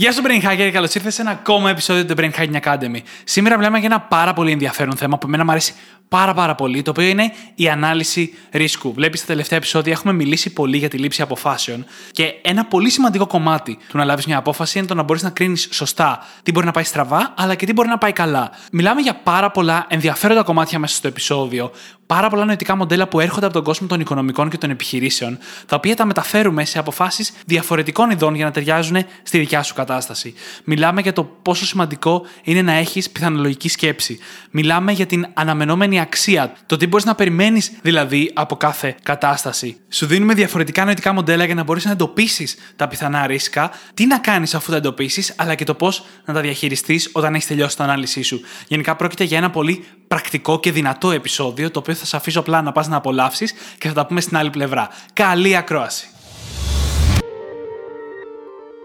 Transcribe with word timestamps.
Γεια 0.00 0.12
σου, 0.12 0.22
Brain 0.24 0.44
Hacker, 0.44 0.70
καλώς 0.72 0.94
ήρθατε 0.94 1.10
σε 1.10 1.20
ένα 1.20 1.30
ακόμα 1.30 1.70
επεισόδιο 1.70 2.04
του 2.04 2.14
The 2.16 2.20
Brain 2.20 2.30
Hacking 2.30 2.60
Academy. 2.62 2.98
Σήμερα 3.24 3.56
μιλάμε 3.56 3.78
για 3.78 3.86
ένα 3.86 4.00
πάρα 4.00 4.32
πολύ 4.32 4.52
ενδιαφέρον 4.52 4.96
θέμα 4.96 5.18
που 5.18 5.26
εμένα 5.26 5.44
μου 5.44 5.50
αρέσει 5.50 5.74
πάρα 6.08 6.34
πάρα 6.34 6.54
πολύ, 6.54 6.82
το 6.82 6.90
οποίο 6.90 7.04
είναι 7.04 7.32
η 7.54 7.68
ανάλυση 7.68 8.34
ρίσκου. 8.50 8.92
Βλέπεις 8.92 9.18
στα 9.18 9.28
τελευταία 9.28 9.58
επεισόδια 9.58 9.92
έχουμε 9.92 10.12
μιλήσει 10.12 10.52
πολύ 10.52 10.76
για 10.76 10.88
τη 10.88 10.98
λήψη 10.98 11.22
αποφάσεων 11.22 11.84
και 12.10 12.34
ένα 12.42 12.64
πολύ 12.64 12.90
σημαντικό 12.90 13.26
κομμάτι 13.26 13.78
του 13.88 13.96
να 13.96 14.04
λάβεις 14.04 14.26
μια 14.26 14.38
απόφαση 14.38 14.78
είναι 14.78 14.86
το 14.86 14.94
να 14.94 15.02
μπορείς 15.02 15.22
να 15.22 15.30
κρίνεις 15.30 15.68
σωστά 15.70 16.26
τι 16.42 16.52
μπορεί 16.52 16.66
να 16.66 16.72
πάει 16.72 16.84
στραβά, 16.84 17.34
αλλά 17.36 17.54
και 17.54 17.66
τι 17.66 17.72
μπορεί 17.72 17.88
να 17.88 17.98
πάει 17.98 18.12
καλά. 18.12 18.50
Μιλάμε 18.72 19.00
για 19.00 19.14
πάρα 19.14 19.50
πολλά 19.50 19.86
ενδιαφέροντα 19.88 20.42
κομμάτια 20.42 20.78
μέσα 20.78 20.94
στο 20.94 21.08
επεισόδιο, 21.08 21.70
πάρα 22.08 22.28
πολλά 22.28 22.44
νοητικά 22.44 22.76
μοντέλα 22.76 23.08
που 23.08 23.20
έρχονται 23.20 23.44
από 23.44 23.54
τον 23.54 23.64
κόσμο 23.64 23.86
των 23.86 24.00
οικονομικών 24.00 24.48
και 24.50 24.58
των 24.58 24.70
επιχειρήσεων, 24.70 25.38
τα 25.66 25.76
οποία 25.76 25.96
τα 25.96 26.04
μεταφέρουμε 26.04 26.64
σε 26.64 26.78
αποφάσεις 26.78 27.32
διαφορετικών 27.46 28.10
ειδών 28.10 28.34
για 28.34 28.44
να 28.44 28.50
ταιριάζουν 28.50 28.96
στη 29.22 29.38
δικιά 29.38 29.62
σου 29.62 29.74
κατάσταση. 29.74 30.34
Μιλάμε 30.64 31.00
για 31.00 31.12
το 31.12 31.24
πόσο 31.24 31.66
σημαντικό 31.66 32.26
είναι 32.42 32.62
να 32.62 32.72
έχεις 32.72 33.10
πιθανολογική 33.10 33.68
σκέψη. 33.68 34.18
Μιλάμε 34.50 34.92
για 34.92 35.06
την 35.06 35.26
αναμενόμενη 35.34 36.00
αξία, 36.00 36.52
το 36.66 36.76
τι 36.76 36.86
μπορείς 36.86 37.04
να 37.04 37.14
περιμένεις 37.14 37.72
δηλαδή 37.82 38.30
από 38.34 38.56
κάθε 38.56 38.96
κατάσταση. 39.02 39.76
Σου 39.88 40.06
δίνουμε 40.06 40.34
διαφορετικά 40.34 40.84
νοητικά 40.84 41.12
μοντέλα 41.12 41.44
για 41.44 41.54
να 41.54 41.62
μπορείς 41.62 41.84
να 41.84 41.90
εντοπίσεις 41.90 42.56
τα 42.76 42.88
πιθανά 42.88 43.26
ρίσκα, 43.26 43.70
τι 43.94 44.06
να 44.06 44.18
κάνεις 44.18 44.54
αφού 44.54 44.70
τα 44.70 44.76
εντοπίσεις, 44.76 45.34
αλλά 45.36 45.54
και 45.54 45.64
το 45.64 45.74
πώς 45.74 46.04
να 46.24 46.34
τα 46.34 46.40
διαχειριστείς 46.40 47.10
όταν 47.12 47.34
έχεις 47.34 47.46
τελειώσει 47.46 47.76
την 47.76 47.84
ανάλυση 47.84 48.22
σου. 48.22 48.40
Γενικά 48.66 48.96
πρόκειται 48.96 49.24
για 49.24 49.36
ένα 49.36 49.50
πολύ 49.50 49.84
πρακτικό 50.08 50.60
και 50.60 50.72
δυνατό 50.72 51.10
επεισόδιο, 51.10 51.70
το 51.70 51.78
οποίο 51.78 51.94
θα 51.94 52.04
σε 52.04 52.16
αφήσω 52.16 52.40
απλά 52.40 52.62
να 52.62 52.72
πας 52.72 52.88
να 52.88 52.96
απολαύσεις 52.96 53.54
και 53.78 53.88
θα 53.88 53.94
τα 53.94 54.06
πούμε 54.06 54.20
στην 54.20 54.36
άλλη 54.36 54.50
πλευρά. 54.50 54.88
Καλή 55.12 55.56
ακρόαση. 55.56 56.08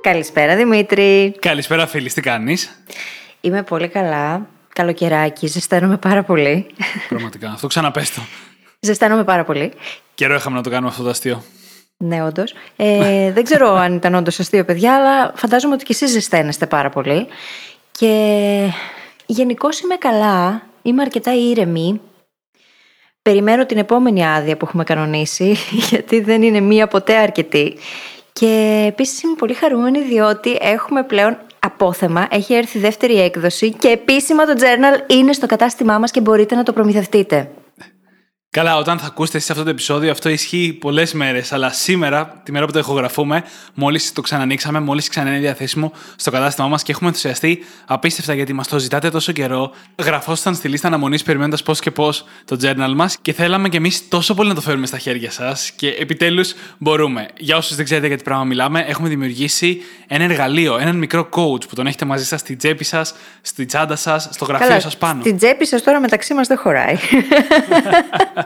Καλησπέρα 0.02 0.56
Δημήτρη. 0.56 1.36
Καλησπέρα 1.40 1.88
φίλη, 1.88 2.12
τι 2.12 2.22
κάνεις; 2.22 2.84
Είμαι 3.42 3.64
πολύ 3.64 3.88
καλά. 3.88 4.48
Καλοκαιράκι, 4.74 5.48
ζεσταίνομαι 5.48 5.98
πάρα 5.98 6.24
πολύ. 6.24 6.68
Πραγματικά, 7.10 7.50
αυτό 7.50 7.68
ξαναπέστο. 7.68 8.22
Ζεσταίνομαι 8.80 9.24
πάρα 9.24 9.44
πολύ. 9.44 9.72
Καιρό 10.16 10.36
είχαμε 10.36 10.56
να 10.56 10.64
το 10.64 10.70
κάνουμε 10.70 10.90
αυτό 10.90 11.04
το 11.04 11.10
αστείο. 11.10 11.44
Ναι, 11.98 12.24
όντως. 12.24 12.54
Ε, 12.76 13.32
δεν 13.36 13.44
ξέρω 13.44 13.76
αν 13.76 13.96
ήταν 13.96 14.16
όντως 14.16 14.40
αστείο, 14.40 14.66
παιδιά, 14.66 14.96
αλλά 14.96 15.34
φαντάζομαι 15.36 15.74
ότι 15.74 15.84
κι 15.84 15.92
εσείς 15.92 16.12
ζεσταίνεστε 16.12 16.66
πάρα 16.66 16.90
πολύ. 16.90 17.28
Και 17.92 18.14
γενικώς 19.26 19.80
είμαι 19.80 19.96
καλά. 19.96 20.62
Είμαι 20.84 21.02
αρκετά 21.02 21.34
ήρεμη. 21.34 22.02
Περιμένω 23.22 23.66
την 23.66 23.78
επόμενη 23.78 24.26
άδεια 24.26 24.58
που 24.58 24.66
έχουμε 24.66 24.84
κανονίσει, 24.84 25.56
γιατί 25.90 26.20
δεν 26.20 26.42
είναι 26.42 26.60
μία 26.60 26.88
ποτέ 26.88 27.16
αρκετή. 27.18 27.78
Και 28.34 28.84
επίσης 28.88 29.22
είμαι 29.22 29.36
πολύ 29.38 29.54
χαρούμενη 29.54 30.02
διότι 30.02 30.58
έχουμε 30.62 31.04
πλέον 31.04 31.38
απόθεμα, 31.60 32.28
έχει 32.32 32.54
έρθει 32.54 32.80
δεύτερη 32.80 33.20
έκδοση 33.22 33.72
και 33.72 33.88
επίσημα 33.88 34.46
το 34.46 34.54
journal 34.58 35.12
είναι 35.12 35.34
στο 35.34 35.46
κατάστημά 35.46 35.98
μας 35.98 36.12
και 36.12 36.22
μπορείτε 36.22 36.56
να 36.56 36.64
το 36.64 36.74
προμηθευτείτε. 36.74 37.50
Καλά, 38.54 38.78
όταν 38.78 39.00
θα 39.00 39.06
ακούσετε 39.06 39.38
εσείς 39.38 39.50
αυτό 39.50 39.64
το 39.64 39.70
επεισόδιο, 39.70 40.12
αυτό 40.12 40.30
ισχύει 40.30 40.78
πολλές 40.82 41.14
μέρες. 41.14 41.52
Αλλά 41.54 41.70
σήμερα, 41.70 42.42
τη 42.44 42.52
μέρα 42.52 42.66
που 42.66 42.72
το 42.72 42.80
ηχογραφούμε, 42.80 43.44
μόλις 43.74 44.14
το 44.14 44.22
ξανανοίξαμε, 44.22 44.80
μόλις 44.80 45.10
ξανά 45.10 45.30
είναι 45.30 45.40
διαθέσιμο 45.40 45.94
στο 46.16 46.32
κατάστημά 46.32 46.68
μας 46.68 46.84
και 46.84 46.92
έχουμε 46.92 47.08
ενθουσιαστεί 47.08 47.60
απίστευτα 47.86 48.34
γιατί 48.34 48.54
μας 48.54 48.68
το 48.68 48.80
ζητάτε 48.80 49.10
τόσο 49.10 49.32
καιρό. 49.32 49.72
Γραφόσασταν 50.04 50.56
στη 50.56 50.68
λίστα 50.68 50.88
αναμονής 50.88 51.24
περιμένοντας 51.24 51.64
πώς 51.64 51.80
και 51.80 51.92
πώς 51.92 52.26
το 52.46 52.58
journal 52.62 52.94
μας 52.96 53.18
και 53.22 53.34
θέλαμε 53.34 53.70
κι 53.70 53.78
εμείς 53.78 54.08
τόσο 54.08 54.34
πολύ 54.34 54.50
να 54.50 54.56
το 54.56 54.62
φέρουμε 54.62 54.86
στα 54.86 54.98
χέρια 54.98 55.32
σας 55.32 55.72
και 55.72 55.88
επιτέλους 55.88 56.54
μπορούμε. 56.78 57.28
Για 57.38 57.58
όσους 57.58 57.76
δεν 57.76 57.86
ξέρετε 57.86 58.08
για 58.08 58.18
τι 58.18 58.24
πράγμα 58.24 58.44
μιλάμε, 58.44 58.86
έχουμε 58.88 59.10
δημιουργήσει 59.10 59.82
ένα 60.08 60.24
εργαλείο, 60.24 60.78
έναν 60.78 60.96
μικρό 60.96 61.30
coach 61.32 61.68
που 61.70 61.76
τον 61.76 61.88
έχετε 61.88 62.06
μαζί 62.06 62.26
σας 62.26 62.40
στη 62.40 62.56
τσέπη 62.56 62.84
σας, 62.84 63.14
στη 63.42 63.66
τσάντα 63.66 63.96
σας, 63.96 64.30
στο 64.32 64.46
γραφείο 64.46 64.80
σας 64.80 64.98
πάνω. 64.98 65.22
Στην 65.22 65.38
τσέπη 65.38 65.66
σας 65.66 65.84
τώρα 65.84 66.00
μεταξύ 66.00 66.34
μας 66.34 66.48
δεν 66.48 66.58
χωράει. 66.58 66.96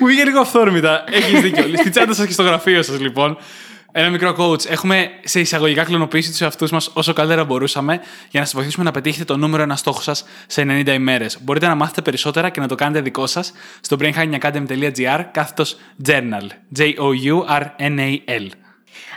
Μου 0.00 0.06
βγήκε 0.06 0.24
λίγο 0.24 0.40
αυθόρμητα. 0.40 1.04
Έχεις 1.10 1.40
δίκιο. 1.40 1.64
Στη 1.76 1.90
τσάντα 1.90 2.14
σας 2.14 2.26
και 2.26 2.32
στο 2.32 2.42
γραφείο 2.42 2.82
σας, 2.82 3.00
λοιπόν. 3.00 3.36
Ένα 3.98 4.10
μικρό 4.10 4.36
coach. 4.38 4.66
Έχουμε 4.70 5.10
σε 5.24 5.40
εισαγωγικά 5.40 5.84
κλωνοποιήσει 5.84 6.30
τους 6.30 6.40
εαυτούς 6.40 6.70
μας 6.70 6.90
όσο 6.92 7.12
καλύτερα 7.12 7.44
μπορούσαμε 7.44 8.00
για 8.30 8.40
να 8.40 8.46
σας 8.46 8.54
βοηθήσουμε 8.54 8.84
να 8.84 8.90
πετύχετε 8.90 9.24
το 9.24 9.36
νούμερο 9.36 9.62
ένα 9.62 9.76
στόχο 9.76 10.00
σας 10.00 10.24
σε 10.46 10.62
90 10.62 10.92
ημέρες. 10.94 11.38
Μπορείτε 11.42 11.66
να 11.66 11.74
μάθετε 11.74 12.02
περισσότερα 12.02 12.48
και 12.48 12.60
να 12.60 12.68
το 12.68 12.74
κάνετε 12.74 13.00
δικό 13.00 13.26
σας 13.26 13.52
στο 13.80 13.96
brainhackingacademy.gr 14.00 15.24
κάθετος 15.32 15.76
journal. 16.06 16.46
J-O-U-R-N-A-L. 16.78 18.48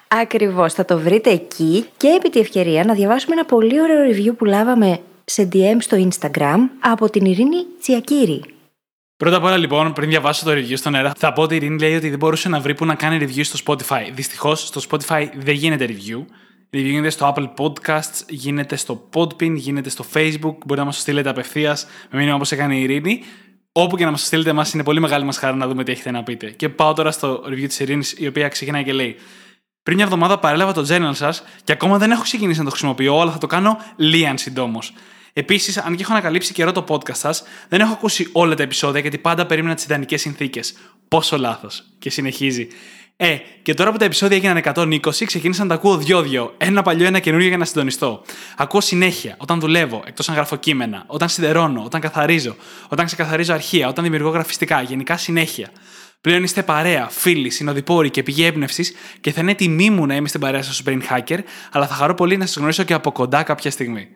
Ακριβώς, 0.07 0.73
θα 0.73 0.85
το 0.85 0.99
βρείτε 0.99 1.29
εκεί 1.29 1.85
και 1.97 2.07
επί 2.07 2.29
τη 2.29 2.39
ευκαιρία 2.39 2.83
να 2.83 2.93
διαβάσουμε 2.93 3.33
ένα 3.33 3.45
πολύ 3.45 3.81
ωραίο 3.81 4.11
review 4.11 4.37
που 4.37 4.45
λάβαμε 4.45 4.99
σε 5.25 5.49
DM 5.53 5.77
στο 5.79 6.07
Instagram 6.09 6.57
από 6.79 7.09
την 7.09 7.25
Ειρήνη 7.25 7.65
Τσιακύρη. 7.81 8.41
Πρώτα 9.19 9.37
απ' 9.37 9.43
όλα, 9.43 9.57
λοιπόν, 9.57 9.93
πριν 9.93 10.09
διαβάσω 10.09 10.45
το 10.45 10.51
review 10.51 10.73
στον 10.77 10.95
αέρα, 10.95 11.11
θα 11.17 11.33
πω 11.33 11.41
ότι 11.41 11.53
η 11.53 11.57
Ειρήνη 11.57 11.79
λέει 11.79 11.95
ότι 11.95 12.09
δεν 12.09 12.17
μπορούσε 12.17 12.49
να 12.49 12.59
βρει 12.59 12.73
που 12.73 12.85
να 12.85 12.95
κάνει 12.95 13.17
review 13.25 13.41
στο 13.43 13.59
Spotify. 13.65 14.09
Δυστυχώς, 14.13 14.67
στο 14.67 14.81
Spotify 14.89 15.27
δεν 15.37 15.55
γίνεται 15.55 15.85
review. 15.89 16.17
Review 16.73 16.83
γίνεται 16.83 17.09
στο 17.09 17.33
Apple 17.35 17.49
Podcasts, 17.57 18.23
γίνεται 18.27 18.75
στο 18.75 19.09
Podpin, 19.13 19.53
γίνεται 19.55 19.89
στο 19.89 20.05
Facebook. 20.13 20.41
Μπορείτε 20.41 20.75
να 20.75 20.83
μας 20.85 20.95
το 20.95 21.01
στείλετε 21.01 21.29
απευθείας 21.29 21.85
με 22.11 22.17
μήνυμα 22.17 22.35
όπως 22.35 22.51
έκανε 22.51 22.75
η 22.75 22.81
Ειρήνη. 22.81 23.23
Όπου 23.71 23.97
και 23.97 24.05
να 24.05 24.11
μας 24.11 24.19
το 24.19 24.25
στείλετε, 24.25 24.53
μα 24.53 24.65
είναι 24.73 24.83
πολύ 24.83 24.99
μεγάλη 24.99 25.25
μας 25.25 25.37
χαρά 25.37 25.55
να 25.55 25.67
δούμε 25.67 25.83
τι 25.83 25.91
έχετε 25.91 26.11
να 26.11 26.23
πείτε. 26.23 26.49
Και 26.49 26.69
πάω 26.69 26.93
τώρα 26.93 27.11
στο 27.11 27.43
review 27.47 27.67
της 27.67 27.79
Ειρήνης, 27.79 28.15
η 28.17 28.27
οποία 28.27 28.47
ξεκινάει 28.47 28.83
και 28.83 28.93
λέει: 28.93 29.15
Πριν 29.83 29.95
μια 29.95 30.05
εβδομάδα 30.05 30.39
παρέλαβα 30.39 30.73
το 30.73 30.85
journal 30.89 31.11
σας 31.13 31.43
και 31.63 31.71
ακόμα 31.71 31.97
δεν 31.97 32.11
έχω 32.11 32.21
ξεκινήσει 32.21 32.59
να 32.59 32.65
το 32.65 32.69
χρησιμοποιώ, 32.69 33.19
αλλά 33.19 33.31
θα 33.31 33.37
το 33.37 33.47
κάνω 33.47 33.77
λίαν 33.95 34.37
συντόμως. 34.37 34.93
Επίσης, 35.33 35.77
αν 35.77 35.95
και 35.95 36.03
έχω 36.03 36.11
ανακαλύψει 36.11 36.53
καιρό 36.53 36.71
το 36.71 36.85
podcast 36.87 37.15
σας, 37.15 37.43
δεν 37.69 37.79
έχω 37.79 37.93
ακούσει 37.93 38.29
όλα 38.31 38.55
τα 38.55 38.63
επεισόδια 38.63 38.99
γιατί 38.99 39.17
πάντα 39.17 39.45
περίμενα 39.45 39.75
τις 39.75 39.83
ιδανικές 39.83 40.21
συνθήκες. 40.21 40.73
Πόσο 41.07 41.37
λάθος. 41.37 41.83
Και 41.99 42.09
συνεχίζει. 42.09 42.67
Ε, 43.21 43.37
και 43.61 43.73
τώρα 43.73 43.91
που 43.91 43.97
τα 43.97 44.05
επεισόδια 44.05 44.37
έγιναν 44.37 44.57
120, 44.57 45.25
ξεκίνησα 45.25 45.61
να 45.61 45.69
τα 45.69 45.75
ακούω 45.75 45.97
δυο-δυο. 45.97 46.53
Ένα 46.57 46.81
παλιό, 46.81 47.05
ένα 47.05 47.19
καινούργιο 47.19 47.47
για 47.47 47.57
να 47.57 47.65
συντονιστώ. 47.65 48.21
Ακούω 48.57 48.81
συνέχεια 48.81 49.35
όταν 49.37 49.59
δουλεύω, 49.59 50.03
εκτός 50.05 50.29
αν 50.29 50.35
γράφω 50.35 50.55
κείμενα, 50.55 51.03
όταν 51.07 51.29
σιδερώνω, 51.29 51.83
όταν 51.83 52.01
καθαρίζω, 52.01 52.55
όταν 52.87 53.05
ξεκαθαρίζω 53.05 53.53
αρχεία, 53.53 53.87
όταν 53.87 54.03
δημιουργώ 54.03 54.29
γραφιστικά, 54.29 54.81
γενικά 54.81 55.17
συνέχεια. 55.17 55.69
Πλέον 56.21 56.43
είστε 56.43 56.63
παρέα, 56.63 57.07
φίλοι, 57.09 57.49
συνοδοιπόροι 57.49 58.09
και 58.09 58.23
πηγή 58.23 58.45
έμπνευσης 58.45 58.93
και 59.21 59.31
θα 59.31 59.41
είναι 59.41 59.55
τιμή 59.55 59.89
μου 59.89 60.05
να 60.05 60.15
είμαι 60.15 60.27
στην 60.27 60.39
παρέα 60.39 60.61
σας 60.61 60.75
στο 60.75 60.91
Brain 60.91 61.01
Hacker, 61.09 61.39
αλλά 61.71 61.87
θα 61.87 61.93
χαρώ 61.93 62.13
πολύ 62.13 62.37
να 62.37 62.45
σας 62.45 62.55
γνωρίσω 62.55 62.83
και 62.83 62.93
από 62.93 63.11
κοντά 63.11 63.43
κάποια 63.43 63.71
στιγμή. 63.71 64.07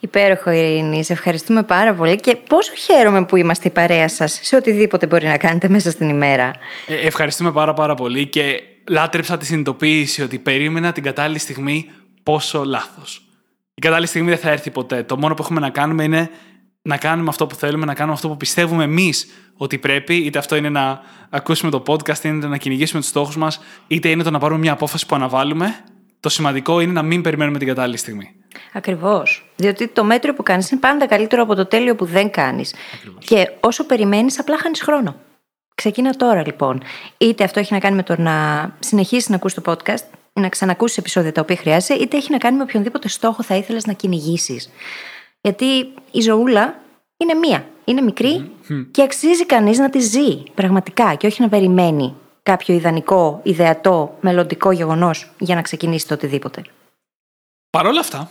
Υπέροχο, 0.00 0.50
Ειρήνη. 0.50 1.04
Σε 1.04 1.12
ευχαριστούμε 1.12 1.62
πάρα 1.62 1.94
πολύ 1.94 2.16
και 2.16 2.36
πόσο 2.48 2.72
χαίρομαι 2.74 3.24
που 3.24 3.36
είμαστε 3.36 3.68
η 3.68 3.70
παρέα 3.70 4.08
σας 4.08 4.38
σε 4.42 4.56
οτιδήποτε 4.56 5.06
μπορεί 5.06 5.26
να 5.26 5.36
κάνετε 5.36 5.68
μέσα 5.68 5.90
στην 5.90 6.08
ημέρα. 6.08 6.52
Ε, 6.86 6.94
ευχαριστούμε 6.94 7.52
πάρα 7.52 7.74
πάρα 7.74 7.94
πολύ 7.94 8.26
και 8.26 8.62
λάτρεψα 8.88 9.36
τη 9.36 9.46
συνειδητοποίηση 9.46 10.22
ότι 10.22 10.38
περίμενα 10.38 10.92
την 10.92 11.02
κατάλληλη 11.02 11.38
στιγμή 11.38 11.90
πόσο 12.22 12.64
λάθος. 12.64 13.22
Η 13.74 13.80
κατάλληλη 13.80 14.06
στιγμή 14.06 14.28
δεν 14.28 14.38
θα 14.38 14.50
έρθει 14.50 14.70
ποτέ. 14.70 15.02
Το 15.02 15.16
μόνο 15.16 15.34
που 15.34 15.42
έχουμε 15.42 15.60
να 15.60 15.70
κάνουμε 15.70 16.04
είναι 16.04 16.30
να 16.82 16.96
κάνουμε 16.96 17.28
αυτό 17.28 17.46
που 17.46 17.54
θέλουμε, 17.54 17.86
να 17.86 17.94
κάνουμε 17.94 18.14
αυτό 18.14 18.28
που 18.28 18.36
πιστεύουμε 18.36 18.84
εμείς 18.84 19.26
ότι 19.56 19.78
πρέπει, 19.78 20.14
είτε 20.14 20.38
αυτό 20.38 20.56
είναι 20.56 20.68
να 20.68 21.00
ακούσουμε 21.30 21.70
το 21.70 21.82
podcast, 21.86 22.24
είτε 22.24 22.46
να 22.46 22.56
κυνηγήσουμε 22.56 23.00
τους 23.00 23.08
στόχους 23.08 23.36
μας, 23.36 23.60
είτε 23.86 24.08
είναι 24.08 24.22
το 24.22 24.30
να 24.30 24.38
πάρουμε 24.38 24.60
μια 24.60 24.72
απόφαση 24.72 25.06
που 25.06 25.14
αναβάλουμε. 25.14 25.84
Το 26.20 26.28
σημαντικό 26.28 26.80
είναι 26.80 26.92
να 26.92 27.02
μην 27.02 27.22
περιμένουμε 27.22 27.58
την 27.58 27.66
κατάλληλη 27.66 27.96
στιγμή. 27.96 28.34
Ακριβώς. 28.72 29.50
Διότι 29.56 29.88
το 29.88 30.04
μέτριο 30.04 30.34
που 30.34 30.42
κάνεις 30.42 30.70
είναι 30.70 30.80
πάντα 30.80 31.06
καλύτερο 31.06 31.42
από 31.42 31.54
το 31.54 31.66
τέλειο 31.66 31.94
που 31.94 32.04
δεν 32.04 32.30
κάνεις. 32.30 32.74
Και 33.18 33.50
όσο 33.60 33.84
περιμένεις, 33.84 34.38
απλά 34.38 34.58
χάνεις 34.58 34.82
χρόνο. 34.82 35.16
Ξεκίνα 35.74 36.10
τώρα 36.10 36.46
λοιπόν. 36.46 36.82
Είτε 37.18 37.44
αυτό 37.44 37.60
έχει 37.60 37.72
να 37.72 37.78
κάνει 37.78 37.96
με 37.96 38.02
το 38.02 38.20
να 38.20 38.68
συνεχίσεις 38.78 39.28
να 39.28 39.34
ακούσει 39.36 39.60
το 39.60 39.72
podcast 39.72 40.04
ή 40.32 40.40
να 40.40 40.48
ξανακούσεις 40.48 40.96
επεισόδια 40.96 41.32
τα 41.32 41.40
οποία 41.40 41.56
χρειάζεσαι, 41.56 41.94
είτε 41.94 42.16
έχει 42.16 42.30
να 42.30 42.38
κάνει 42.38 42.56
με 42.56 42.62
οποιονδήποτε 42.62 43.08
στόχο 43.08 43.42
θα 43.42 43.54
ήθελες 43.54 43.86
να 43.86 43.92
κυνηγήσεις. 43.92 44.70
Γιατί 45.40 45.64
η 46.10 46.20
ζωούλα 46.20 46.80
είναι 47.16 47.34
μία. 47.34 47.66
Είναι 47.84 48.12
και 48.90 49.02
αξίζει 49.02 49.46
κανείς 49.46 49.78
να 49.78 49.90
τη 49.90 50.00
ζει 50.00 50.42
πραγματικά 50.54 51.14
και 51.14 51.26
όχι 51.26 51.42
να 51.42 51.48
περιμένει 51.48 52.14
κάποιο 52.42 52.74
ιδανικό, 52.74 53.40
ιδεατό, 53.42 54.16
μελλοντικό 54.20 54.70
γεγονός 54.70 55.30
για 55.38 55.54
να 55.54 55.62
ξεκινήσει 55.62 56.08
το 56.08 56.14
οτιδήποτε. 56.14 56.62
Παρ' 57.70 57.86
όλα 57.86 58.00
αυτά, 58.00 58.30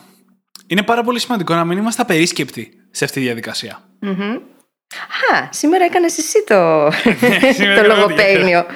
είναι 0.68 0.84
πάρα 0.84 1.04
πολύ 1.04 1.20
σημαντικό 1.20 1.54
να 1.54 1.66
μην 1.66 1.78
είμαστε 1.78 2.02
απερίσκεπτοι 2.02 2.72
σε 2.92 3.04
αυτή 3.04 3.20
τη 3.20 3.26
διαδικασια 3.26 3.84
Α, 5.34 5.48
σήμερα 5.50 5.86
έκανες 5.86 6.18
εσύ 6.18 6.44
το, 6.48 6.92
Σήμερα 7.58 7.76
το 7.76 7.84
έκανα 7.84 7.96
λογοπαίγνιο. 7.96 8.66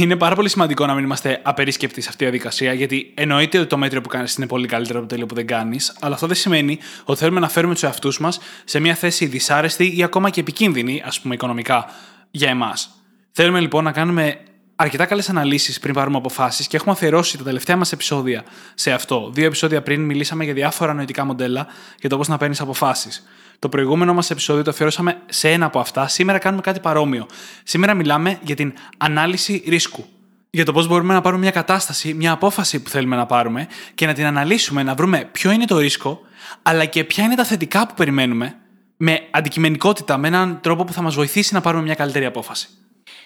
Είναι 0.00 0.16
πάρα 0.16 0.34
πολύ 0.34 0.48
σημαντικό 0.48 0.86
να 0.86 0.94
μην 0.94 1.04
είμαστε 1.04 1.40
απερίσκεπτοι 1.42 2.00
σε 2.00 2.08
αυτή 2.08 2.24
τη 2.24 2.30
διαδικασία, 2.30 2.72
γιατί 2.72 3.12
εννοείται 3.16 3.58
ότι 3.58 3.68
το 3.68 3.76
μέτριο 3.76 4.00
που 4.00 4.08
κάνεις 4.08 4.34
είναι 4.34 4.46
πολύ 4.46 4.66
καλύτερο 4.66 4.98
από 4.98 5.08
το 5.08 5.12
τέλειο 5.12 5.26
που 5.26 5.34
δεν 5.34 5.46
κάνεις, 5.46 5.96
αλλά 6.00 6.14
αυτό 6.14 6.26
δεν 6.26 6.36
σημαίνει 6.36 6.78
ότι 7.04 7.18
θέλουμε 7.18 7.40
να 7.40 7.48
φέρουμε 7.48 7.72
τους 7.72 7.82
εαυτούς 7.82 8.18
μας 8.18 8.40
σε 8.64 8.80
μια 8.80 8.94
θέση 8.94 9.26
δυσάρεστη 9.26 9.96
ή 9.96 10.02
ακόμα 10.02 10.30
και 10.30 10.40
επικίνδυνη, 10.40 11.02
ας 11.04 11.20
πούμε, 11.20 11.34
οικονομικά 11.34 11.86
για 12.30 12.48
εμάς. 12.48 12.90
Θέλουμε 13.32 13.60
λοιπόν 13.60 13.84
να 13.84 13.92
κάνουμε 13.92 14.38
αρκετά 14.76 15.04
καλές 15.04 15.28
αναλύσεις 15.28 15.78
πριν 15.78 15.94
πάρουμε 15.94 16.16
αποφάσεις 16.16 16.66
και 16.66 16.76
έχουμε 16.76 16.92
αφιερώσει 16.92 17.38
τα 17.38 17.44
τελευταία 17.44 17.76
μας 17.76 17.92
επεισόδια 17.92 18.44
σε 18.74 18.92
αυτό. 18.92 19.30
Δύο 19.34 19.46
επεισόδια 19.46 19.82
πριν 19.82 20.04
μιλήσαμε 20.04 20.44
για 20.44 20.52
διάφορα 20.52 20.94
νοητικά 20.94 21.24
μοντέλα 21.24 21.66
για 22.00 22.08
το 22.08 22.16
πώς 22.16 22.28
να 22.28 22.36
παίρνεις 22.36 22.60
αποφάσεις. 22.60 23.24
Το 23.58 23.68
προηγούμενο 23.68 24.14
μας 24.14 24.30
επεισόδιο 24.30 24.62
το 24.62 24.70
αφιερώσαμε 24.70 25.20
σε 25.26 25.50
ένα 25.50 25.66
από 25.66 25.78
αυτά. 25.78 26.08
Σήμερα 26.08 26.38
κάνουμε 26.38 26.62
κάτι 26.62 26.80
παρόμοιο. 26.80 27.26
Σήμερα 27.62 27.94
μιλάμε 27.94 28.38
για 28.42 28.54
την 28.54 28.72
ανάλυση 28.96 29.64
ρίσκου. 29.66 30.04
Για 30.50 30.64
το 30.64 30.72
πώς 30.72 30.86
μπορούμε 30.86 31.14
να 31.14 31.20
πάρουμε 31.20 31.42
μια 31.42 31.50
κατάσταση, 31.50 32.14
μια 32.14 32.32
απόφαση 32.32 32.82
που 32.82 32.90
θέλουμε 32.90 33.16
να 33.16 33.26
πάρουμε 33.26 33.66
και 33.94 34.06
να 34.06 34.12
την 34.12 34.24
αναλύσουμε, 34.24 34.82
να 34.82 34.94
βρούμε 34.94 35.28
ποιο 35.32 35.50
είναι 35.50 35.64
το 35.64 35.78
ρίσκο, 35.78 36.20
αλλά 36.62 36.84
και 36.84 37.04
ποια 37.04 37.24
είναι 37.24 37.34
τα 37.34 37.44
θετικά 37.44 37.86
που 37.86 37.94
περιμένουμε, 37.94 38.56
με 38.96 39.20
αντικειμενικότητα, 39.30 40.18
με 40.18 40.28
έναν 40.28 40.58
τρόπο 40.60 40.84
που 40.84 40.92
θα 40.92 41.02
μας 41.02 41.14
βοηθήσει 41.14 41.54
να 41.54 41.60
πάρουμε 41.60 41.82
μια 41.82 41.94
καλύτερη 41.94 42.24
απόφαση. 42.24 42.68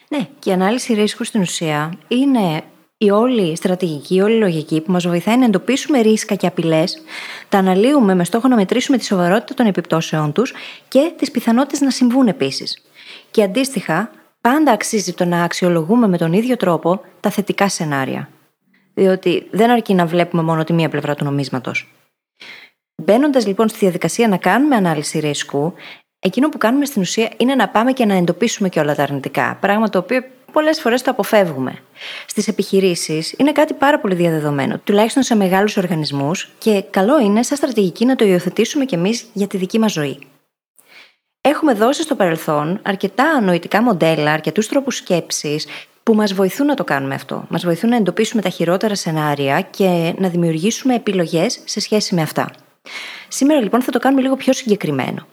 Ναι, 0.08 0.28
και 0.38 0.50
η 0.50 0.52
ανάλυση 0.52 0.94
ρίσκου 0.94 1.24
στην 1.24 1.40
ουσία 1.40 1.92
είναι 2.08 2.62
η 2.98 3.10
όλη 3.10 3.56
στρατηγική, 3.56 4.14
η 4.14 4.20
όλη 4.20 4.38
λογική 4.38 4.80
που 4.80 4.92
μας 4.92 5.06
βοηθάει 5.06 5.36
να 5.38 5.44
εντοπίσουμε 5.44 6.00
ρίσκα 6.00 6.34
και 6.34 6.46
απειλές, 6.46 7.02
τα 7.48 7.58
αναλύουμε 7.58 8.14
με 8.14 8.24
στόχο 8.24 8.48
να 8.48 8.56
μετρήσουμε 8.56 8.98
τη 8.98 9.04
σοβαρότητα 9.04 9.54
των 9.54 9.66
επιπτώσεών 9.66 10.32
τους 10.32 10.52
και 10.88 11.12
τις 11.16 11.30
πιθανότητες 11.30 11.80
να 11.80 11.90
συμβούν 11.90 12.28
επίσης. 12.28 12.82
Και 13.30 13.42
αντίστοιχα, 13.42 14.10
πάντα 14.40 14.72
αξίζει 14.72 15.12
το 15.12 15.24
να 15.24 15.42
αξιολογούμε 15.42 16.08
με 16.08 16.18
τον 16.18 16.32
ίδιο 16.32 16.56
τρόπο 16.56 17.00
τα 17.20 17.30
θετικά 17.30 17.68
σενάρια. 17.68 18.28
Διότι 18.94 19.48
δεν 19.50 19.70
αρκεί 19.70 19.94
να 19.94 20.06
βλέπουμε 20.06 20.42
μόνο 20.42 20.64
τη 20.64 20.72
μία 20.72 20.88
πλευρά 20.88 21.14
του 21.14 21.24
νομίσματος. 21.24 21.92
Μπαίνοντας 23.02 23.46
λοιπόν 23.46 23.68
στη 23.68 23.78
διαδικασία 23.78 24.28
να 24.28 24.36
κάνουμε 24.36 24.76
ανάλυση 24.76 25.18
ρίσκου, 25.18 25.72
εκείνο 26.18 26.48
που 26.48 26.58
κάνουμε 26.58 26.84
στην 26.84 27.02
ουσία 27.02 27.30
είναι 27.36 27.54
να 27.54 27.68
πάμε 27.68 27.92
και 27.92 28.04
να 28.04 28.14
εντοπίσουμε 28.14 28.68
και 28.68 28.80
όλα 28.80 28.94
τα 28.94 29.02
αρνητικά. 29.02 29.56
Πράγμα 29.60 29.88
το 29.88 29.98
οποίο 29.98 30.24
πολλές 30.52 30.80
φορές 30.80 31.02
το 31.02 31.10
αποφεύγουμε. 31.10 31.78
Στις 32.26 32.48
επιχειρήσεις 32.48 33.34
είναι 33.36 33.52
κάτι 33.52 33.74
πάρα 33.74 34.00
πολύ 34.00 34.14
διαδεδομένο, 34.14 34.78
τουλάχιστον 34.84 35.22
σε 35.22 35.34
μεγάλους 35.34 35.76
οργανισμούς, 35.76 36.50
και 36.58 36.84
καλό 36.90 37.20
είναι 37.20 37.42
σαν 37.42 37.56
στρατηγική 37.56 38.04
να 38.04 38.16
το 38.16 38.24
υιοθετήσουμε 38.24 38.84
κι 38.84 38.94
εμείς 38.94 39.26
για 39.32 39.46
τη 39.46 39.56
δική 39.56 39.78
μας 39.78 39.92
ζωή. 39.92 40.18
Έχουμε 41.40 41.72
δώσει 41.72 42.02
στο 42.02 42.14
παρελθόν 42.14 42.80
αρκετά 42.82 43.40
νοητικά 43.40 43.82
μοντέλα, 43.82 44.32
αρκετούς 44.32 44.68
τρόπους 44.68 44.96
σκέψης 44.96 45.66
που 46.02 46.14
μας 46.14 46.34
βοηθούν 46.34 46.66
να 46.66 46.74
το 46.74 46.84
κάνουμε 46.84 47.14
αυτό. 47.14 47.44
Μας 47.48 47.64
βοηθούν 47.64 47.90
να 47.90 47.96
εντοπίσουμε 47.96 48.42
τα 48.42 48.48
χειρότερα 48.48 48.94
σενάρια 48.94 49.60
και 49.60 50.14
να 50.18 50.28
δημιουργήσουμε 50.28 50.94
επιλογές 50.94 51.60
σε 51.64 51.80
σχέση 51.80 52.14
με 52.14 52.22
αυτά. 52.22 52.50
Σήμερα 53.28 53.60
λοιπόν 53.60 53.82
θα 53.82 53.92
το 53.92 53.98
κάνουμε 53.98 54.22
λίγο 54.22 54.36
πιο 54.36 54.52
συγκεκριμένο. 54.52 55.26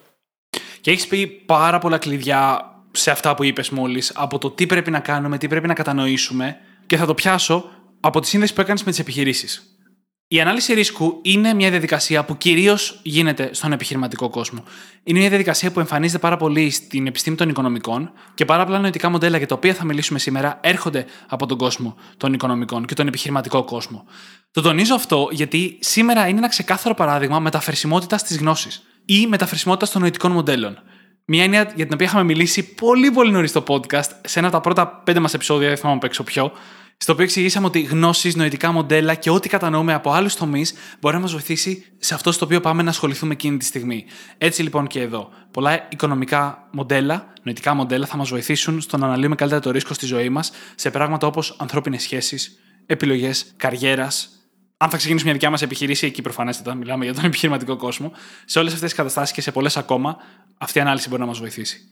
Και 0.85 0.91
έχεις 0.91 1.07
πει 1.07 1.27
πάρα 1.27 1.79
πολλά 1.79 1.97
κλειδιά 1.97 2.71
σε 2.91 3.11
αυτά 3.11 3.35
που 3.35 3.43
είπες 3.43 3.69
μόλις, 3.69 4.11
από 4.15 4.37
το 4.37 4.51
τι 4.51 4.65
πρέπει 4.65 4.91
να 4.91 4.99
κάνουμε, 4.99 5.37
τι 5.37 5.47
πρέπει 5.47 5.67
να 5.67 5.73
κατανοήσουμε, 5.73 6.57
και 6.85 6.97
θα 6.97 7.05
το 7.05 7.13
πιάσω 7.13 7.69
από 7.99 8.19
τη 8.19 8.27
σύνδεση 8.27 8.53
που 8.53 8.61
έκανες 8.61 8.83
με 8.83 8.89
τις 8.89 8.99
επιχειρήσεις. 8.99 9.79
Η 10.27 10.41
ανάλυση 10.41 10.73
ρίσκου 10.73 11.19
είναι 11.21 11.53
μια 11.53 11.69
διαδικασία 11.69 12.25
που 12.25 12.37
κυρίως 12.37 12.99
γίνεται 13.03 13.49
στον 13.53 13.71
επιχειρηματικό 13.71 14.29
κόσμο. 14.29 14.63
Είναι 15.03 15.19
μια 15.19 15.29
διαδικασία 15.29 15.71
που 15.71 15.79
εμφανίζεται 15.79 16.19
πάρα 16.19 16.37
πολύ 16.37 16.69
στην 16.69 17.07
επιστήμη 17.07 17.35
των 17.35 17.49
οικονομικών 17.49 18.11
και 18.33 18.45
πάρα 18.45 18.65
πολλά 18.65 18.79
νοητικά 18.79 19.09
μοντέλα 19.09 19.37
για 19.37 19.47
τα 19.47 19.55
οποία 19.55 19.73
θα 19.73 19.85
μιλήσουμε 19.85 20.19
σήμερα 20.19 20.59
έρχονται 20.63 21.05
από 21.27 21.45
τον 21.45 21.57
κόσμο 21.57 21.95
των 22.17 22.33
οικονομικών 22.33 22.85
και 22.85 22.93
τον 22.93 23.07
επιχειρηματικό 23.07 23.63
κόσμο. 23.63 24.05
Το 24.51 24.61
τονίζω 24.61 24.95
αυτό 24.95 25.29
γιατί 25.31 25.77
σήμερα 25.81 26.27
είναι 26.27 26.37
ένα 26.37 26.49
ξεκάθαρο 26.49 26.95
παράδειγμα 26.95 27.39
μεταφερσιμότητας 27.39 28.23
της 28.23 28.37
γνώσης 28.37 28.83
ή 29.05 29.27
μεταφερσιμότητα 29.27 29.91
των 29.91 30.01
νοητικών 30.01 30.31
μοντέλων. 30.31 30.77
Μια 31.25 31.43
έννοια 31.43 31.71
για 31.75 31.85
την 31.85 31.93
οποία 31.93 32.05
είχαμε 32.05 32.23
μιλήσει 32.23 32.73
πολύ 32.73 33.11
πολύ 33.11 33.31
νωρίς 33.31 33.49
στο 33.49 33.63
podcast, 33.67 34.09
σε 34.25 34.39
ένα 34.39 34.47
από 34.47 34.55
τα 34.55 34.61
πρώτα 34.61 34.87
πέντε 34.87 35.19
μας 35.19 35.33
επεισόδια, 35.33 35.67
δεν 35.67 35.77
θυμάμαι 35.77 35.99
παίξω 35.99 36.23
ποιο, 36.23 36.51
στο 36.97 37.13
οποίο 37.13 37.23
εξηγήσαμε 37.23 37.65
ότι 37.65 37.81
γνώσεις, 37.81 38.35
νοητικά 38.35 38.71
μοντέλα 38.71 39.15
και 39.15 39.29
ό,τι 39.29 39.49
κατανοούμε 39.49 39.93
από 39.93 40.11
άλλους 40.11 40.35
τομείς 40.35 40.73
μπορεί 40.99 41.15
να 41.15 41.21
μας 41.21 41.31
βοηθήσει 41.31 41.85
σε 41.97 42.13
αυτό 42.13 42.31
στο 42.31 42.45
οποίο 42.45 42.59
πάμε 42.59 42.83
να 42.83 42.89
ασχοληθούμε 42.89 43.33
εκείνη 43.33 43.57
τη 43.57 43.65
στιγμή. 43.65 44.05
Έτσι 44.37 44.63
λοιπόν 44.63 44.87
και 44.87 45.01
εδώ. 45.01 45.29
Πολλά 45.51 45.87
οικονομικά 45.89 46.67
μοντέλα, 46.71 47.33
νοητικά 47.43 47.73
μοντέλα 47.73 48.05
θα 48.05 48.17
μας 48.17 48.29
βοηθήσουν 48.29 48.81
στο 48.81 48.97
να 48.97 49.05
αναλύουμε 49.05 49.35
καλύτερα 49.35 49.61
το 49.61 49.71
ρίσκο 49.71 49.93
στη 49.93 50.05
ζωή 50.05 50.29
μας 50.29 50.51
σε 50.75 50.91
πράγματα 50.91 51.27
όπως 51.27 51.55
ανθρώπινες 51.59 52.01
σχέσεις, 52.01 52.59
επιλογές 52.85 53.53
καριέρας, 53.57 54.29
αν 54.77 54.89
θα 54.89 54.97
ξεκινήσουμε 54.97 55.23
μια 55.23 55.33
δικιά 55.33 55.49
μας 55.49 55.61
επιχείρηση, 55.61 56.05
εκεί 56.05 56.21
προφανέστατα 56.21 56.73
μιλάμε 56.73 57.05
για 57.05 57.13
τον 57.13 57.25
επιχειρηματικό 57.29 57.75
κόσμο, 57.75 58.11
σε 58.45 58.59
όλες 58.59 58.73
αυτές 58.73 58.89
τις 58.89 58.97
καταστάσεις 58.97 59.35
και 59.35 59.41
σε 59.41 59.51
πολλές 59.51 59.77
ακόμα, 59.77 60.17
αυτή 60.57 60.77
η 60.77 60.81
ανάλυση 60.81 61.09
μπορεί 61.09 61.21
να 61.21 61.27
μας 61.27 61.39
βοηθήσει. 61.39 61.89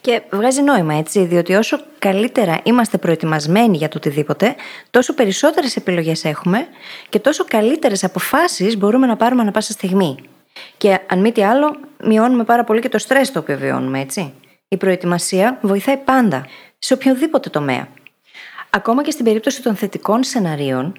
Και 0.00 0.22
βγάζει 0.30 0.62
νόημα, 0.62 0.94
έτσι, 0.94 1.24
διότι 1.24 1.54
όσο 1.54 1.80
καλύτερα 1.98 2.60
είμαστε 2.62 2.98
προετοιμασμένοι 2.98 3.76
για 3.76 3.88
το 3.88 3.96
οτιδήποτε, 3.96 4.54
τόσο 4.90 5.14
περισσότερες 5.14 5.76
επιλογές 5.76 6.24
έχουμε 6.24 6.66
και 7.08 7.18
τόσο 7.18 7.44
καλύτερες 7.48 8.04
αποφάσεις 8.04 8.76
μπορούμε 8.76 9.06
να 9.06 9.16
πάρουμε 9.16 9.42
ανα 9.42 9.50
πάσα 9.50 9.72
στιγμή. 9.72 10.16
Και 10.76 11.00
αν 11.08 11.20
μη 11.20 11.32
τι 11.32 11.44
άλλο, 11.44 11.76
μειώνουμε 12.04 12.44
πάρα 12.44 12.64
πολύ 12.64 12.80
και 12.80 12.88
το 12.88 12.98
στρες 12.98 13.32
το 13.32 13.38
οποίο 13.38 13.58
βιώνουμε, 13.58 14.00
έτσι. 14.00 14.32
Η 14.68 14.76
προετοιμασία 14.76 15.58
βοηθάει 15.62 15.96
πάντα, 15.96 16.46
σε 16.78 16.94
οποιοδήποτε 16.94 17.50
τομέα. 17.50 17.88
Ακόμα 18.70 19.02
και 19.02 19.10
στην 19.10 19.24
περίπτωση 19.24 19.62
των 19.62 19.76
θετικών 19.76 20.22
σεναρίων, 20.22 20.94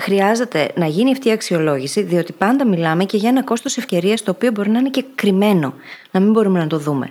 χρειάζεται 0.00 0.70
να 0.74 0.86
γίνει 0.86 1.12
αυτή 1.12 1.28
η 1.28 1.32
αξιολόγηση, 1.32 2.02
διότι 2.02 2.32
πάντα 2.32 2.66
μιλάμε 2.66 3.04
και 3.04 3.16
για 3.16 3.28
ένα 3.28 3.42
κόστος 3.42 3.76
ευκαιρίας 3.76 4.22
το 4.22 4.30
οποίο 4.30 4.50
μπορεί 4.50 4.70
να 4.70 4.78
είναι 4.78 4.90
και 4.90 5.04
κρυμμένο, 5.14 5.74
να 6.10 6.20
μην 6.20 6.32
μπορούμε 6.32 6.58
να 6.58 6.66
το 6.66 6.78
δούμε. 6.78 7.10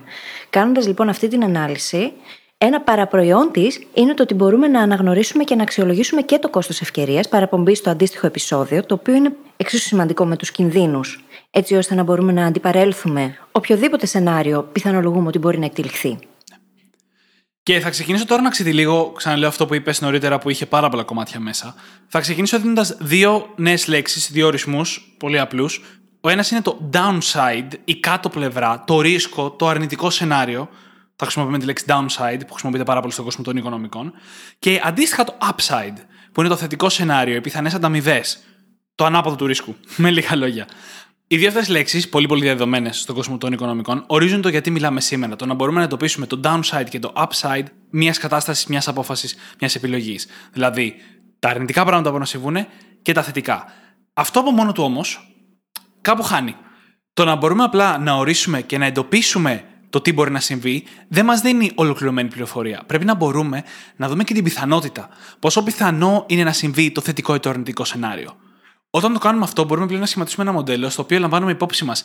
Κάνοντας 0.49 0.87
λοιπόν 0.87 1.09
αυτή 1.09 1.27
την 1.27 1.43
ανάλυση, 1.43 2.11
ένα 2.57 2.81
παραπροϊόν 2.81 3.51
της 3.51 3.87
είναι 3.93 4.13
το 4.13 4.23
ότι 4.23 4.33
μπορούμε 4.33 4.67
να 4.67 4.81
αναγνωρίσουμε 4.81 5.43
και 5.43 5.55
να 5.55 5.63
αξιολογήσουμε 5.63 6.21
και 6.21 6.37
το 6.37 6.49
κόστος 6.49 6.81
ευκαιρίας, 6.81 7.27
παραπομπή 7.27 7.75
στο 7.75 7.89
αντίστοιχο 7.89 8.27
επεισόδιο, 8.27 8.85
το 8.85 8.93
οποίο 8.93 9.13
είναι 9.13 9.35
εξίσου 9.57 9.87
σημαντικό 9.87 10.25
με 10.25 10.35
τους 10.35 10.51
κινδύνους, 10.51 11.25
έτσι 11.51 11.75
ώστε 11.75 11.95
να 11.95 12.03
μπορούμε 12.03 12.31
να 12.31 12.45
αντιπαρέλθουμε 12.45 13.37
οποιοδήποτε 13.51 14.05
σενάριο 14.05 14.69
πιθανολογούμε 14.71 15.27
ότι 15.27 15.39
μπορεί 15.39 15.59
να 15.59 15.65
εκτελεχθεί. 15.65 16.17
Και 17.67 17.79
θα 17.79 17.89
ξεκινήσω 17.89 18.25
τώρα 18.25 18.41
να 18.41 18.49
ξετυλίγω, 18.49 19.11
ξαναλέω 19.11 19.47
αυτό 19.47 19.65
που 19.65 19.73
είπες 19.73 20.01
νωρίτερα 20.01 20.37
που 20.39 20.49
είχε 20.49 20.65
πάρα 20.65 20.89
πολλά 20.89 21.03
κομμάτια 21.03 21.39
μέσα. 21.39 21.75
Θα 22.07 22.19
ξεκινήσω 22.19 22.59
δίνοντας 22.59 22.97
δύο 22.99 23.53
νέες 23.55 23.87
λέξεις, 23.87 24.31
δύο 24.31 24.47
ορισμούς, 24.47 25.15
πολύ 25.17 25.39
απλούς. 25.39 25.81
Ο 26.21 26.29
ένας 26.29 26.51
είναι 26.51 26.61
το 26.61 26.89
downside, 26.93 27.67
η 27.85 27.95
κάτω 27.95 28.29
πλευρά, 28.29 28.83
το 28.87 29.01
ρίσκο, 29.01 29.51
το 29.51 29.67
αρνητικό 29.67 30.09
σενάριο. 30.09 30.69
Θα 31.15 31.25
χρησιμοποιούμε 31.25 31.59
τη 31.59 31.65
λέξη 31.65 31.85
downside, 31.87 32.39
που 32.47 32.51
χρησιμοποιείται 32.51 32.83
πάρα 32.83 32.99
πολύ 32.99 33.13
στον 33.13 33.25
κόσμο 33.25 33.43
των 33.43 33.57
οικονομικών. 33.57 34.13
Και 34.59 34.81
αντίστοιχα 34.83 35.23
το 35.23 35.37
upside, 35.41 35.97
που 36.31 36.39
είναι 36.39 36.49
το 36.49 36.55
θετικό 36.55 36.89
σενάριο, 36.89 37.35
οι 37.35 37.41
πιθανές 37.41 37.73
ανταμοιβές. 37.73 38.39
Το 38.95 39.05
ανάποδο 39.05 39.35
του 39.35 39.45
ρίσκου. 39.45 39.75
Με 40.03 40.11
λίγα 40.11 40.35
λόγια. 40.35 40.67
Οι 41.29 41.37
δύο 41.37 41.47
αυτέ 41.47 41.71
λέξεις, 41.71 42.09
πολύ 42.09 42.27
πολύ 42.27 42.41
διαδεδομένες 42.41 42.99
στον 42.99 43.15
κόσμο 43.15 43.37
των 43.37 43.53
οικονομικών, 43.53 44.03
ορίζουν 44.07 44.41
το 44.41 44.49
γιατί 44.49 44.71
μιλάμε 44.71 45.01
σήμερα. 45.01 45.35
Το 45.35 45.45
να 45.45 45.53
μπορούμε 45.53 45.77
να 45.77 45.83
εντοπίσουμε 45.83 46.25
το 46.25 46.39
downside 46.43 46.85
και 46.89 46.99
το 46.99 47.13
upside 47.15 47.63
μιας 47.89 48.17
κατάστασης, 48.17 48.65
μιας 48.65 48.87
απόφασης, 48.87 49.35
μιας 49.59 49.75
επιλογής. 49.75 50.27
Δηλαδή, 50.53 50.95
τα 51.39 51.49
αρνητικά 51.49 51.81
πράγματα 51.81 52.03
που 52.03 52.17
μπορούν 52.17 52.19
να 52.19 52.25
συμβούν 52.25 52.67
και 53.01 53.11
τα 53.11 53.23
θετικά. 53.23 53.65
Αυτό 54.13 54.39
από 54.39 54.51
μόνο 54.51 54.71
του 54.71 54.83
όμως 54.83 55.35
κάπου 56.01 56.23
χάνει. 56.23 56.55
Το 57.13 57.25
να 57.25 57.35
μπορούμε 57.35 57.63
απλά 57.63 57.97
να 57.97 58.13
ορίσουμε 58.13 58.61
και 58.61 58.77
να 58.77 58.85
εντοπίσουμε 58.85 59.63
το 59.89 60.01
τι 60.01 60.13
μπορεί 60.13 60.31
να 60.31 60.39
συμβεί, 60.39 60.83
δεν 61.07 61.25
μας 61.25 61.41
δίνει 61.41 61.71
ολοκληρωμένη 61.75 62.29
πληροφορία. 62.29 62.83
Πρέπει 62.85 63.05
να 63.05 63.15
μπορούμε 63.15 63.63
να 63.95 64.09
δούμε 64.09 64.23
και 64.23 64.33
την 64.33 64.43
πιθανότητα. 64.43 65.09
Πόσο 65.39 65.63
πιθανό 65.63 66.25
είναι 66.27 66.43
να 66.43 66.51
συμβεί 66.53 66.91
το 66.91 67.01
θετικό 67.01 67.35
ή 67.35 67.39
το 67.39 67.49
αρνητικό 67.49 67.83
σενάριο. 67.83 68.35
Όταν 68.89 69.13
το 69.13 69.19
κάνουμε 69.19 69.43
αυτό, 69.43 69.63
μπορούμε 69.63 69.85
πλέον 69.85 70.01
να 70.01 70.07
σχηματίσουμε 70.07 70.43
ένα 70.43 70.53
μοντέλο 70.53 70.89
στο 70.89 71.01
οποίο 71.01 71.19
λαμβάνουμε 71.19 71.51
υπόψη 71.51 71.85
μας 71.85 72.03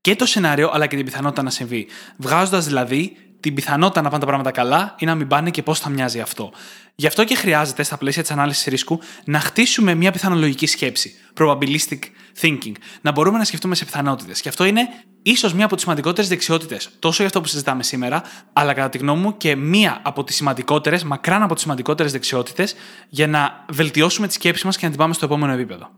και 0.00 0.16
το 0.16 0.26
σενάριο 0.26 0.70
αλλά 0.72 0.86
και 0.86 0.96
την 0.96 1.04
πιθανότητα 1.04 1.42
να 1.42 1.50
συμβεί. 1.50 1.86
Βγάζοντας 2.16 2.66
δηλαδή 2.66 3.16
την 3.40 3.54
πιθανότητα 3.54 4.02
να 4.02 4.08
πάνε 4.08 4.20
τα 4.20 4.26
πράγματα 4.26 4.50
καλά 4.50 4.94
ή 4.98 5.04
να 5.04 5.14
μην 5.14 5.26
πάνε 5.26 5.50
και 5.50 5.62
πώς 5.62 5.78
θα 5.78 5.88
μοιάζει 5.88 6.20
αυτό. 6.20 6.52
Γι' 6.94 7.06
αυτό 7.06 7.24
και 7.24 7.34
χρειάζεται 7.34 7.82
στα 7.82 7.96
πλαίσια 7.96 8.22
της 8.22 8.30
ανάλυσης 8.30 8.64
ρίσκου 8.64 8.98
να 9.24 9.40
χτίσουμε 9.40 9.94
μια 9.94 10.10
πιθανολογική 10.12 10.66
σκέψη. 10.66 11.14
Probabilistic 11.38 11.98
thinking. 12.40 12.72
Να 13.00 13.12
μπορούμε 13.12 13.38
να 13.38 13.44
σκεφτούμε 13.44 13.74
σε 13.74 13.84
πιθανότητες. 13.84 14.40
Και 14.40 14.48
αυτό 14.48 14.64
είναι 14.64 14.88
ίσως 15.22 15.54
μία 15.54 15.64
από 15.64 15.74
τις 15.74 15.82
σημαντικότερες 15.82 16.28
δεξιότητες, 16.28 16.90
τόσο 16.98 17.16
για 17.16 17.26
αυτό 17.26 17.40
που 17.40 17.46
συζητάμε 17.46 17.82
σήμερα, 17.82 18.22
αλλά 18.52 18.72
κατά 18.72 18.88
τη 18.88 18.98
γνώμη 18.98 19.20
μου 19.20 19.36
και 19.36 19.56
μία 19.56 20.00
από 20.02 20.24
τις 20.24 20.36
σημαντικότερες, 20.36 21.04
μακράν 21.04 21.42
από 21.42 21.54
τις 21.54 21.62
σημαντικότερες 21.62 22.12
δεξιότητες, 22.12 22.74
για 23.08 23.26
να 23.26 23.64
βελτιώσουμε 23.68 24.26
τη 24.26 24.32
σκέψη 24.32 24.66
μας 24.66 24.76
και 24.76 24.84
να 24.84 24.90
την 24.90 24.98
πάμε 24.98 25.14
στο 25.14 25.24
επόμενο 25.24 25.52
επίπεδο. 25.52 25.90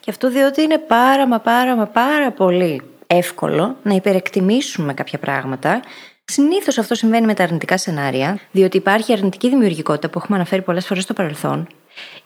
Και 0.00 0.10
αυτό 0.10 0.30
διότι 0.30 0.62
είναι 0.62 0.78
πάρα 0.78 1.26
μα 1.26 1.38
πάρα 1.38 1.76
μα 1.76 1.86
πάρα 1.86 2.30
πολύ 2.30 2.82
εύκολο 3.06 3.76
να 3.82 3.94
υπερεκτιμήσουμε 3.94 4.94
κάποια 4.94 5.18
πράγματα. 5.18 5.80
Συνήθως 6.24 6.78
αυτό 6.78 6.94
συμβαίνει 6.94 7.26
με 7.26 7.34
τα 7.34 7.42
αρνητικά 7.42 7.78
σενάρια, 7.78 8.38
διότι 8.50 8.76
υπάρχει 8.76 9.12
αρνητική 9.12 9.48
δημιουργικότητα 9.48 10.08
που 10.08 10.18
έχουμε 10.18 10.36
αναφέρει 10.36 10.62
πολλές 10.62 10.86
φορές 10.86 11.02
στο 11.02 11.12
παρελθόν, 11.12 11.68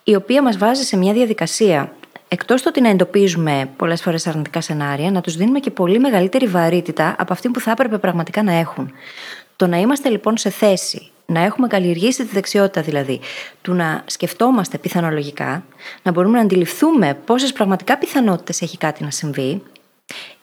η 0.04 0.14
οποία 0.14 0.42
μας 0.42 0.58
βάζει 0.58 0.82
σε 0.82 0.96
μια 0.96 1.12
διαδικασία 1.12 1.92
εκτός 2.28 2.62
το 2.62 2.68
ότι 2.68 2.80
να 2.80 2.88
εντοπίζουμε 2.88 3.70
πολλές 3.76 4.02
φορές 4.02 4.26
αρνητικά 4.26 4.60
σενάρια, 4.60 5.10
να 5.10 5.20
τους 5.20 5.36
δίνουμε 5.36 5.58
και 5.58 5.70
πολύ 5.70 5.98
μεγαλύτερη 5.98 6.46
βαρύτητα 6.46 7.14
από 7.18 7.32
αυτή 7.32 7.48
που 7.48 7.60
θα 7.60 7.70
έπρεπε 7.70 7.98
πραγματικά 7.98 8.42
να 8.42 8.52
έχουν. 8.52 8.92
Το 9.56 9.66
να 9.66 9.76
είμαστε 9.76 10.08
λοιπόν 10.08 10.36
σε 10.36 10.50
θέση 10.50 11.10
να 11.30 11.40
έχουμε 11.40 11.66
καλλιεργήσει 11.66 12.24
τη 12.24 12.32
δεξιότητα 12.32 12.80
δηλαδή 12.80 13.20
του 13.62 13.74
να 13.74 14.02
σκεφτόμαστε 14.06 14.78
πιθανολογικά, 14.78 15.64
να 16.02 16.12
μπορούμε 16.12 16.36
να 16.36 16.42
αντιληφθούμε 16.42 17.14
πόσες 17.24 17.52
πραγματικά 17.52 17.98
πιθανότητες 17.98 18.62
έχει 18.62 18.78
κάτι 18.78 19.04
να 19.04 19.10
συμβεί 19.10 19.62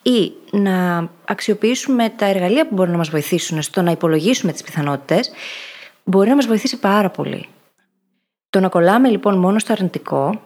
ή 0.02 0.32
να 0.52 1.10
αξιοποιήσουμε 1.26 2.10
τα 2.10 2.26
εργαλεία 2.26 2.68
που 2.68 2.76
μπορούν 2.76 2.92
να 2.92 2.98
μας 2.98 3.10
βοηθήσουν 3.10 3.62
στο 3.62 3.82
να 3.82 3.92
υπολογίσουμε 3.92 4.52
τις 4.52 4.64
πιθανότητες, 4.64 5.32
μπορεί 6.04 6.30
να 6.30 6.36
μας 6.36 6.46
βοηθήσει 6.46 6.80
πάρα 6.80 7.10
πολύ. 7.10 7.48
Το 8.50 8.60
να 8.60 8.70
κολλάμε 8.70 9.10
λοιπόν 9.10 9.38
μόνο 9.38 9.60
στο 9.60 9.74
αρνητικό, 9.74 10.42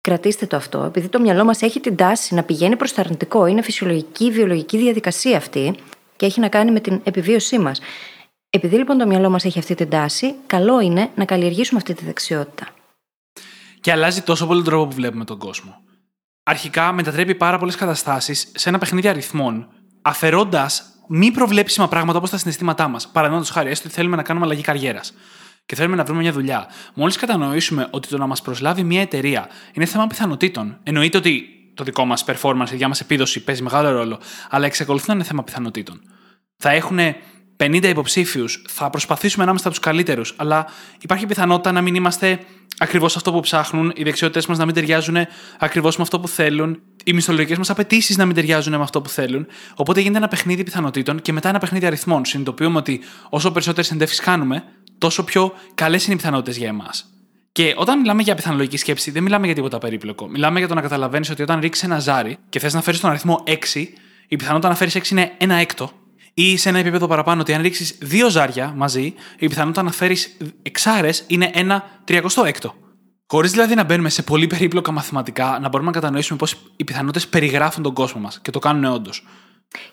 κρατήστε 0.00 0.46
το 0.46 0.56
αυτό, 0.56 0.82
επειδή 0.82 1.08
το 1.08 1.20
μυαλό 1.20 1.44
μας 1.44 1.62
έχει 1.62 1.80
την 1.80 1.96
τάση 1.96 2.34
να 2.34 2.42
πηγαίνει 2.42 2.76
προς 2.76 2.92
το 2.92 3.00
αρνητικό, 3.00 3.46
είναι 3.46 3.62
φυσιολογική, 3.62 4.30
βιολογική 4.30 4.78
διαδικασία 4.78 5.36
αυτή 5.36 5.74
και 6.16 6.26
έχει 6.26 6.40
να 6.40 6.48
κάνει 6.48 6.70
με 6.70 6.80
την 6.80 7.00
επιβίωσή 7.04 7.58
μας. 7.58 7.80
Επειδή 8.52 8.76
λοιπόν 8.76 8.98
το 8.98 9.06
μυαλό 9.06 9.30
μας 9.30 9.44
έχει 9.44 9.58
αυτή 9.58 9.74
την 9.74 9.88
τάση, 9.88 10.34
καλό 10.46 10.80
είναι 10.80 11.10
να 11.14 11.24
καλλιεργήσουμε 11.24 11.80
αυτή 11.80 11.94
τη 11.94 12.04
δεξιότητα. 12.04 12.68
Και 13.80 13.92
αλλάζει 13.92 14.22
τόσο 14.22 14.46
πολύ 14.46 14.62
τον 14.62 14.72
τρόπο 14.72 14.86
που 14.86 14.94
βλέπουμε 14.94 15.24
τον 15.24 15.38
κόσμο. 15.38 15.80
Αρχικά 16.42 16.92
μετατρέπει 16.92 17.34
πάρα 17.34 17.58
πολλές 17.58 17.74
καταστάσεις 17.76 18.52
σε 18.54 18.68
ένα 18.68 18.78
παιχνίδι 18.78 19.08
αριθμών, 19.08 19.68
αφαιρώντας 20.02 20.84
μη 21.08 21.30
προβλέψιμα 21.30 21.88
πράγματα 21.88 22.18
όπως 22.18 22.30
τα 22.30 22.38
συναισθήματά 22.38 22.88
μας. 22.88 23.08
Παραδείγματος 23.08 23.50
χάρη, 23.50 23.70
έστω 23.70 23.86
ότι 23.86 23.96
θέλουμε 23.96 24.16
να 24.16 24.22
κάνουμε 24.22 24.44
αλλαγή 24.46 24.62
καριέρας 24.62 25.12
και 25.66 25.74
θέλουμε 25.74 25.96
να 25.96 26.04
βρούμε 26.04 26.20
μια 26.20 26.32
δουλειά. 26.32 26.66
Μόλις 26.94 27.16
κατανοήσουμε 27.16 27.88
ότι 27.90 28.08
το 28.08 28.18
να 28.18 28.26
μας 28.26 28.42
προσλάβει 28.42 28.82
μια 28.82 29.00
εταιρεία 29.00 29.48
είναι 29.72 29.84
θέμα 29.84 30.06
πιθανότητων, 30.06 30.78
εννοείται 30.82 31.18
ότι 31.18 31.44
το 31.74 31.84
δικό 31.84 32.04
μας 32.04 32.24
performance, 32.26 32.66
η 32.66 32.70
δικιά 32.70 32.88
μας 32.88 33.00
επίδοση 33.00 33.44
παίζει 33.44 33.62
μεγάλο 33.62 33.90
ρόλο, 33.90 34.20
αλλά 34.50 34.66
εξακολουθεί 34.66 35.08
να 35.08 35.14
είναι 35.14 35.24
θέμα 35.24 35.44
πιθανότητων. 35.44 36.00
Θα 36.56 36.70
έχουν 36.70 36.98
50 37.60 37.88
υποψήφιους, 37.88 38.62
θα 38.68 38.90
προσπαθήσουμε 38.90 39.44
να 39.44 39.50
είμαστε 39.50 39.68
από 39.68 39.76
τους 39.76 39.86
καλύτερους, 39.86 40.34
αλλά 40.36 40.66
υπάρχει 41.00 41.26
πιθανότητα 41.26 41.72
να 41.72 41.80
μην 41.80 41.94
είμαστε 41.94 42.38
ακριβώς 42.78 43.16
αυτό 43.16 43.32
που 43.32 43.40
ψάχνουν, 43.40 43.92
οι 43.94 44.02
δεξιότητέ 44.02 44.46
μας 44.48 44.58
να 44.58 44.64
μην 44.64 44.74
ταιριάζουν 44.74 45.16
ακριβώς 45.58 45.96
με 45.96 46.02
αυτό 46.02 46.20
που 46.20 46.28
θέλουν, 46.28 46.80
οι 47.04 47.12
μισθολογικές 47.12 47.58
μας 47.58 47.70
απαιτήσεις 47.70 48.16
να 48.16 48.26
μην 48.26 48.34
ταιριάζουν 48.34 48.76
με 48.76 48.82
αυτό 48.82 49.00
που 49.00 49.08
θέλουν. 49.08 49.46
Οπότε 49.74 50.00
γίνεται 50.00 50.18
ένα 50.18 50.28
παιχνίδι 50.28 50.64
πιθανότητων 50.64 51.20
και 51.20 51.32
μετά 51.32 51.48
ένα 51.48 51.58
παιχνίδι 51.58 51.86
αριθμών. 51.86 52.24
Συνειδητοποιούμε 52.24 52.78
ότι 52.78 53.00
όσο 53.30 53.50
περισσότερες 53.52 53.90
εντεύξει 53.90 54.22
κάνουμε, 54.22 54.64
τόσο 54.98 55.24
πιο 55.24 55.52
καλές 55.74 56.04
είναι 56.04 56.14
οι 56.14 56.16
πιθανότητες 56.16 56.56
για 56.56 56.68
εμάς. 56.68 57.04
Και 57.52 57.74
όταν 57.76 58.00
μιλάμε 58.00 58.22
για 58.22 58.34
πιθανολογική 58.34 58.76
σκέψη, 58.76 59.10
δεν 59.10 59.22
μιλάμε 59.22 59.46
για 59.46 59.54
τίποτα 59.54 59.78
περίπλοκο. 59.78 60.28
Μιλάμε 60.28 60.58
για 60.58 60.68
το 60.68 60.74
να 60.74 60.80
καταλαβαίνεις 60.80 61.30
ότι 61.30 61.42
όταν 61.42 61.60
ρίξεις 61.60 61.84
ένα 61.84 61.98
ζάρι 61.98 62.36
και 62.48 62.58
θες 62.58 62.74
να 62.74 62.82
φέρεις 62.82 63.00
τον 63.00 63.10
αριθμό 63.10 63.42
6, 63.46 63.88
η 64.28 64.36
πιθανότητα 64.36 64.68
να 64.68 64.74
φέρεις 64.74 64.94
6 64.94 65.10
είναι 65.10 65.32
ένα 65.38 65.54
έκτο. 65.54 65.92
Ή 66.34 66.56
σε 66.56 66.68
ένα 66.68 66.78
επίπεδο 66.78 67.06
παραπάνω, 67.06 67.40
ότι 67.40 67.54
αν 67.54 67.62
ρίξεις 67.62 67.98
δύο 68.00 68.30
ζάρια 68.30 68.72
μαζί, 68.76 69.14
η 69.38 69.48
πιθανότητα 69.48 69.82
να 69.82 69.90
φέρεις 69.90 70.36
εξάρες 70.62 71.24
είναι 71.26 71.50
ένα 71.54 71.84
τριακοστό 72.04 72.44
έκτο. 72.44 72.74
Χωρίς 73.26 73.50
δηλαδή 73.50 73.74
να 73.74 73.84
μπαίνουμε 73.84 74.08
σε 74.08 74.22
πολύ 74.22 74.46
περίπλοκα 74.46 74.92
μαθηματικά, 74.92 75.58
να 75.60 75.68
μπορούμε 75.68 75.90
να 75.90 76.00
κατανοήσουμε 76.00 76.38
πώς 76.38 76.56
οι 76.76 76.84
πιθανότητες 76.84 77.28
περιγράφουν 77.28 77.82
τον 77.82 77.94
κόσμο 77.94 78.20
μας 78.20 78.40
και 78.42 78.50
το 78.50 78.58
κάνουν 78.58 78.84
όντως. 78.84 79.26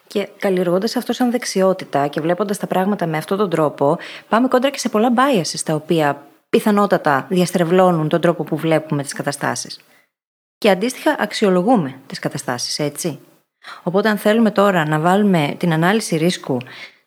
Και 0.07 0.29
καλλιεργώντας 0.39 0.95
αυτό 0.95 1.13
σαν 1.13 1.31
δεξιότητα 1.31 2.07
και 2.07 2.21
βλέποντας 2.21 2.57
τα 2.57 2.67
πράγματα 2.67 3.07
με 3.07 3.17
αυτόν 3.17 3.37
τον 3.37 3.49
τρόπο, 3.49 3.97
πάμε 4.29 4.47
κόντρα 4.47 4.69
και 4.69 4.79
σε 4.79 4.89
πολλά 4.89 5.13
biases 5.15 5.59
τα 5.65 5.73
οποία 5.73 6.27
πιθανότατα 6.49 7.25
διαστρεβλώνουν 7.29 8.07
τον 8.09 8.21
τρόπο 8.21 8.43
που 8.43 8.57
βλέπουμε 8.57 9.03
τις 9.03 9.13
καταστάσεις. 9.13 9.79
Και 10.57 10.69
αντίστοιχα 10.69 11.15
αξιολογούμε 11.19 11.99
τις 12.07 12.19
καταστάσεις, 12.19 12.79
έτσι. 12.79 13.19
Οπότε, 13.83 14.09
αν 14.09 14.17
θέλουμε 14.17 14.51
τώρα 14.51 14.87
να 14.87 14.99
βάλουμε 14.99 15.55
την 15.57 15.73
ανάλυση 15.73 16.15
ρίσκου 16.15 16.57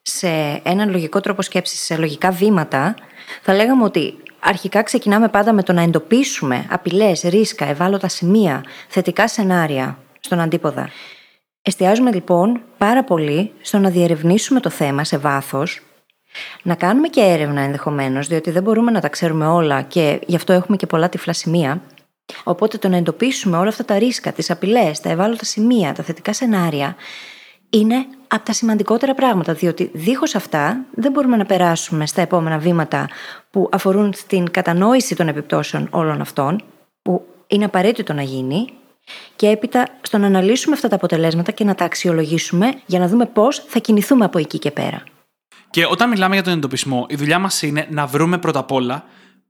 σε 0.02 0.60
έναν 0.62 0.90
λογικό 0.90 1.20
τρόπο 1.20 1.42
σκέψης, 1.42 1.80
σε 1.80 1.96
λογικά 1.96 2.30
βήματα, 2.30 2.94
θα 3.42 3.54
λέγαμε 3.54 3.84
ότι 3.84 4.14
αρχικά 4.40 4.82
ξεκινάμε 4.82 5.28
πάντα 5.28 5.52
με 5.52 5.62
το 5.62 5.72
να 5.72 5.82
εντοπίσουμε 5.82 6.66
απειλές, 6.70 7.20
ρίσκα, 7.20 7.64
ευάλωτα 7.64 8.08
σημεία, 8.08 8.64
θετικά 8.88 9.28
σενάρια 9.28 9.98
στον 10.20 10.40
αντίποδα. 10.40 10.90
Εστιάζουμε 11.62 12.12
λοιπόν 12.12 12.60
πάρα 12.78 13.04
πολύ 13.04 13.52
στο 13.60 13.78
να 13.78 13.90
διερευνήσουμε 13.90 14.60
το 14.60 14.70
θέμα 14.70 15.04
σε 15.04 15.18
βάθος, 15.18 15.80
να 16.62 16.74
κάνουμε 16.74 17.08
και 17.08 17.20
έρευνα 17.20 17.60
ενδεχομένως, 17.60 18.26
διότι 18.26 18.50
δεν 18.50 18.62
μπορούμε 18.62 18.90
να 18.90 19.00
τα 19.00 19.08
ξέρουμε 19.08 19.46
όλα 19.46 19.82
και 19.82 20.20
γι' 20.26 20.36
αυτό 20.36 20.52
έχουμε 20.52 20.76
και 20.76 20.86
πολλά 20.86 21.08
τυφλά 21.08 21.32
σημεία. 21.32 21.80
Οπότε 22.44 22.78
το 22.78 22.88
να 22.88 22.96
εντοπίσουμε 22.96 23.56
όλα 23.56 23.68
αυτά 23.68 23.84
τα 23.84 23.98
ρίσκα, 23.98 24.32
τις 24.32 24.50
απειλές, 24.50 25.00
τα 25.00 25.10
ευάλωτα 25.10 25.44
σημεία, 25.44 25.92
τα 25.92 26.02
θετικά 26.02 26.32
σενάρια, 26.32 26.96
είναι 27.70 28.06
από 28.28 28.44
τα 28.44 28.52
σημαντικότερα 28.52 29.14
πράγματα, 29.14 29.52
διότι 29.52 29.90
δίχως 29.92 30.34
αυτά 30.34 30.84
δεν 30.94 31.12
μπορούμε 31.12 31.36
να 31.36 31.44
περάσουμε 31.44 32.06
στα 32.06 32.20
επόμενα 32.20 32.58
βήματα 32.58 33.08
που 33.50 33.68
αφορούν 33.72 34.12
στην 34.12 34.50
κατανόηση 34.50 35.16
των 35.16 35.28
επιπτώσεων 35.28 35.88
όλων 35.90 36.20
αυτών, 36.20 36.62
που 37.02 37.26
είναι 37.46 37.64
απαραίτητο 37.64 38.12
να 38.12 38.22
γίνει, 38.22 38.66
και 39.36 39.48
έπειτα 39.48 39.88
στο 40.02 40.18
να 40.18 40.26
αναλύσουμε 40.26 40.74
αυτά 40.74 40.88
τα 40.88 40.94
αποτελέσματα 40.94 41.52
και 41.52 41.64
να 41.64 41.74
τα 41.74 41.84
αξιολογήσουμε 41.84 42.72
για 42.86 42.98
να 42.98 43.08
δούμε 43.08 43.26
πώς 43.26 43.64
θα 43.66 43.78
κινηθούμε 43.78 44.24
από 44.24 44.38
εκεί 44.38 44.58
και 44.58 44.70
πέρα. 44.70 45.02
Και 45.70 45.86
όταν 45.86 46.08
μιλάμε 46.08 46.34
για 46.34 46.44
τον 46.44 46.52
εντοπισμό, 46.52 47.06
η 47.08 47.14
δουλειά 47.14 47.38
μας 47.38 47.62
είναι 47.62 47.86
να 47.90 48.06
βρούμε 48.06 48.38
πρώτα 48.38 48.58
απ' 48.58 48.72
όλα 48.72 49.04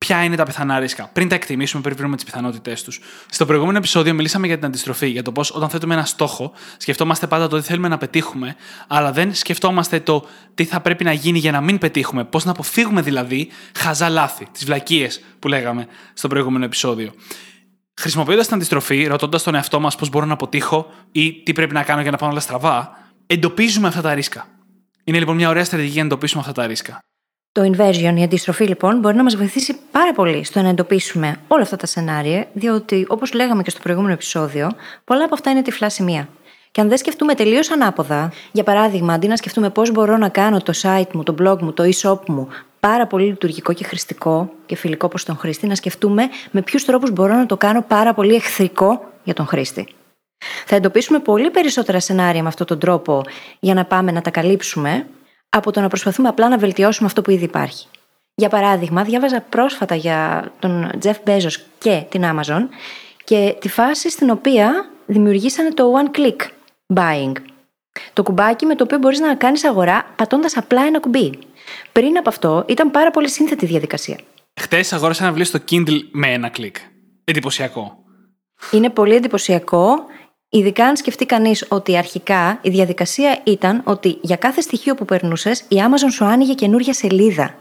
ποια 0.07 0.25
είναι 0.25 0.37
τα 0.37 0.45
πιθανά 0.45 0.78
ρίσκα, 0.78 1.11
πριν 1.12 1.28
τα 1.28 1.35
εκτιμήσουμε, 1.35 1.83
πριν 1.83 1.97
βρούμε 1.97 2.16
τις 2.16 2.25
πιθανότητές 2.25 2.83
τους. 2.83 3.00
Στο 3.30 3.47
προηγούμενο 3.47 3.78
επεισόδιο 3.78 4.14
μιλήσαμε 4.14 4.47
για 4.47 4.57
την 4.57 4.66
αντιστροφή, 4.66 5.07
για 5.07 5.23
το 5.23 5.33
πώς 5.33 5.50
όταν 5.50 5.69
θέτουμε 5.69 5.95
ένα 5.95 6.04
στόχο, 6.04 6.52
σκεφτόμαστε 6.76 7.26
πάντα 7.26 7.49
το 7.49 7.57
τι 7.57 7.62
θέλουμε 7.62 7.88
να 7.88 7.99
πετύχουμε, 7.99 8.57
αλλά 8.87 9.12
δεν 9.12 9.35
σκεφτόμαστε 9.35 10.00
το 10.00 10.26
τι 10.54 10.64
θα 10.64 10.80
πρέπει 10.80 11.04
να 11.04 11.12
γίνει 11.12 11.38
για 11.38 11.50
να 11.50 11.61
μην 11.61 11.78
πετύχουμε, 11.78 12.25
πώς 12.25 12.45
να 12.45 12.50
αποφύγουμε 12.50 13.00
δηλαδή 13.00 13.49
χαζά 13.78 14.09
λάθη, 14.09 14.47
τις 14.52 14.64
βλακίες 14.64 15.21
που 15.38 15.49
λέγαμε 15.49 15.87
στο 16.12 16.28
προηγούμενο 16.28 16.64
επεισόδιο. 16.64 17.12
Χρησιμοποιώντας 18.00 18.47
την 18.47 18.57
αντιστροφή, 18.57 19.07
ρωτώντας 19.07 19.42
τον 19.42 19.54
εαυτό 19.54 19.80
μας 19.80 19.97
πώς 19.97 20.09
μπορώ 20.09 20.26
να 20.26 20.33
αποτύχω 20.33 20.92
ή 21.12 21.42
τι 21.42 21.52
πρέπει 21.52 21.73
να 21.73 21.83
κάνω 21.83 22.02
για 22.02 22.11
να 22.11 22.16
πάω 22.16 22.30
όλα 22.30 22.40
στραβά, 22.40 22.99
εντοπίζουμε 23.26 23.88
αυτά 23.88 24.00
τα 24.00 24.14
ρίσκα. 24.14 24.47
Είναι 25.04 25.19
λοιπόν 25.19 25.37
μια 25.37 25.49
ωραία 25.49 25.64
στρατηγική 25.64 25.99
να 25.99 26.04
εντοπίσουμε 26.04 26.40
αυτά 26.40 26.52
τα 26.52 26.66
ρίσκα. 26.66 26.99
Το 27.52 27.62
inversion, 27.62 28.14
η 28.16 28.23
αντιστροφή 28.23 28.64
λοιπόν, 28.64 28.99
μπορεί 28.99 29.16
να 29.16 29.23
μας 29.23 29.37
βοηθήσει 29.37 29.76
πάρα 29.90 30.12
πολύ 30.12 30.45
στο 30.45 30.62
να 30.62 30.69
εντοπίσουμε 30.69 31.37
όλα 31.49 31.62
αυτά 31.62 31.76
τα 31.76 31.87
σενάρια, 31.87 32.47
διότι 32.52 33.07
όπως 33.09 33.33
λέγαμε 33.33 33.62
και 33.62 33.71
στο 33.71 33.80
προηγούμενο 33.83 34.12
επεισόδιο, 34.12 34.71
πολλά 35.04 35.25
από 35.25 35.35
αυτά 35.35 35.50
είναι 35.50 35.62
τυφλά 35.62 35.88
σημεία. 35.88 36.28
Και 36.71 36.80
αν 36.80 36.88
δεν 36.88 36.99
σκεφτούμε 36.99 37.35
τελείως 37.35 37.71
ανάποδα, 37.71 38.33
για 38.52 38.64
παράδειγμα, 38.64 39.12
αντί 39.12 39.26
να 39.26 39.37
σκεφτούμε 39.37 39.71
πώς 39.71 39.90
μπορώ 39.90 40.16
να 40.16 40.28
κάνω 40.28 40.59
το 40.59 40.73
site 40.83 41.12
μου, 41.12 41.23
το 41.23 41.35
blog 41.42 41.59
μου, 41.61 41.73
το 41.73 41.85
e-shop 41.92 42.26
μου 42.26 42.49
πάρα 42.80 43.07
πολύ 43.07 43.25
λειτουργικό 43.26 43.73
και 43.73 43.85
χρηστικό 43.85 44.50
και 44.66 44.76
φιλικό 44.76 45.09
προς 45.09 45.25
τον 45.25 45.37
χρήστη, 45.37 45.66
να 45.66 45.75
σκεφτούμε 45.75 46.28
με 46.50 46.62
ποιους 46.62 46.85
τρόπους 46.85 47.11
μπορώ 47.11 47.35
να 47.35 47.47
το 47.47 47.57
κάνω 47.57 47.83
πάρα 47.83 48.14
πολύ 48.14 48.35
εχθρικό 48.35 49.11
για 49.25 49.35
τον 49.35 49.47
χρήστη. 49.47 49.87
Θα 50.66 50.76
εντοπίσουμε 50.76 51.19
πολύ 51.19 51.50
περισσότερα 51.50 52.00
σενάρια 52.00 52.42
με 52.42 52.49
αυτόν 52.49 52.66
τον 52.66 52.78
τρόπο 52.78 53.23
για 53.61 53.75
να 53.75 53.85
πάμε 53.85 54.12
να 54.12 54.21
τα 54.21 54.30
καλύψουμε 54.30 55.07
από 55.50 55.71
το 55.71 55.80
να 55.80 55.88
προσπαθούμε 55.88 56.28
απλά 56.28 56.49
να 56.49 56.59
βελτιώσουμε 56.59 57.07
αυτό 57.07 57.23
που 57.23 57.30
ήδη 57.30 57.45
υπάρχει. 57.45 57.87
Για 58.35 58.49
παράδειγμα, 58.49 59.02
διάβαζα 59.02 59.40
πρόσφατα 59.40 59.95
για 59.95 60.50
τον 60.59 60.90
Jeff 61.02 61.14
Bezos 61.25 61.54
και 61.78 62.04
την 62.09 62.23
Amazon 62.25 62.61
και 63.25 63.57
τη 63.61 63.69
φάση 63.69 64.11
στην 64.11 64.30
οποία 64.30 64.90
δημιουργήσανε 65.07 65.71
το 65.71 65.92
one 66.02 66.19
click 66.19 66.49
buying. 66.95 67.33
Το 68.12 68.23
κουμπάκι 68.23 68.66
με 68.66 68.75
το 68.75 68.85
οποίο 68.85 68.99
μπορείς 68.99 69.21
να 69.21 69.35
κάνεις 69.35 69.64
αγορά 69.64 70.12
πατώντας 70.16 70.57
απλά 70.57 70.83
ένα 70.83 71.00
κουμπί. 71.00 71.38
Πριν 71.92 72.19
από 72.19 72.28
αυτό 72.28 72.64
ήταν 72.69 72.90
πάρα 72.90 73.11
πολύ 73.11 73.28
σύνθετη 73.28 73.66
διαδικασία. 73.66 74.19
Χθε 74.61 74.85
αγόρασα 74.90 75.23
ένα 75.25 75.33
βιβλίο 75.33 75.47
στο 75.47 75.59
Kindle 75.71 76.09
με 76.11 76.33
ένα 76.33 76.49
κλικ. 76.49 76.76
Εντυπωσιακό. 77.25 77.99
Είναι 78.71 78.90
πολύ 78.90 79.14
εντυπωσιακό 79.14 80.04
Ειδικά 80.52 80.85
αν 80.85 80.97
σκεφτεί 80.97 81.26
κανείς 81.26 81.66
ότι 81.69 81.97
αρχικά 81.97 82.59
η 82.62 82.71
διαδικασία 82.71 83.40
ήταν 83.45 83.80
ότι 83.85 84.19
για 84.21 84.37
κάθε 84.37 84.61
στοιχείο 84.61 84.95
που 84.95 85.04
περνούσες, 85.04 85.61
η 85.61 85.76
Amazon 85.76 86.12
σου 86.12 86.25
άνοιγε 86.25 86.54
καινούργια 86.54 86.92
σελίδα. 86.92 87.54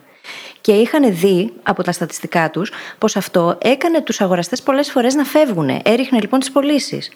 Και 0.61 0.71
είχαν 0.71 1.15
δει 1.15 1.53
από 1.63 1.83
τα 1.83 1.91
στατιστικά 1.91 2.49
τους 2.49 2.71
πως 2.97 3.15
αυτό 3.15 3.57
έκανε 3.61 4.01
τους 4.01 4.21
αγοραστές 4.21 4.61
πολλές 4.61 4.91
φορές 4.91 5.15
να 5.15 5.23
φεύγουν. 5.23 5.69
Έριχνε 5.83 6.19
λοιπόν 6.19 6.39
τις 6.39 6.51
πωλήσεις. 6.51 7.11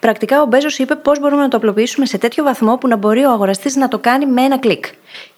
Πρακτικά 0.00 0.42
ο 0.42 0.46
Μπέζος 0.46 0.78
είπε 0.78 0.94
πώς 0.94 1.20
μπορούμε 1.20 1.42
να 1.42 1.48
το 1.48 1.56
απλοποιήσουμε 1.56 2.06
σε 2.06 2.18
τέτοιο 2.18 2.44
βαθμό 2.44 2.76
που 2.76 2.88
να 2.88 2.96
μπορεί 2.96 3.24
ο 3.24 3.30
αγοραστής 3.30 3.76
να 3.76 3.88
το 3.88 3.98
κάνει 3.98 4.26
με 4.26 4.42
ένα 4.42 4.58
κλικ. 4.58 4.84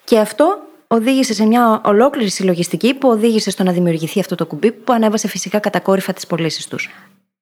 Και 0.05 0.19
αυτό 0.19 0.59
οδήγησε 0.87 1.35
σε 1.35 1.47
μια 1.47 1.81
ολόκληρη 1.85 2.29
συλλογιστική 2.29 2.95
που 2.95 3.09
οδήγησε 3.09 3.51
στο 3.51 3.63
να 3.63 3.73
δημιουργηθεί 3.73 4.21
αυτό 4.21 4.35
το 4.35 4.47
κουμπί 4.47 4.73
που 4.73 4.93
ανέβασε 4.93 5.29
φυσικά 5.29 5.59
κατακόρυφα 5.59 6.13
τις 6.13 6.27
πωλήσεις 6.27 6.69
τους. 6.69 6.91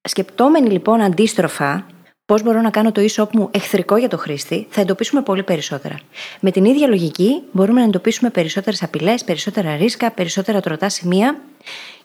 Σκεπτόμενοι 0.01 0.69
λοιπόν 0.69 1.01
αντίστροφα, 1.01 1.85
πώς 2.27 2.43
μπορώ 2.43 2.61
να 2.61 2.69
κάνω 2.69 2.91
το 2.91 3.01
e-shop 3.01 3.27
μου 3.31 3.49
εχθρικό 3.51 3.97
για 3.97 4.07
το 4.07 4.17
χρήστη, 4.17 4.67
θα 4.69 4.81
εντοπίσουμε 4.81 5.21
πολύ 5.21 5.43
περισσότερα. 5.43 5.99
Με 6.39 6.51
την 6.51 6.65
ίδια 6.65 6.87
λογική 6.87 7.41
μπορούμε 7.51 7.79
να 7.79 7.85
εντοπίσουμε 7.85 8.29
περισσότερες 8.29 8.83
απειλές, 8.83 9.23
περισσότερα 9.23 9.75
ρίσκα, 9.75 10.11
περισσότερα 10.11 10.61
τροτά 10.61 10.89
σημεία 10.89 11.41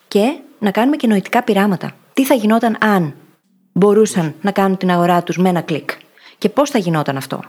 και 0.08 0.38
να 0.58 0.70
κάνουμε 0.70 0.96
και 0.96 1.06
νοητικά 1.06 1.42
πειράματα. 1.42 1.96
Τι 2.12 2.24
θα 2.24 2.34
γινόταν 2.34 2.76
αν 2.80 3.14
μπορούσαν 3.72 4.34
να 4.40 4.50
κάνουν 4.50 4.76
την 4.76 4.90
αγορά 4.90 5.22
τους 5.22 5.36
με 5.36 5.48
ένα 5.48 5.60
κλικ. 5.60 5.90
Και 6.38 6.48
πώς 6.48 6.70
θα 6.70 6.78
γινόταν 6.78 7.16
αυτό. 7.16 7.42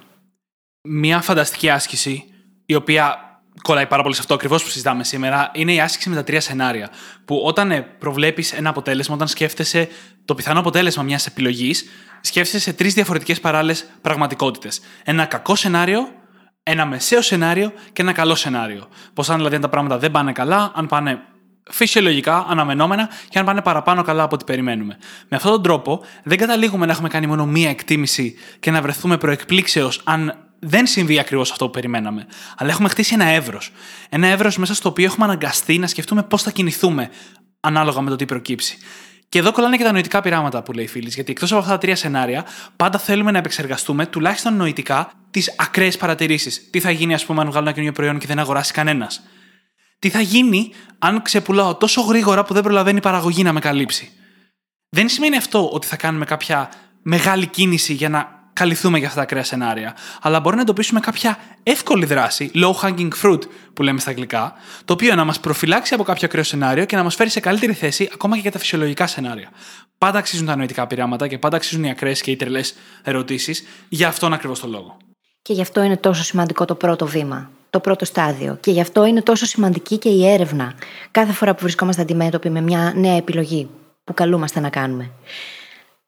Μια 0.82 1.22
φανταστική 1.22 1.70
άσκηση, 1.70 2.24
η 2.66 2.76
οποία 2.76 3.33
κολλάει 3.62 3.88
πάρα 3.88 4.02
πολύ 4.04 4.16
σε 4.16 4.22
αυτό 4.22 4.34
ακριβώς 4.34 4.64
που 4.64 4.70
συζητάμε 4.70 5.04
σήμερα, 5.04 5.52
είναι 5.54 5.74
η 5.74 5.80
άσκηση 5.80 6.10
με 6.10 6.16
τα 6.16 6.24
τρία 6.24 6.42
σενάρια. 6.42 6.90
Που 7.26 7.42
όταν 7.44 7.72
ε, 7.72 7.82
προβλέπεις 7.82 8.54
ένα 8.54 8.70
αποτέλεσμα, 8.70 9.16
όταν 9.16 9.28
σκέφτεσαι 9.28 9.88
το 10.26 10.36
πιθανό 10.36 10.60
αποτέλεσμα 10.60 11.04
μιας 11.04 11.26
επιλογής, 11.26 11.86
σκέφτεσαι 12.22 12.60
σε 12.60 12.74
τρεις 12.74 12.94
διαφορετικές 12.94 13.40
παράλληλες 13.40 13.86
πραγματικότητες. 14.02 14.82
Ένα 15.04 15.26
κακό 15.26 15.56
σενάριο, 15.56 16.08
ένα 16.64 16.86
μεσαίο 16.86 17.22
σενάριο 17.22 17.74
και 17.94 18.02
ένα 18.02 18.12
καλό 18.12 18.36
σενάριο. 18.36 18.88
Πώς 19.14 19.30
αν 19.30 19.38
δηλαδή 19.38 19.56
αν 19.56 19.62
τα 19.62 19.70
πράγματα 19.70 19.98
δεν 19.98 20.12
πάνε 20.12 20.32
καλά, 20.32 20.72
αν 20.76 20.88
πάνε 20.88 21.22
φυσιολογικά, 21.70 22.46
αναμενόμενα 22.50 23.10
και 23.30 23.40
αν 23.40 23.46
πάνε 23.46 23.62
παραπάνω 23.62 24.02
καλά 24.02 24.24
από 24.24 24.36
ό,τι 24.36 24.44
περιμένουμε. 24.44 24.98
Με 25.28 25.38
αυτόν 25.38 25.52
τον 25.52 25.64
τρόπο 25.64 26.02
δεν 26.24 26.38
καταλήγουμε 26.38 26.86
να 26.86 26.92
έχουμε 26.92 27.08
κάνει 27.08 27.28
μόνο 27.28 27.46
μία 27.46 27.70
εκτίμηση 27.70 28.36
και 28.60 28.72
να 28.72 28.82
βρεθούμε 28.82 29.18
προεκπλήξεως 29.18 30.02
αν 30.04 30.38
δεν 30.64 30.88
συμβεί 30.88 31.20
ακριβώς 31.20 31.52
αυτό 31.52 31.66
που 31.66 31.72
περιμέναμε. 31.72 32.28
Αλλά 32.58 32.70
έχουμε 32.70 32.90
χτίσει 32.90 33.14
ένα 33.14 33.26
εύρος. 33.26 33.72
Ένα 34.10 34.28
εύρος 34.28 34.58
μέσα 34.58 34.74
στο 34.74 34.90
οποίο 34.90 35.06
έχουμε 35.06 35.26
αναγκαστεί 35.26 35.78
να 35.78 35.88
σκεφτούμε 35.88 36.24
πώς 36.24 36.42
θα 36.42 36.52
κινηθούμε 36.52 37.10
ανάλογα 37.60 38.02
με 38.02 38.10
το 38.10 38.16
τι 38.16 38.26
προκύψει. 38.26 38.78
Και 39.30 39.40
εδώ 39.40 39.52
κολλάνε 39.52 39.78
και 39.78 39.84
τα 39.84 39.92
νοητικά 39.92 40.22
πειράματα 40.22 40.64
που 40.64 40.72
λέει 40.72 40.84
η 40.84 40.88
φίλης. 40.88 41.16
Γιατί 41.16 41.32
εκτός 41.32 41.52
από 41.52 41.60
αυτά 41.60 41.72
τα 41.72 41.78
τρία 41.78 41.96
σενάρια, 41.96 42.46
πάντα 42.76 43.00
θέλουμε 43.00 43.32
να 43.32 43.38
επεξεργαστούμε 43.38 44.06
τουλάχιστον 44.06 44.56
νοητικά 44.56 45.12
τις 45.32 45.56
ακραίες 45.58 45.98
παρατηρήσεις. 45.98 46.70
Τι 46.70 46.80
θα 46.80 46.92
γίνει, 46.92 47.14
ας 47.14 47.26
πούμε, 47.26 47.42
αν 47.42 47.48
βγάλω 47.48 47.64
ένα 47.64 47.72
καινούριο 47.72 47.94
προϊόν 47.94 48.18
και 48.20 48.28
δεν 48.28 48.40
αγοράσει 48.40 48.74
κανένας. 48.74 49.24
Τι 50.00 50.10
θα 50.10 50.22
γίνει 50.22 50.72
αν 51.00 51.22
ξεπουλάω 51.22 51.76
τόσο 51.76 52.02
γρήγορα 52.02 52.44
που 52.44 52.54
δεν 52.54 52.64
προλαβαίνει 52.64 52.98
η 52.98 53.02
παραγωγή 53.02 53.44
να 53.44 53.54
με 53.54 53.60
καλύψει. 53.60 54.12
Δεν 54.90 55.10
σημαίνει 55.10 55.38
αυτό 55.38 55.70
ότι 55.70 55.88
θα 55.88 55.96
κάνουμε 55.96 56.26
κάποια 56.26 56.70
μεγάλη 57.02 57.48
κίνηση 57.48 57.94
για 57.94 58.10
να 58.10 58.43
καλυφθούμε 58.54 58.98
για 58.98 59.08
αυτά 59.08 59.20
τα 59.20 59.26
ακραία 59.26 59.44
σενάρια, 59.44 59.96
αλλά 60.22 60.40
μπορεί 60.40 60.56
να 60.56 60.62
εντοπίσουμε 60.62 61.00
κάποια 61.00 61.38
εύκολη 61.64 62.06
δράση, 62.06 62.52
low 62.56 62.74
hanging 62.82 63.10
fruit 63.24 63.40
που 63.74 63.84
λέμε 63.84 64.00
στα 64.00 64.10
αγγλικά, 64.10 64.54
το 64.86 64.94
οποίο 64.94 65.16
να 65.16 65.24
μας 65.24 65.40
προφυλάξει 65.40 65.94
από 65.94 66.04
κάποιο 66.04 66.22
ακραίο 66.26 66.44
σενάριο 66.44 66.86
και 66.86 66.96
να 66.96 67.04
μας 67.04 67.16
φέρει 67.16 67.30
σε 67.30 67.40
καλύτερη 67.40 67.74
θέση 67.74 68.10
ακόμα 68.14 68.36
και 68.36 68.42
για 68.42 68.52
τα 68.52 68.60
φυσιολογικά 68.60 69.08
σενάρια. 69.08 69.50
Πάντα 69.98 70.18
αξίζουν 70.18 70.46
τα 70.46 70.56
νοητικά 70.56 70.88
πειράματα 70.88 71.28
και 71.28 71.38
πάντα 71.38 71.56
αξίζουν 71.56 71.84
οι 71.84 71.90
ακραίες 71.90 72.22
και 72.22 72.32
οι 72.32 72.36
τρελέ 72.36 72.62
ερωτήσεις 73.04 73.64
για 73.90 74.08
αυτόν 74.08 74.34
ακριβώς 74.34 74.60
τον 74.60 74.70
λόγο. 74.70 74.98
Και 75.42 75.54
γι' 75.54 75.62
αυτό 75.62 75.82
είναι 75.82 75.98
τόσο 75.98 76.24
σημαντικό 76.24 76.66
το 76.66 76.76
πρώτο 76.76 77.08
βήμα, 77.08 77.50
το 77.70 77.80
πρώτο 77.80 78.06
στάδιο. 78.06 78.58
Και 78.60 78.72
γι' 78.72 78.82
αυτό 78.82 79.06
είναι 79.06 79.22
τόσο 79.22 79.46
σημαντική 79.46 79.98
και 79.98 80.10
η 80.10 80.28
έρευνα 80.28 80.74
κάθε 81.12 81.32
φορά 81.32 81.54
που 81.54 81.62
βρισκόμαστε 81.62 82.02
αντιμέτωποι 82.02 82.50
με 82.50 82.62
μια 82.62 82.94
νέα 82.96 83.16
επιλογή 83.16 83.70
που 84.04 84.14
καλούμαστε 84.14 84.60
να 84.60 84.70
κάνουμε. 84.70 85.12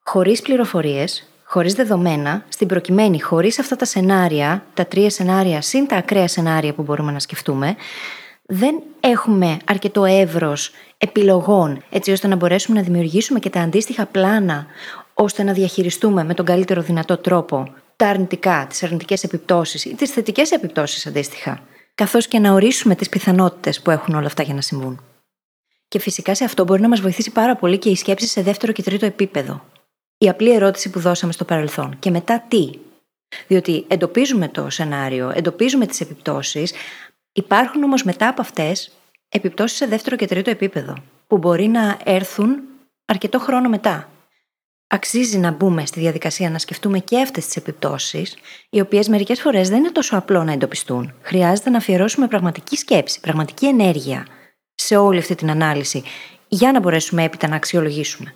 Χωρίς 0.03 0.41
πληροφορίες, 0.41 1.29
χωρίς 1.55 1.73
δεδομένα, 1.73 2.45
στην 2.49 2.67
προκειμένη, 2.67 3.21
χωρίς 3.21 3.59
αυτά 3.59 3.75
τα 3.75 3.85
σενάρια, 3.85 4.65
τα 4.73 4.85
τρία 4.85 5.09
σενάρια, 5.09 5.61
συν 5.61 5.87
τα 5.87 5.95
ακραία 5.95 6.27
σενάρια 6.27 6.73
που 6.73 6.81
μπορούμε 6.81 7.11
να 7.11 7.19
σκεφτούμε, 7.19 7.75
δεν 8.45 8.81
έχουμε 8.99 9.57
αρκετό 9.65 10.05
εύρος 10.05 10.71
επιλογών 10.97 11.83
έτσι 11.89 12.11
ώστε 12.11 12.27
να 12.27 12.35
μπορέσουμε 12.35 12.77
να 12.77 12.83
δημιουργήσουμε 12.85 13.39
και 13.39 13.49
τα 13.49 13.61
αντίστοιχα 13.61 14.05
πλάνα 14.05 14.65
ώστε 15.13 15.43
να 15.43 15.53
διαχειριστούμε 15.53 16.23
με 16.23 16.33
τον 16.33 16.45
καλύτερο 16.45 16.81
δυνατό 16.81 17.17
τρόπο 17.17 17.73
τα 17.95 18.07
αρνητικά, 18.07 18.65
τις 18.69 18.83
αρνητικές 18.83 19.23
επιπτώσεις 19.23 19.85
ή 19.85 19.95
τις 19.95 20.11
θετικές 20.11 20.51
επιπτώσεις 20.51 21.07
αντίστοιχα, 21.07 21.59
καθώς 21.95 22.27
και 22.27 22.39
να 22.39 22.51
ορίσουμε 22.51 22.95
τις 22.95 23.09
πιθανότητες 23.09 23.81
που 23.81 23.91
έχουν 23.91 24.15
όλα 24.15 24.27
αυτά 24.27 24.43
για 24.43 24.53
να 24.53 24.61
συμβούν. 24.61 25.01
Και 25.87 25.99
φυσικά 25.99 26.35
σε 26.35 26.43
αυτό 26.43 26.63
μπορεί 26.63 26.81
να 26.81 26.89
μας 26.89 27.01
βοηθήσει 27.01 27.31
πάρα 27.31 27.55
πολύ 27.55 27.77
και 27.77 27.89
η 27.89 27.95
σκέψη 27.95 28.27
σε 28.27 28.41
δεύτερο 28.41 28.71
και 28.71 28.83
τρίτο 28.83 29.05
επίπεδο 29.05 29.61
η 30.17 30.29
απλή 30.29 30.53
ερώτηση 30.53 30.89
που 30.89 30.99
δώσαμε 30.99 31.31
στο 31.31 31.45
παρελθόν. 31.45 31.99
Και 31.99 32.09
μετά 32.09 32.45
τι; 32.47 32.69
Διότι 33.47 33.85
εντοπίζουμε 33.87 34.47
το 34.47 34.69
σενάριο, 34.69 35.31
εντοπίζουμε 35.35 35.85
τις 35.85 36.01
επιπτώσεις, 36.01 36.73
υπάρχουν 37.31 37.83
όμως 37.83 38.03
μετά 38.03 38.27
από 38.27 38.41
αυτές 38.41 38.91
επιπτώσεις 39.29 39.77
σε 39.77 39.85
δεύτερο 39.85 40.15
και 40.15 40.27
τρίτο 40.27 40.49
επίπεδο, 40.49 40.95
που 41.27 41.37
μπορεί 41.37 41.67
να 41.67 41.97
έρθουν 42.03 42.59
αρκετό 43.05 43.39
χρόνο 43.39 43.69
μετά. 43.69 44.09
Αξίζει 44.87 45.37
να 45.37 45.51
μπούμε 45.51 45.85
στη 45.85 45.99
διαδικασία 45.99 46.49
να 46.49 46.59
σκεφτούμε 46.59 46.99
και 46.99 47.21
αυτές 47.21 47.45
τις 47.45 47.55
επιπτώσεις, 47.55 48.35
οι 48.69 48.79
οποίες 48.79 49.07
μερικές 49.07 49.41
φορές 49.41 49.69
δεν 49.69 49.77
είναι 49.77 49.91
τόσο 49.91 50.17
απλό 50.17 50.43
να 50.43 50.51
εντοπιστούν. 50.51 51.13
Χρειάζεται 51.21 51.69
να 51.69 51.77
αφιερώσουμε 51.77 52.27
πραγματική 52.27 52.75
σκέψη, 52.75 53.19
πραγματική 53.19 53.65
ενέργεια 53.65 54.27
σε 54.75 54.95
όλη 54.95 55.17
αυτή 55.17 55.35
την 55.35 55.49
ανάλυση, 55.49 56.03
για 56.47 56.71
να 56.71 56.79
μπορέσουμε 56.79 57.23
έπειτα 57.23 57.47
να 57.47 57.55
αξιολογήσουμε. 57.55 58.35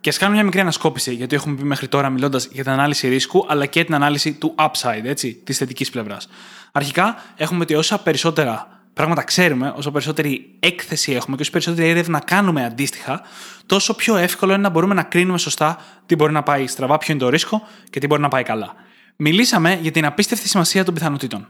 Και 0.00 0.08
ας 0.08 0.18
κάνουμε 0.18 0.36
μια 0.36 0.44
μικρή 0.44 0.60
ανασκόπηση, 0.60 1.14
γιατί 1.14 1.34
έχουμε 1.34 1.56
πει 1.56 1.64
μέχρι 1.64 1.88
τώρα 1.88 2.10
μιλώντας 2.10 2.48
για 2.52 2.62
την 2.62 2.72
ανάλυση 2.72 3.08
ρίσκου, 3.08 3.46
αλλά 3.48 3.66
και 3.66 3.84
την 3.84 3.94
ανάλυση 3.94 4.32
του 4.32 4.54
upside, 4.58 5.04
έτσι, 5.04 5.40
της 5.44 5.58
θετικής 5.58 5.90
πλευράς. 5.90 6.28
Αρχικά, 6.72 7.22
έχουμε 7.36 7.62
ότι 7.62 7.74
όσα 7.74 7.98
περισσότερα 7.98 8.76
πράγματα 8.92 9.22
ξέρουμε, 9.22 9.72
όσο 9.76 9.90
περισσότερη 9.90 10.56
έκθεση 10.58 11.12
έχουμε 11.12 11.36
και 11.36 11.42
όσο 11.42 11.50
περισσότερη 11.50 11.88
έρευνα 11.88 12.18
κάνουμε 12.18 12.64
αντίστοιχα, 12.64 13.22
τόσο 13.66 13.94
πιο 13.94 14.16
εύκολο 14.16 14.52
είναι 14.52 14.62
να 14.62 14.68
μπορούμε 14.68 14.94
να 14.94 15.02
κρίνουμε 15.02 15.38
σωστά 15.38 15.78
τι 16.06 16.14
μπορεί 16.14 16.32
να 16.32 16.42
πάει 16.42 16.66
στραβά, 16.66 16.98
ποιο 16.98 17.14
είναι 17.14 17.22
το 17.22 17.28
ρίσκο 17.28 17.62
και 17.90 18.00
τι 18.00 18.06
μπορεί 18.06 18.20
να 18.22 18.28
πάει 18.28 18.42
καλά. 18.42 18.74
Μιλήσαμε 19.16 19.78
για 19.82 19.90
την 19.90 20.04
απίστευτη 20.04 20.48
σημασία 20.48 20.84
των 20.84 20.94
πιθανότητων. 20.94 21.48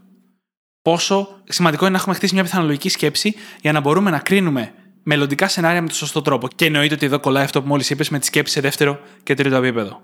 Πόσο 0.82 1.40
σημαντικό 1.44 1.82
είναι 1.84 1.92
να 1.92 1.98
έχουμε 1.98 2.14
χτίσει 2.14 2.34
μια 2.34 2.42
πιθανολογική 2.42 2.88
σκέψη 2.88 3.34
για 3.60 3.72
να 3.72 3.80
μπορούμε 3.80 4.10
να 4.10 4.18
κρίνουμε 4.18 4.72
μελλοντικά 5.08 5.48
σενάρια 5.48 5.80
με 5.80 5.86
τον 5.86 5.96
σωστό 5.96 6.22
τρόπο. 6.22 6.48
Και 6.54 6.64
εννοείται 6.64 6.94
ότι 6.94 7.06
εδώ 7.06 7.20
κολλάει 7.20 7.44
αυτό 7.44 7.62
που 7.62 7.68
μόλις 7.68 7.90
είπες 7.90 8.08
με 8.08 8.18
τη 8.18 8.26
σκέψη 8.26 8.52
σε 8.52 8.60
δεύτερο 8.60 9.00
και 9.22 9.34
τρίτο 9.34 9.56
επίπεδο. 9.56 10.00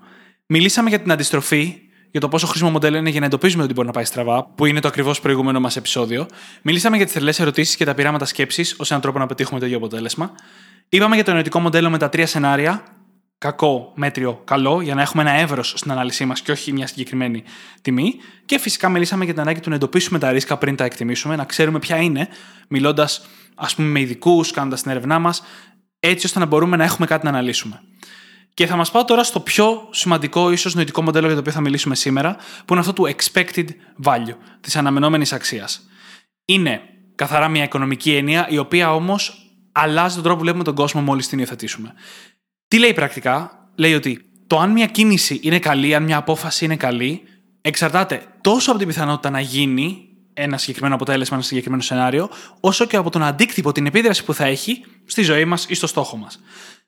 Μιλήσαμε 0.46 0.88
για 0.88 1.00
την 1.00 1.12
αντιστροφή, 1.12 1.78
για 2.10 2.20
το 2.20 2.28
πόσο 2.28 2.46
χρήσιμο 2.46 2.70
μοντέλο 2.70 2.96
είναι 2.96 3.10
για 3.10 3.20
να 3.20 3.26
εντοπίζουμε 3.26 3.62
ότι 3.62 3.72
μπορεί 3.72 3.86
να 3.86 3.92
πάει 3.92 4.04
στραβά, 4.04 4.44
που 4.54 4.66
είναι 4.66 4.80
το 4.80 4.88
ακριβώς 4.88 5.20
προηγούμενο 5.20 5.60
μας 5.60 5.76
επεισόδιο. 5.76 6.26
Μιλήσαμε 6.62 6.96
για 6.96 7.04
τις 7.04 7.14
τρελέ 7.14 7.32
ερωτήσεις 7.38 7.76
και 7.76 7.84
τα 7.84 7.94
πειράματα 7.94 8.24
σκέψης 8.24 8.72
ω 8.72 8.84
έναν 8.88 9.00
τρόπο 9.00 9.18
να 9.18 9.26
πετύχουμε 9.26 9.60
το 9.60 9.66
ίδιο 9.66 9.78
αποτέλεσμα. 9.78 10.32
Είπαμε 10.88 11.14
για 11.14 11.24
το 11.24 11.30
ενωτικό 11.30 11.60
μοντέλο 11.60 11.90
με 11.90 11.98
τα 11.98 12.08
τρία 12.08 12.26
σενάρια, 12.26 12.82
κακό, 13.42 13.92
μέτριο, 13.94 14.40
καλό, 14.44 14.80
για 14.80 14.94
να 14.94 15.02
έχουμε 15.02 15.22
ένα 15.22 15.32
εύρος 15.32 15.72
στην 15.76 15.90
ανάλυση 15.90 16.24
μας 16.24 16.40
και 16.40 16.52
όχι 16.52 16.72
μια 16.72 16.86
συγκεκριμένη 16.86 17.42
τιμή. 17.82 18.14
Και 18.44 18.58
φυσικά 18.58 18.88
μιλήσαμε 18.88 19.24
για 19.24 19.32
την 19.32 19.42
ανάγκη 19.42 19.60
του 19.60 19.68
να 19.68 19.74
εντοπίσουμε 19.74 20.18
τα 20.18 20.30
ρίσκα 20.30 20.56
πριν 20.56 20.76
τα 20.76 20.84
εκτιμήσουμε, 20.84 21.36
να 21.36 21.44
ξέρουμε 21.44 21.78
ποια 21.78 21.96
είναι, 21.96 22.28
μιλώντας 22.68 23.26
ας 23.54 23.74
πούμε 23.74 23.88
με 23.88 24.00
ειδικούς, 24.00 24.50
κάνοντας 24.50 24.82
την 24.82 24.90
έρευνά 24.90 25.18
μας, 25.18 25.42
έτσι 26.00 26.26
ώστε 26.26 26.38
να 26.38 26.46
μπορούμε 26.46 26.76
να 26.76 26.84
έχουμε 26.84 27.06
κάτι 27.06 27.24
να 27.24 27.30
αναλύσουμε. 27.30 27.82
Και 28.54 28.66
θα 28.66 28.76
μας 28.76 28.90
πάω 28.90 29.04
τώρα 29.04 29.24
στο 29.24 29.40
πιο 29.40 29.88
σημαντικό, 29.90 30.50
ίσως 30.50 30.74
νοητικό 30.74 31.02
μοντέλο 31.02 31.26
για 31.26 31.34
το 31.34 31.40
οποίο 31.40 31.52
θα 31.52 31.60
μιλήσουμε 31.60 31.94
σήμερα, 31.94 32.36
που 32.64 32.72
είναι 32.72 32.80
αυτό 32.80 32.92
του 32.92 33.14
expected 33.16 33.66
value, 34.04 34.36
της 34.60 34.76
αναμενόμενης 34.76 35.32
αξίας. 35.32 35.88
Είναι 36.44 36.80
καθαρά 37.14 37.48
μια 37.48 37.64
οικονομική 37.64 38.14
έννοια, 38.14 38.46
η 38.48 38.58
οποία 38.58 38.94
όμως 38.94 39.46
αλλάζει 39.72 40.14
τον 40.14 40.22
τρόπο 40.22 40.38
που 40.38 40.42
βλέπουμε 40.42 40.64
τον 40.64 40.74
κόσμο 40.74 41.00
μόλις 41.00 41.28
την 41.28 41.38
υιοθετήσουμε. 41.38 41.94
Τι 42.72 42.78
λέει 42.78 42.94
πρακτικά, 42.94 43.66
λέει 43.74 43.94
ότι 43.94 44.30
το 44.46 44.58
αν 44.58 44.70
μια 44.70 44.86
κίνηση 44.86 45.40
είναι 45.42 45.58
καλή, 45.58 45.94
αν 45.94 46.02
μια 46.02 46.16
απόφαση 46.16 46.64
είναι 46.64 46.76
καλή, 46.76 47.22
εξαρτάται 47.60 48.22
τόσο 48.40 48.70
από 48.70 48.78
την 48.78 48.88
πιθανότητα 48.88 49.30
να 49.30 49.40
γίνει 49.40 50.08
ένα 50.32 50.58
συγκεκριμένο 50.58 50.94
αποτέλεσμα, 50.94 51.36
ένα 51.36 51.46
συγκεκριμένο 51.46 51.82
σενάριο, 51.82 52.30
όσο 52.60 52.84
και 52.84 52.96
από 52.96 53.10
τον 53.10 53.22
αντίκτυπο, 53.22 53.72
την 53.72 53.86
επίδραση 53.86 54.24
που 54.24 54.34
θα 54.34 54.44
έχει 54.44 54.84
στη 55.04 55.22
ζωή 55.22 55.44
μας 55.44 55.66
ή 55.68 55.74
στο 55.74 55.86
στόχο 55.86 56.16
μας. 56.16 56.40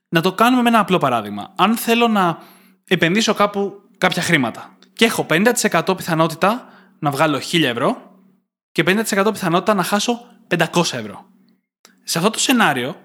Να 0.08 0.20
το 0.20 0.32
κάνουμε 0.32 0.62
με 0.62 0.68
ένα 0.68 0.78
απλό 0.78 0.98
παράδειγμα. 0.98 1.52
Αν 1.56 1.76
θέλω 1.76 2.08
να 2.08 2.38
επενδύσω 2.84 3.34
κάπου 3.34 3.72
κάποια 3.98 4.22
χρήματα 4.22 4.76
και 4.92 5.04
έχω 5.04 5.26
50% 5.30 5.96
πιθανότητα 5.96 6.68
να 6.98 7.10
βγάλω 7.10 7.40
1000 7.52 7.62
ευρώ 7.62 8.18
και 8.72 8.82
50% 8.86 9.28
πιθανότητα 9.32 9.74
να 9.74 9.82
χάσω 9.82 10.20
500 10.48 10.64
ευρώ. 10.76 11.24
Σε 12.04 12.18
αυτό 12.18 12.30
το 12.30 12.38
σενάριο, 12.38 12.96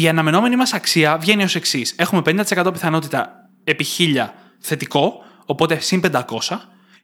η 0.00 0.08
αναμενόμενη 0.08 0.56
μας 0.56 0.72
αξία 0.72 1.18
βγαίνει 1.18 1.42
ως 1.42 1.54
εξής. 1.54 1.94
Έχουμε 1.96 2.22
50% 2.24 2.72
πιθανότητα 2.72 3.50
επί 3.64 3.86
1000 3.98 4.26
θετικό, 4.58 5.24
οπότε 5.44 5.78
συν 5.78 6.00
500, 6.00 6.22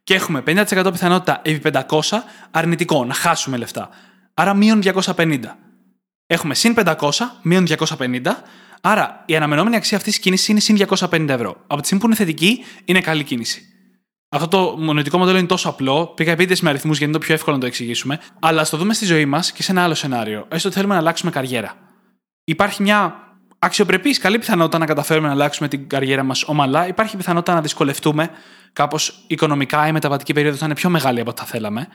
και 0.04 0.14
έχουμε 0.14 0.42
50% 0.46 0.88
πιθανότητα 0.92 1.40
επί 1.44 1.70
500 1.88 2.22
αρνητικό, 2.50 3.04
να 3.04 3.14
χάσουμε 3.14 3.56
λεφτά. 3.56 3.88
Άρα 4.34 4.54
μείον 4.54 4.80
250. 4.82 5.38
Έχουμε 6.26 6.54
συν 6.54 6.74
500, 6.76 6.94
μείον 7.42 7.66
250, 7.66 8.20
άρα 8.80 9.22
η 9.26 9.36
αναμενόμενη 9.36 9.76
αξία 9.76 9.96
αυτής 9.96 10.12
της 10.12 10.22
κίνησης 10.22 10.48
είναι 10.48 10.60
συν 10.60 10.76
250 10.76 11.28
ευρώ. 11.28 11.56
Από 11.66 11.80
τη 11.80 11.86
στιγμή 11.86 12.02
που 12.02 12.06
είναι 12.06 12.16
θετική, 12.16 12.64
είναι 12.84 13.00
καλή 13.00 13.24
κίνηση. 13.24 13.62
Αυτό 14.28 14.48
το 14.48 14.76
μονοτικό 14.78 15.18
μοντέλο 15.18 15.38
είναι 15.38 15.46
τόσο 15.46 15.68
απλό. 15.68 16.06
Πήγα 16.06 16.32
επίτηδε 16.32 16.60
με 16.62 16.68
αριθμούς 16.68 16.98
γιατί 16.98 17.12
είναι 17.12 17.20
το 17.20 17.26
πιο 17.26 17.34
εύκολο 17.34 17.56
να 17.56 17.60
το 17.60 17.68
εξηγήσουμε. 17.68 18.20
Αλλά 18.40 18.60
ας 18.60 18.70
το 18.70 18.76
δούμε 18.76 18.94
στη 18.94 19.04
ζωή 19.04 19.26
μας 19.26 19.52
και 19.52 19.62
σε 19.62 19.72
ένα 19.72 19.82
άλλο 19.82 19.94
σενάριο. 19.94 20.46
Έστω 20.48 20.68
ότι 20.68 20.76
θέλουμε 20.76 20.94
να 20.94 21.00
αλλάξουμε 21.00 21.30
καριέρα. 21.30 21.91
Υπάρχει 22.44 22.82
μια 22.82 23.16
αξιοπρεπής, 23.58 24.18
καλή 24.18 24.38
πιθανότητα 24.38 24.78
να 24.78 24.86
καταφέρουμε 24.86 25.26
να 25.26 25.32
αλλάξουμε 25.32 25.68
την 25.68 25.88
καριέρα 25.88 26.22
μας 26.22 26.44
ομαλά. 26.44 26.86
Υπάρχει 26.86 27.16
πιθανότητα 27.16 27.54
να 27.54 27.60
δυσκολευτούμε 27.60 28.30
κάπως 28.72 29.24
οικονομικά. 29.26 29.86
Η 29.86 29.92
μεταβατική 29.92 30.32
περίοδος 30.32 30.58
θα 30.58 30.64
είναι 30.64 30.74
πιο 30.74 30.90
μεγάλη 30.90 31.20
από 31.20 31.30
ό,τι 31.30 31.40
θα 31.40 31.46
θέλαμε. 31.46 31.88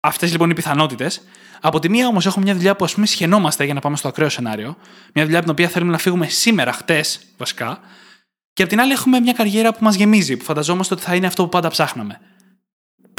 Αυτές 0.00 0.30
λοιπόν 0.32 0.50
οι 0.50 0.54
πιθανότητες. 0.54 1.22
Από 1.60 1.78
τη 1.78 1.88
μία 1.88 2.06
όμως 2.06 2.26
έχουμε 2.26 2.44
μια 2.44 2.54
δουλειά 2.54 2.76
που 2.76 2.84
ας 2.84 2.94
πούμε 2.94 3.06
σχαινόμαστε 3.06 3.64
για 3.64 3.74
να 3.74 3.80
πάμε 3.80 3.96
στο 3.96 4.08
ακραίο 4.08 4.28
σενάριο. 4.28 4.76
Μια 5.12 5.24
δουλειά 5.24 5.38
από 5.38 5.46
την 5.46 5.50
οποία 5.50 5.68
θέλουμε 5.68 5.92
να 5.92 5.98
φύγουμε 5.98 6.26
σήμερα, 6.26 6.72
χτες 6.72 7.20
βασικά. 7.36 7.80
Και 8.52 8.62
από 8.62 8.70
την 8.70 8.80
άλλη 8.80 8.92
έχουμε 8.92 9.20
μια 9.20 9.32
καριέρα 9.32 9.72
που 9.72 9.84
μας 9.84 9.94
γεμίζει, 9.94 10.36
που 10.36 10.44
φανταζόμαστε 10.44 10.94
ότι 10.94 11.02
θα 11.02 11.14
είναι 11.14 11.26
αυτό 11.26 11.42
που 11.42 11.48
πάντα 11.48 11.68
ψάχναμε. 11.68 12.20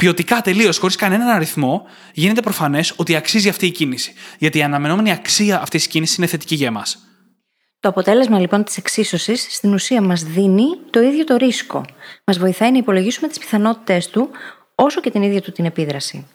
Ποιοτικά 0.02 0.40
τελείως, 0.40 0.78
χωρίς 0.78 0.96
κανέναν 0.96 1.28
αριθμό, 1.28 1.86
γίνεται 2.12 2.40
προφανές 2.40 2.92
ότι 2.96 3.16
αξίζει 3.16 3.48
αυτή 3.48 3.66
η 3.66 3.70
κίνηση. 3.70 4.12
Γιατί 4.38 4.58
η 4.58 4.62
αναμενόμενη 4.62 5.12
αξία 5.12 5.60
αυτής 5.60 5.82
της 5.82 5.92
κίνησης 5.92 6.16
είναι 6.16 6.26
θετική 6.26 6.54
για 6.54 6.66
εμάς. 6.66 6.98
Το 7.80 7.88
αποτέλεσμα 7.88 8.38
λοιπόν 8.38 8.64
της 8.64 8.76
εξίσωσης 8.76 9.46
στην 9.50 9.72
ουσία 9.72 10.02
μας 10.02 10.22
δίνει 10.22 10.64
το 10.90 11.00
ίδιο 11.00 11.24
το 11.24 11.36
ρίσκο. 11.36 11.84
Μας 12.24 12.38
βοηθάει 12.38 12.70
να 12.72 12.78
υπολογίσουμε 12.78 13.28
τις 13.28 13.38
πιθανότητές 13.38 14.08
του, 14.08 14.30
όσο 14.74 15.00
και 15.00 15.10
την 15.10 15.22
ίδια 15.22 15.40
του 15.40 15.52
την 15.52 15.64
επίδραση. 15.64 16.26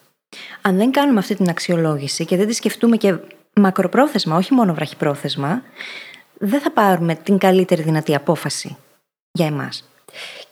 Αν 0.62 0.78
δεν 0.78 0.92
κάνουμε 0.92 1.20
αυτή 1.20 1.36
την 1.36 1.50
αξιολόγηση 1.50 2.26
και 2.26 2.38
δεν 2.38 2.48
τη 2.48 2.54
σκεφτούμε 2.54 2.98
και 2.98 3.16
μακροπρόθεσμα, 3.54 4.36
όχι 4.36 4.54
μόνο 4.54 4.74
βραχυπρόθεσμα, 4.74 5.64
δεν 6.38 6.62
θα 6.62 6.72
πάρουμε 6.72 7.16
την 7.16 7.38
καλύτερη 7.38 7.82
δυνατή 7.82 8.16
απόφαση 8.16 8.78
για 9.32 9.46
εμάς. 9.46 9.88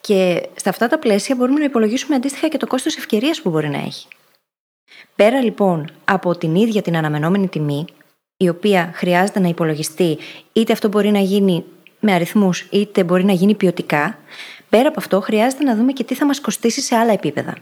Και 0.01 0.49
στα 0.55 0.69
αυτά 0.69 0.87
τα 0.87 0.99
πλαίσια 0.99 1.35
μπορούμε 1.35 1.59
να 1.59 1.65
υπολογίσουμε 1.65 2.15
αντίστοιχα 2.15 2.47
και 2.47 2.57
το 2.57 2.67
κόστος 2.67 2.97
ευκαιρίας 2.97 3.41
που 3.41 3.49
μπορεί 3.49 3.69
να 3.69 3.77
έχει. 3.77 4.07
Πέρα 5.15 5.41
λοιπόν 5.41 5.89
από 6.05 6.37
την 6.37 6.55
ίδια 6.55 6.81
την 6.81 6.97
αναμενόμενη 6.97 7.47
τιμή, 7.47 7.85
η 8.37 8.49
οποία 8.49 8.91
χρειάζεται 8.93 9.39
να 9.39 9.47
υπολογιστεί, 9.47 10.17
είτε 10.53 10.73
αυτό 10.73 10.87
μπορεί 10.87 11.11
να 11.11 11.19
γίνει 11.19 11.63
με 11.99 12.13
αριθμούς, 12.13 12.67
είτε 12.71 13.03
μπορεί 13.03 13.23
να 13.23 13.33
γίνει 13.33 13.55
ποιοτικά, 13.55 14.17
πέρα 14.69 14.87
από 14.87 14.99
αυτό 14.99 15.21
χρειάζεται 15.21 15.63
να 15.63 15.75
δούμε 15.75 15.91
και 15.91 16.03
τι 16.03 16.15
θα 16.15 16.25
μας 16.25 16.41
κοστίσει 16.41 16.81
σε 16.81 16.95
άλλα 16.95 17.11
επίπεδα. 17.11 17.57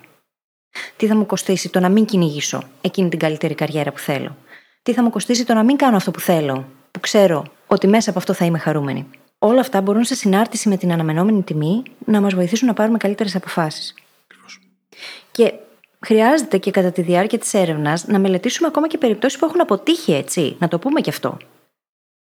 Τι 0.98 1.08
θα 1.08 1.16
μου 1.16 1.26
κοστίσει 1.26 1.70
το 1.70 1.80
να 1.80 1.90
μην 1.90 2.06
κυνηγήσω 2.06 2.64
εκείνη 2.82 3.10
την 3.10 3.20
καλύτερη 3.20 3.56
καριέρα 3.56 3.92
που 3.92 4.00
θέλω; 4.00 4.38
Τι 4.84 4.94
θα 4.94 5.04
μου 5.04 5.10
κοστίσει 5.10 5.46
το 5.46 5.54
να 5.54 5.64
μην 5.64 5.76
κάνω 5.76 5.96
αυτό 5.96 6.12
που 6.12 6.20
θέλω, 6.20 6.66
που 6.92 7.00
ξέρω 7.00 7.46
ότι 7.68 7.88
μέσα 7.88 8.10
από 8.10 8.20
αυτό 8.20 8.34
θα 8.34 8.46
είμαι 8.46 8.58
χαρούμενη; 8.58 9.08
Όλα 9.40 9.60
αυτά 9.60 9.82
μπορούν 9.82 10.04
σε 10.04 10.16
συνάρτηση 10.16 10.70
με 10.70 10.78
την 10.78 10.92
αναμενόμενη 10.92 11.44
τιμή 11.44 11.84
να 12.06 12.22
μας 12.22 12.34
βοηθήσουν 12.34 12.68
να 12.68 12.74
πάρουμε 12.74 12.98
καλύτερες 12.98 13.36
αποφάσεις. 13.36 13.94
Και 15.32 15.54
χρειάζεται 16.00 16.58
και 16.58 16.72
κατά 16.72 16.92
τη 16.92 17.02
διάρκεια 17.02 17.38
της 17.40 17.54
έρευνας 17.54 18.08
να 18.08 18.20
μελετήσουμε 18.20 18.68
ακόμα 18.68 18.88
και 18.88 18.98
περιπτώσεις 18.98 19.40
που 19.40 19.46
έχουν 19.46 19.62
αποτύχει, 19.62 20.14
έτσι. 20.14 20.56
Να 20.60 20.68
το 20.68 20.80
πούμε 20.80 21.02
και 21.02 21.10
αυτό. 21.10 21.38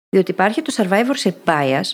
Διότι 0.09 0.31
υπάρχει 0.31 0.63
το 0.63 0.75
survivorship 0.77 1.33
bias, 1.45 1.85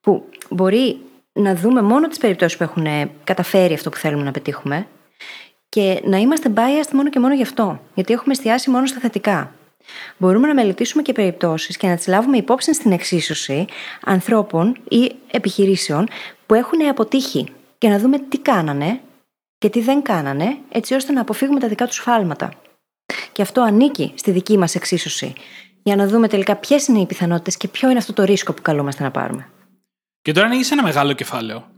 που 0.00 0.28
μπορεί 0.50 1.00
να 1.32 1.54
δούμε 1.54 1.82
μόνο 1.82 2.08
τις 2.08 2.18
περιπτώσεις 2.18 2.56
που 2.56 2.62
έχουν 2.62 3.10
καταφέρει 3.24 3.74
αυτό 3.74 3.90
που 3.90 3.96
θέλουμε 3.96 4.22
να 4.22 4.30
πετύχουμε 4.30 4.86
και 5.68 6.02
να 6.04 6.16
είμαστε 6.16 6.52
biased 6.54 6.90
μόνο 6.92 7.10
και 7.10 7.18
μόνο 7.18 7.34
γι' 7.34 7.42
αυτό. 7.42 7.80
Γιατί 7.94 8.12
έχουμε 8.12 8.32
εστιάσει 8.32 8.70
μόνο 8.70 8.86
στα 8.86 9.00
θετικά. 9.00 9.54
Μπορούμε 10.16 10.46
να 10.46 10.54
μελετήσουμε 10.54 11.02
και 11.02 11.12
περιπτώσεις 11.12 11.76
και 11.76 11.88
να 11.88 11.96
τις 11.96 12.06
λάβουμε 12.06 12.36
υπόψη 12.36 12.74
στην 12.74 12.92
εξίσωση 12.92 13.64
ανθρώπων 14.04 14.76
ή 14.88 15.12
επιχειρήσεων 15.30 16.08
που 16.46 16.54
έχουν 16.54 16.88
αποτύχει 16.88 17.46
και 17.78 17.88
να 17.88 17.98
δούμε 17.98 18.18
τι 18.18 18.38
κάνανε 18.38 19.00
και 19.58 19.68
τι 19.68 19.80
δεν 19.80 20.02
κάνανε, 20.02 20.58
έτσι 20.68 20.94
ώστε 20.94 21.12
να 21.12 21.20
αποφύγουμε 21.20 21.60
τα 21.60 21.68
δικά 21.68 21.86
τους 21.86 21.98
φάλματα. 21.98 22.52
Και 23.32 23.42
αυτό 23.42 23.60
ανήκει 23.60 24.12
στη 24.14 24.30
δική 24.30 24.58
μας 24.58 24.74
εξίσωση, 24.74 25.32
για 25.82 25.96
να 25.96 26.06
δούμε 26.06 26.28
τελικά 26.28 26.56
ποιες 26.56 26.86
είναι 26.86 26.98
οι 26.98 27.06
πιθανότητες 27.06 27.56
και 27.56 27.68
ποιο 27.68 27.88
είναι 27.88 27.98
αυτό 27.98 28.12
το 28.12 28.24
ρίσκο 28.24 28.52
που 28.52 28.62
καλούμαστε 28.62 29.02
να 29.02 29.10
πάρουμε. 29.10 29.48
Και 30.22 30.32
τώρα 30.32 30.46
ανοίγεις 30.46 30.70
ένα 30.70 30.82
μεγάλο 30.82 31.12
κεφάλαιο, 31.12 31.70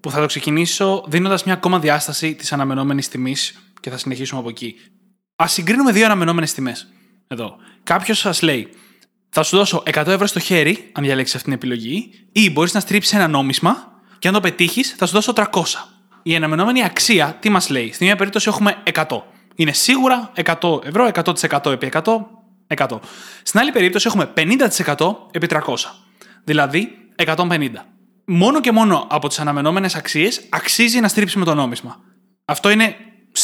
που 0.00 0.10
θα 0.10 0.20
το 0.20 0.26
ξεκινήσω 0.26 1.04
δίνοντας 1.08 1.44
μια 1.44 1.54
ακόμα 1.54 1.78
διάσταση 1.78 2.34
της 2.34 2.52
αναμενόμενης 2.52 3.08
τιμής 3.08 3.58
και 3.80 3.90
θα 3.90 3.98
συνεχίσουμε 3.98 4.40
από 4.40 4.48
εκεί. 4.48 4.76
Α 5.42 5.46
συγκρίνουμε 5.48 5.92
δύο 5.92 6.04
αναμενόμενες 6.04 6.54
τιμές. 6.54 6.92
Εδώ. 7.32 7.56
Κάποιος 7.82 8.18
σας 8.18 8.42
λέει, 8.42 8.68
θα 9.28 9.42
σου 9.42 9.56
δώσω 9.56 9.82
100 9.94 10.06
ευρώ 10.06 10.26
στο 10.26 10.38
χέρι, 10.38 10.90
αν 10.92 11.04
διαλέξεις 11.04 11.34
αυτή 11.34 11.46
την 11.46 11.56
επιλογή, 11.56 12.10
ή 12.32 12.50
μπορείς 12.50 12.74
να 12.74 12.80
στρίψεις 12.80 13.14
ένα 13.14 13.28
νόμισμα 13.28 14.00
και 14.18 14.28
αν 14.28 14.34
το 14.34 14.40
πετύχεις, 14.40 14.94
θα 14.98 15.06
σου 15.06 15.12
δώσω 15.12 15.32
300. 15.32 15.88
Η 16.22 16.36
αναμενόμενη 16.36 16.84
αξία 16.84 17.36
τι 17.40 17.48
μας 17.48 17.68
λέει; 17.68 17.92
Στην 17.92 18.06
μία 18.06 18.16
περίπτωση 18.16 18.48
έχουμε 18.48 18.76
100. 18.92 19.22
Είναι 19.54 19.72
σίγουρα 19.72 20.32
100 20.60 20.84
ευρώ, 20.84 21.10
100% 21.14 21.70
επί 21.70 21.90
100, 21.92 22.26
100. 22.66 23.00
Στην 23.42 23.60
άλλη 23.60 23.72
περίπτωση 23.72 24.06
έχουμε 24.06 24.32
50% 24.36 25.16
επί 25.30 25.46
300. 25.50 25.60
Δηλαδή 26.44 26.88
150. 27.16 27.68
Μόνο 28.24 28.60
και 28.60 28.72
μόνο 28.72 29.06
από 29.10 29.28
τις 29.28 29.38
αναμενόμενες 29.38 29.94
αξίες 29.94 30.42
αξίζει 30.48 31.00
να 31.00 31.08
στρίψουμε 31.08 31.44
το 31.44 31.54
νόμισμα. 31.54 32.00
Αυτό 32.44 32.70
είναι 32.70 32.96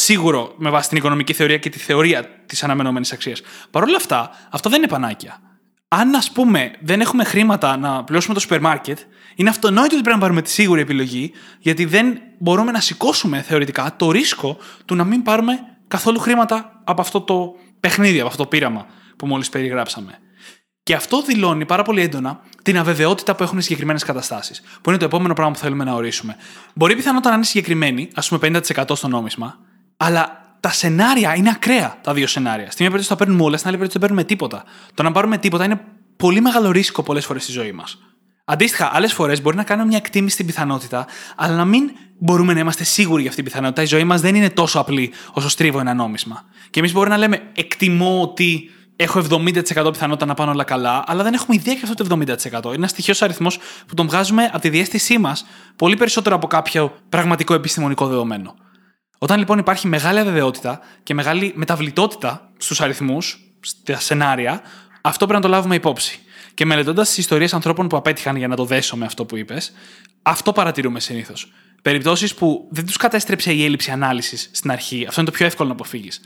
σίγουρο 0.09 0.53
με 0.57 0.69
βάση 0.69 0.89
την 0.89 0.97
οικονομική 0.97 1.33
θεωρία 1.33 1.57
και 1.57 1.69
τη 1.69 1.79
θεωρία 1.79 2.23
της 2.45 2.63
αναμενόμενης 2.63 3.11
αξίας. 3.11 3.41
Παρ' 3.71 3.83
όλα 3.83 3.95
αυτά, 3.95 4.29
αυτό 4.49 4.69
δεν 4.69 4.79
είναι 4.79 4.87
πανάκια. 4.87 5.39
Αν, 5.87 6.15
ας 6.15 6.31
πούμε, 6.31 6.71
δεν 6.81 7.01
έχουμε 7.01 7.23
χρήματα 7.23 7.77
να 7.77 8.03
πληρώσουμε 8.03 8.33
το 8.33 8.39
σούπερ 8.39 8.61
μάρκετ, 8.61 8.99
είναι 9.35 9.49
αυτονόητο 9.49 9.95
ότι 9.95 10.03
πρέπει 10.03 10.15
να 10.15 10.21
πάρουμε 10.21 10.41
τη 10.41 10.49
σίγουρη 10.49 10.81
επιλογή, 10.81 11.31
γιατί 11.59 11.85
δεν 11.85 12.19
μπορούμε 12.39 12.71
να 12.71 12.79
σηκώσουμε 12.79 13.41
θεωρητικά 13.41 13.95
το 13.97 14.11
ρίσκο 14.11 14.57
του 14.85 14.95
να 14.95 15.03
μην 15.03 15.23
πάρουμε 15.23 15.59
καθόλου 15.87 16.19
χρήματα 16.19 16.81
από 16.83 17.01
αυτό 17.01 17.21
το 17.21 17.55
παιχνίδι, 17.79 18.19
από 18.19 18.27
αυτό 18.27 18.43
το 18.43 18.49
πείραμα 18.49 18.85
που 19.17 19.27
μόλις 19.27 19.49
περιγράψαμε. 19.49 20.19
Και 20.83 20.93
αυτό 20.93 21.21
δηλώνει 21.21 21.65
πάρα 21.65 21.83
πολύ 21.83 22.01
έντονα 22.01 22.39
την 22.63 22.77
αβεβαιότητα 22.77 23.35
που 23.35 23.43
έχουν 23.43 23.61
συγκεκριμένες 23.61 24.03
καταστάσεις, 24.03 24.61
που 24.81 24.89
είναι 24.89 24.99
το 24.99 25.05
επόμενο 25.05 25.33
πράγμα 25.33 25.53
που 25.53 25.59
θέλουμε 25.59 25.83
να 25.83 25.93
ορίσουμε. 25.93 26.35
Μπορεί 26.73 26.95
πιθανότατα 26.95 27.29
να 27.29 27.35
είναι 27.35 27.45
συγκεκριμένη, 27.45 28.09
ας 28.13 28.27
πούμε 28.27 28.61
50% 28.75 28.95
στο 28.95 29.07
νόμισμα, 29.07 29.59
αλλά 30.01 30.53
τα 30.59 30.69
σενάρια 30.69 31.35
είναι 31.35 31.49
ακραία 31.49 31.97
τα 32.01 32.13
δύο 32.13 32.27
σενάρια. 32.27 32.71
Στην 32.71 32.77
μία 32.79 32.91
περίπτωση 32.91 33.09
τα 33.09 33.15
παίρνουμε 33.15 33.43
όλα, 33.43 33.57
στην 33.57 33.69
άλλη 33.69 33.77
περίπτωση 33.77 33.99
δεν 33.99 34.09
παίρνουμε 34.09 34.23
τίποτα. 34.33 34.63
Το 34.93 35.03
να 35.03 35.11
πάρουμε 35.11 35.37
τίποτα 35.37 35.63
είναι 35.63 35.81
πολύ 36.17 36.41
μεγάλο 36.41 36.71
ρίσκο 36.71 37.03
πολλές 37.03 37.25
φορές 37.25 37.43
στη 37.43 37.51
ζωή 37.51 37.71
μας. 37.71 37.97
Αντίστοιχα, 38.45 38.89
άλλες 38.93 39.13
φορές 39.13 39.41
μπορεί 39.41 39.55
να 39.55 39.63
κάνουμε 39.63 39.87
μια 39.87 39.97
εκτίμηση 39.97 40.33
στην 40.33 40.45
πιθανότητα, 40.45 41.07
αλλά 41.35 41.55
να 41.55 41.65
μην 41.65 41.91
μπορούμε 42.19 42.53
να 42.53 42.59
είμαστε 42.59 42.83
σίγουροι 42.83 43.21
για 43.21 43.29
αυτή 43.29 43.41
την 43.41 43.51
πιθανότητα. 43.51 43.81
Η 43.81 43.85
ζωή 43.85 44.03
μας 44.03 44.21
δεν 44.21 44.35
είναι 44.35 44.49
τόσο 44.49 44.79
απλή 44.79 45.11
όσο 45.33 45.49
στρίβω 45.49 45.79
ένα 45.79 45.93
νόμισμα. 45.93 46.43
Και 46.69 46.79
εμείς 46.79 46.91
μπορούμε 46.91 47.15
να 47.15 47.21
λέμε, 47.21 47.41
εκτιμώ 47.55 48.21
ότι 48.21 48.69
έχω 48.95 49.23
70% 49.29 49.91
πιθανότητα 49.91 50.25
να 50.25 50.33
πάνε 50.33 50.51
όλα 50.51 50.63
καλά, 50.63 51.03
αλλά 51.07 51.23
δεν 51.23 51.33
έχουμε 51.33 51.55
ιδέα 51.55 51.73
για 51.73 51.83
αυτό 51.89 52.03
το 52.03 52.17
70%. 52.61 52.63
Είναι 52.63 52.75
ένας 52.75 52.89
στοιχείο 52.89 53.13
αριθμός 53.19 53.59
που 53.87 53.93
τον 53.93 54.07
βγάζουμε 54.07 54.43
από 54.43 54.59
τη 54.59 54.69
διέστησή 54.69 55.17
μας 55.17 55.45
πολύ 55.75 55.95
περισσότερο 55.95 56.35
από 56.35 56.47
κάποιο 56.47 56.93
πραγματικό 57.09 57.53
επιστημονικό 57.53 58.07
δεδομένο. 58.07 58.55
Όταν 59.21 59.39
λοιπόν 59.39 59.57
υπάρχει 59.59 59.87
μεγάλη 59.87 60.19
αβεβαιότητα 60.19 60.79
και 61.03 61.13
μεγάλη 61.13 61.51
μεταβλητότητα 61.55 62.51
στους 62.57 62.81
αριθμούς, 62.81 63.39
στα 63.59 63.99
σενάρια, 63.99 64.61
αυτό 65.01 65.25
πρέπει 65.25 65.41
να 65.41 65.49
το 65.49 65.55
λάβουμε 65.55 65.75
υπόψη. 65.75 66.19
Και 66.53 66.65
μελετώντας 66.65 67.07
τις 67.07 67.17
ιστορίες 67.17 67.53
ανθρώπων 67.53 67.87
που 67.87 67.97
απέτυχαν 67.97 68.35
για 68.35 68.47
να 68.47 68.55
το 68.55 68.65
δέσω 68.65 68.97
με 68.97 69.05
αυτό 69.05 69.25
που 69.25 69.37
είπες, 69.37 69.71
αυτό 70.21 70.53
παρατηρούμε 70.53 70.99
συνήθως. 70.99 71.51
Περιπτώσεις 71.81 72.35
που 72.35 72.67
δεν 72.71 72.85
τους 72.85 72.97
κατέστρεψε 72.97 73.53
η 73.53 73.65
έλλειψη 73.65 73.91
ανάλυσης 73.91 74.49
στην 74.53 74.71
αρχή, 74.71 75.05
αυτό 75.07 75.21
είναι 75.21 75.29
το 75.29 75.35
πιο 75.35 75.45
εύκολο 75.45 75.67
να 75.67 75.73
αποφύγεις. 75.73 76.19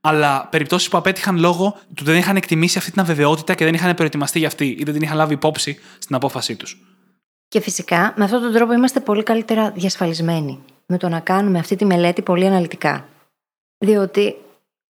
Αλλά 0.00 0.46
περιπτώσεις 0.50 0.88
που 0.88 0.96
απέτυχαν 0.96 1.38
λόγω 1.38 1.70
του 1.70 1.88
ότι 1.90 2.04
δεν 2.04 2.16
είχαν 2.16 2.36
εκτιμήσει 2.36 2.78
αυτή 2.78 2.90
την 2.90 3.00
αβεβαιότητα 3.00 3.54
και 3.54 3.64
δεν 3.64 3.74
είχαν 3.74 3.94
προετοιμαστεί 3.94 4.38
για 4.38 4.48
αυτή 4.48 4.76
ή 4.78 4.82
δεν 4.84 4.94
την 4.94 5.02
είχαν 5.02 5.16
λάβει 5.16 5.34
υπόψη 5.34 5.78
στην 5.98 6.16
απόφασή 6.16 6.56
τους. 6.56 6.80
Και 7.48 7.60
φυσικά 7.60 8.14
με 8.16 8.24
αυτόν 8.24 8.40
τον 8.40 8.52
τρόπο 8.52 8.72
είμαστε 8.72 9.00
πολύ 9.00 9.22
καλύτερα 9.22 9.70
διασφαλισμένοι 9.70 10.64
με 10.86 10.96
το 10.96 11.08
να 11.08 11.20
κάνουμε 11.20 11.58
αυτή 11.58 11.76
τη 11.76 11.84
μελέτη 11.84 12.22
πολύ 12.22 12.46
αναλυτικά. 12.46 13.08
Διότι 13.78 14.36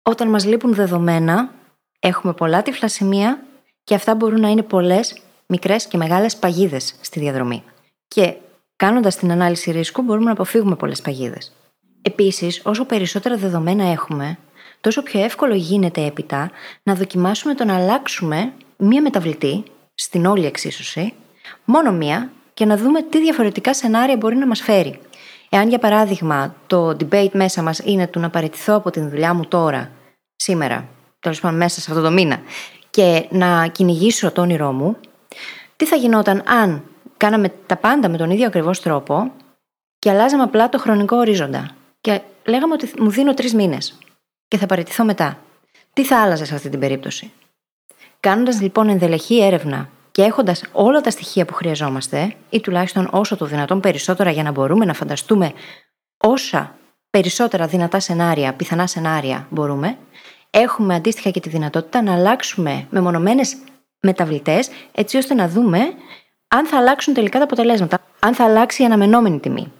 όταν 0.01 0.29
μας 0.29 0.45
λείπουν 0.45 0.73
δεδομένα, 0.73 1.53
έχουμε 1.99 2.33
πολλά 2.33 2.61
τυφλά 2.61 2.87
σημεία 2.87 3.43
και 3.83 3.95
αυτά 3.95 4.15
μπορούν 4.15 4.39
να 4.39 4.47
είναι 4.49 4.61
πολλές 4.61 5.21
μικρές 5.47 5.87
και 5.87 5.97
μεγάλες 5.97 6.35
παγίδες 6.37 6.95
στη 7.01 7.19
διαδρομή. 7.19 7.63
Και 8.07 8.35
κάνοντας 8.75 9.15
την 9.15 9.31
ανάλυση 9.31 9.71
ρίσκου 9.71 10.01
μπορούμε 10.01 10.25
να 10.25 10.31
αποφύγουμε 10.31 10.75
πολλές 10.75 11.01
παγίδες. 11.01 11.55
Επίσης, 12.01 12.61
όσο 12.63 12.85
περισσότερα 12.85 13.37
δεδομένα 13.37 13.91
έχουμε, 13.91 14.37
τόσο 14.81 15.03
πιο 15.03 15.23
εύκολο 15.23 15.55
γίνεται 15.55 16.05
έπειτα 16.05 16.51
να 16.83 16.95
δοκιμάσουμε 16.95 17.53
το 17.53 17.65
να 17.65 17.75
αλλάξουμε 17.75 18.53
μία 18.77 19.01
μεταβλητή 19.01 19.63
στην 19.95 20.25
όλη 20.25 20.45
εξίσωση, 20.45 21.13
μόνο 21.65 21.91
μία, 21.91 22.31
και 22.53 22.65
να 22.65 22.77
δούμε 22.77 23.01
τι 23.01 23.21
διαφορετικά 23.21 23.73
σενάρια 23.73 24.17
μπορεί 24.17 24.35
να 24.35 24.47
μας 24.47 24.61
φέρει. 24.61 24.99
Εάν 25.55 25.69
για 25.69 25.79
παράδειγμα 25.79 26.55
το 26.67 26.89
debate 26.89 27.31
μέσα 27.31 27.61
μας 27.61 27.79
είναι 27.79 28.07
του 28.07 28.19
να 28.19 28.29
παραιτηθώ 28.29 28.75
από 28.75 28.89
την 28.89 29.09
δουλειά 29.09 29.33
μου 29.33 29.45
τώρα, 29.45 29.91
σήμερα, 30.35 30.87
τέλος 31.19 31.39
πάντων 31.39 31.57
μέσα 31.57 31.81
σε 31.81 31.91
αυτό 31.91 32.03
το 32.03 32.11
μήνα, 32.11 32.39
και 32.89 33.27
να 33.29 33.67
κυνηγήσω 33.67 34.31
το 34.31 34.41
όνειρό 34.41 34.71
μου, 34.71 34.97
τι 35.75 35.85
θα 35.85 35.95
γινόταν 35.95 36.43
αν 36.45 36.83
κάναμε 37.17 37.53
τα 37.65 37.75
πάντα 37.75 38.09
με 38.09 38.17
τον 38.17 38.29
ίδιο 38.29 38.47
ακριβώς 38.47 38.81
τρόπο 38.81 39.31
και 39.99 40.09
αλλάζαμε 40.09 40.43
απλά 40.43 40.69
το 40.69 40.77
χρονικό 40.77 41.17
ορίζοντα. 41.17 41.75
Και 42.01 42.21
λέγαμε 42.45 42.73
ότι 42.73 42.91
μου 42.99 43.09
δίνω 43.09 43.33
τρεις 43.33 43.53
μήνες 43.53 43.97
και 44.47 44.57
θα 44.57 44.65
παραιτηθώ 44.65 45.03
μετά. 45.03 45.37
Τι 45.93 46.03
θα 46.03 46.21
άλλαζες 46.21 46.47
σε 46.47 46.55
αυτή 46.55 46.69
την 46.69 46.79
περίπτωση; 46.79 47.31
Κάνοντας 48.19 48.61
λοιπόν 48.61 48.89
ενδελεχή 48.89 49.41
έρευνα 49.41 49.89
και 50.15 50.21
έχοντας 50.21 50.63
όλα 50.71 51.01
τα 51.01 51.09
στοιχεία 51.09 51.45
που 51.45 51.53
χρειαζόμαστε, 51.53 52.35
ή 52.49 52.59
τουλάχιστον 52.59 53.07
όσο 53.11 53.35
το 53.35 53.45
δυνατόν 53.45 53.79
περισσότερα 53.79 54.31
για 54.31 54.43
να 54.43 54.51
μπορούμε 54.51 54.85
να 54.85 54.93
φανταστούμε 54.93 55.53
όσα 56.17 56.75
περισσότερα 57.09 57.67
δυνατά 57.67 57.99
σενάρια, 57.99 58.53
πιθανά 58.53 58.87
σενάρια 58.87 59.47
μπορούμε, 59.49 59.97
έχουμε 60.49 60.95
αντίστοιχα 60.95 61.29
και 61.29 61.39
τη 61.39 61.49
δυνατότητα 61.49 62.01
να 62.01 62.13
αλλάξουμε 62.13 62.87
μεμονωμένες 62.89 63.57
μεταβλητές, 63.99 64.69
έτσι 64.91 65.17
ώστε 65.17 65.33
να 65.33 65.47
δούμε 65.47 65.79
αν 66.47 66.65
θα 66.65 66.77
αλλάξουν 66.77 67.13
τελικά 67.13 67.37
τα 67.37 67.43
αποτελέσματα, 67.43 67.99
αν 68.19 68.33
θα 68.33 68.43
αλλάξει 68.43 68.81
η 68.81 68.85
αναμενόμενη 68.85 69.39
τιμή. 69.39 69.71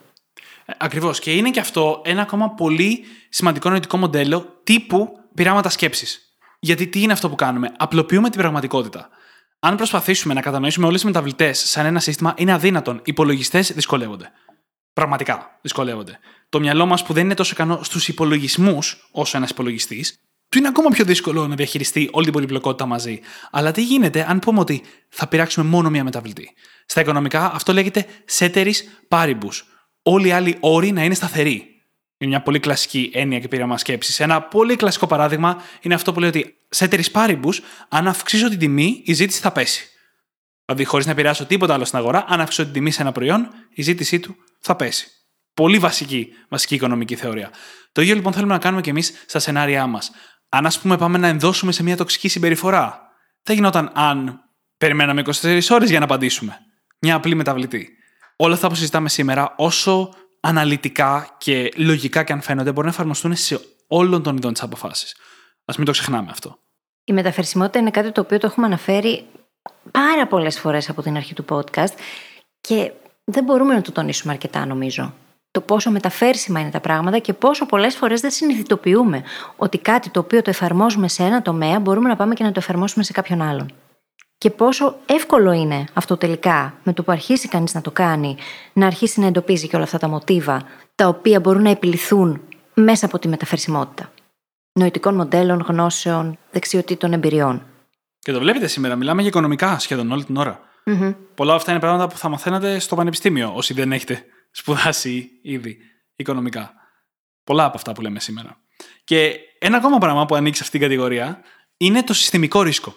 Ακριβώς. 0.77 1.19
Και 1.19 1.35
είναι 1.35 1.49
και 1.49 1.59
αυτό 1.59 2.01
ένα 2.05 2.21
ακόμα 2.21 2.49
πολύ 2.49 3.03
σημαντικό 3.29 3.69
νοητικό 3.69 3.97
μοντέλο 3.97 4.59
τύπου 4.63 5.09
πειράματα 5.33 5.69
σκέψης. 5.69 6.37
Γιατί 6.59 6.87
τι 6.87 7.01
είναι 7.01 7.13
αυτό 7.13 7.29
που 7.29 7.35
κάνουμε, 7.35 7.71
απλοποιούμε 7.77 8.29
την 8.29 8.39
πραγματικότητα. 8.39 9.09
Αν 9.65 9.75
προσπαθήσουμε 9.75 10.33
να 10.33 10.41
κατανοήσουμε 10.41 10.85
όλες 10.85 11.01
τις 11.01 11.09
μεταβλητές 11.09 11.59
σαν 11.59 11.85
ένα 11.85 11.99
σύστημα, 11.99 12.33
είναι 12.37 12.53
αδύνατον. 12.53 12.95
Οι 12.95 13.01
υπολογιστές 13.03 13.71
δυσκολεύονται. 13.71 14.31
Πραγματικά 14.93 15.59
δυσκολεύονται. 15.61 16.19
Το 16.49 16.59
μυαλό 16.59 16.85
μας 16.85 17.03
που 17.03 17.13
δεν 17.13 17.23
είναι 17.23 17.33
τόσο 17.33 17.51
ικανό 17.53 17.79
στους 17.83 18.07
υπολογισμούς 18.07 19.09
όσο 19.11 19.37
ένας 19.37 19.49
υπολογιστής, 19.49 20.19
του 20.49 20.57
είναι 20.57 20.67
ακόμα 20.67 20.89
πιο 20.89 21.05
δύσκολο 21.05 21.47
να 21.47 21.55
διαχειριστεί 21.55 22.09
όλη 22.11 22.23
την 22.23 22.33
πολυπλοκότητα 22.33 22.85
μαζί. 22.85 23.19
Αλλά 23.51 23.71
τι 23.71 23.83
γίνεται 23.83 24.25
αν 24.29 24.39
πούμε 24.39 24.59
ότι 24.59 24.81
θα 25.09 25.27
πειράξουμε 25.27 25.69
μόνο 25.69 25.89
μία 25.89 26.03
μεταβλητή; 26.03 26.53
Στα 26.85 27.01
οικονομικά 27.01 27.53
αυτό 27.53 27.73
λέγεται 27.73 28.05
ceteris 28.37 28.75
paribus. 29.07 29.61
Όλοι 30.03 30.27
οι 30.27 30.31
άλλοι 30.31 30.57
όροι 30.59 30.91
να 30.91 31.03
είναι 31.03 31.13
σταθεροί. 31.13 31.74
Είναι 32.17 32.29
μια 32.29 32.41
πολύ 32.41 32.59
κλασική 32.59 33.11
έννοια 33.13 33.39
και 33.39 33.47
πείραμα 33.47 33.77
σκέψης. 33.77 34.19
Ένα 34.19 34.41
πολύ 34.41 34.75
κλασικό 34.75 35.07
παράδειγμα 35.07 35.61
είναι 35.81 35.93
αυτό 35.93 36.13
που 36.13 36.19
λέει 36.19 36.29
ότι 36.29 36.55
ceteris 36.75 37.11
paribus, 37.11 37.53
αν 37.89 38.07
αυξήσω 38.07 38.49
την 38.49 38.59
τιμή, 38.59 39.01
η 39.05 39.13
ζήτηση 39.13 39.39
θα 39.39 39.51
πέσει. 39.51 39.89
Δηλαδή, 40.65 40.85
χωρίς 40.85 41.05
να 41.05 41.11
επηρεάσω 41.11 41.45
τίποτα 41.45 41.73
άλλο 41.73 41.85
στην 41.85 41.97
αγορά, 41.97 42.25
αν 42.27 42.41
αυξήσω 42.41 42.63
την 42.63 42.73
τιμή 42.73 42.91
σε 42.91 43.01
ένα 43.01 43.11
προϊόν, 43.11 43.49
η 43.73 43.81
ζήτησή 43.81 44.19
του 44.19 44.35
θα 44.59 44.75
πέσει. 44.75 45.07
Πολύ 45.53 45.77
βασική, 45.77 46.27
βασική 46.49 46.75
οικονομική 46.75 47.15
θεωρία. 47.15 47.51
Το 47.91 48.01
ίδιο 48.01 48.15
λοιπόν 48.15 48.33
θέλουμε 48.33 48.53
να 48.53 48.59
κάνουμε 48.59 48.81
και 48.81 48.89
εμείς 48.89 49.13
στα 49.25 49.39
σενάρια 49.39 49.87
μας. 49.87 50.11
Αν, 50.49 50.65
ας 50.65 50.79
πούμε, 50.79 50.97
πάμε 50.97 51.17
να 51.17 51.27
ενδώσουμε 51.27 51.71
σε 51.71 51.83
μια 51.83 51.97
τοξική 51.97 52.27
συμπεριφορά, 52.27 53.01
θα 53.41 53.53
γινόταν 53.53 53.91
αν 53.93 54.39
περιμέναμε 54.77 55.21
24 55.41 55.61
ώρες 55.69 55.89
για 55.89 55.99
να 55.99 56.05
απαντήσουμε. 56.05 56.57
Μια 56.99 57.15
απλή 57.15 57.35
μεταβλητή. 57.35 57.89
Όλα 58.35 58.53
αυτά 58.53 58.67
που 58.67 58.75
συζητάμε 58.75 59.09
σήμερα, 59.09 59.53
όσο 59.57 60.13
αναλυτικά 60.45 61.35
και 61.37 61.71
λογικά 61.75 62.23
και 62.23 62.33
αν 62.33 62.41
φαίνονται, 62.41 62.69
μπορούν 62.69 62.85
να 62.85 62.95
εφαρμοστούν 62.95 63.35
σε 63.35 63.59
όλων 63.87 64.23
των 64.23 64.37
ειδών 64.37 64.53
της 64.53 64.61
αποφάσης. 64.61 65.15
Α 65.65 65.73
μην 65.77 65.85
το 65.85 65.91
ξεχνάμε 65.91 66.31
αυτό. 66.31 66.57
Η 67.03 67.13
μεταφερσιμότητα 67.13 67.79
είναι 67.79 67.91
κάτι 67.91 68.11
το 68.11 68.21
οποίο 68.21 68.37
το 68.37 68.47
έχουμε 68.47 68.65
αναφέρει 68.65 69.25
πάρα 69.91 70.27
πολλές 70.27 70.59
φορές 70.59 70.89
από 70.89 71.01
την 71.01 71.15
αρχή 71.15 71.33
του 71.33 71.45
podcast 71.49 71.93
και 72.61 72.91
δεν 73.23 73.43
μπορούμε 73.43 73.73
να 73.73 73.81
το 73.81 73.91
τονίσουμε 73.91 74.33
αρκετά, 74.33 74.65
νομίζω 74.65 75.13
το 75.51 75.61
πόσο 75.61 75.91
μεταφέρσιμα 75.91 76.59
είναι 76.59 76.69
τα 76.69 76.79
πράγματα 76.79 77.19
και 77.19 77.33
πόσο 77.33 77.65
πολλές 77.65 77.95
φορές 77.95 78.21
δεν 78.21 78.31
συνειδητοποιούμε 78.31 79.23
ότι 79.55 79.77
κάτι 79.77 80.09
το 80.09 80.19
οποίο 80.19 80.41
το 80.41 80.49
εφαρμόζουμε 80.49 81.07
σε 81.07 81.23
ένα 81.23 81.41
τομέα 81.41 81.79
μπορούμε 81.79 82.09
να 82.09 82.15
πάμε 82.15 82.33
και 82.33 82.43
να 82.43 82.51
το 82.51 82.59
εφαρμόσουμε 82.59 83.03
σε 83.03 83.11
κάποιον 83.11 83.41
άλλον. 83.41 83.71
Και 84.45 84.51
πόσο 84.51 84.99
εύκολο 85.05 85.51
είναι 85.51 85.85
αυτό 85.93 86.17
τελικά, 86.17 86.79
με 86.83 86.93
το 86.93 87.03
που 87.03 87.11
αρχίσει 87.11 87.47
κανείς 87.47 87.73
να 87.73 87.81
το 87.81 87.91
κάνει, 87.91 88.37
να 88.73 88.85
αρχίσει 88.85 89.19
να 89.19 89.25
εντοπίζει 89.25 89.67
και 89.67 89.75
όλα 89.75 89.85
αυτά 89.85 89.97
τα 89.97 90.07
μοτίβα, 90.07 90.63
τα 90.95 91.07
οποία 91.07 91.39
μπορούν 91.39 91.61
να 91.61 91.69
επιληθούν 91.69 92.41
μέσα 92.73 93.05
από 93.05 93.19
τη 93.19 93.27
μεταφερσιμότητα. 93.27 94.11
Νοητικών 94.73 95.15
μοντέλων, 95.15 95.59
γνώσεων, 95.67 96.37
δεξιοτήτων, 96.51 97.13
εμπειριών. 97.13 97.65
Και 98.19 98.31
το 98.31 98.39
βλέπετε 98.39 98.67
σήμερα, 98.67 98.95
μιλάμε 98.95 99.21
για 99.21 99.29
οικονομικά 99.29 99.79
σχεδόν 99.79 100.11
όλη 100.11 100.23
την 100.23 100.37
ώρα. 100.37 100.59
Mm-hmm. 100.85 101.15
Πολλά 101.35 101.53
αυτά 101.53 101.71
είναι 101.71 101.79
πράγματα 101.79 102.07
που 102.07 102.17
θα 102.17 102.29
μαθαίνατε 102.29 102.79
στο 102.79 102.95
πανεπιστήμιο, 102.95 103.51
όσοι 103.55 103.73
δεν 103.73 103.91
έχετε 103.91 104.23
σπουδάσει 104.51 105.29
ήδη 105.41 105.77
οικονομικά. 106.15 106.73
Πολλά 107.43 107.65
από 107.65 107.77
αυτά 107.77 107.91
που 107.91 108.01
λέμε 108.01 108.19
σήμερα. 108.19 108.57
Και 109.03 109.39
ένα 109.59 109.77
ακόμα 109.77 109.97
πράγμα 109.97 110.25
που 110.25 110.35
ανοίξει 110.35 110.61
αυτήν 110.63 110.79
την 110.79 110.89
κατηγορία 110.89 111.39
είναι 111.77 112.03
το 112.03 112.13
συστημικό 112.13 112.61
ρίσκο. 112.61 112.95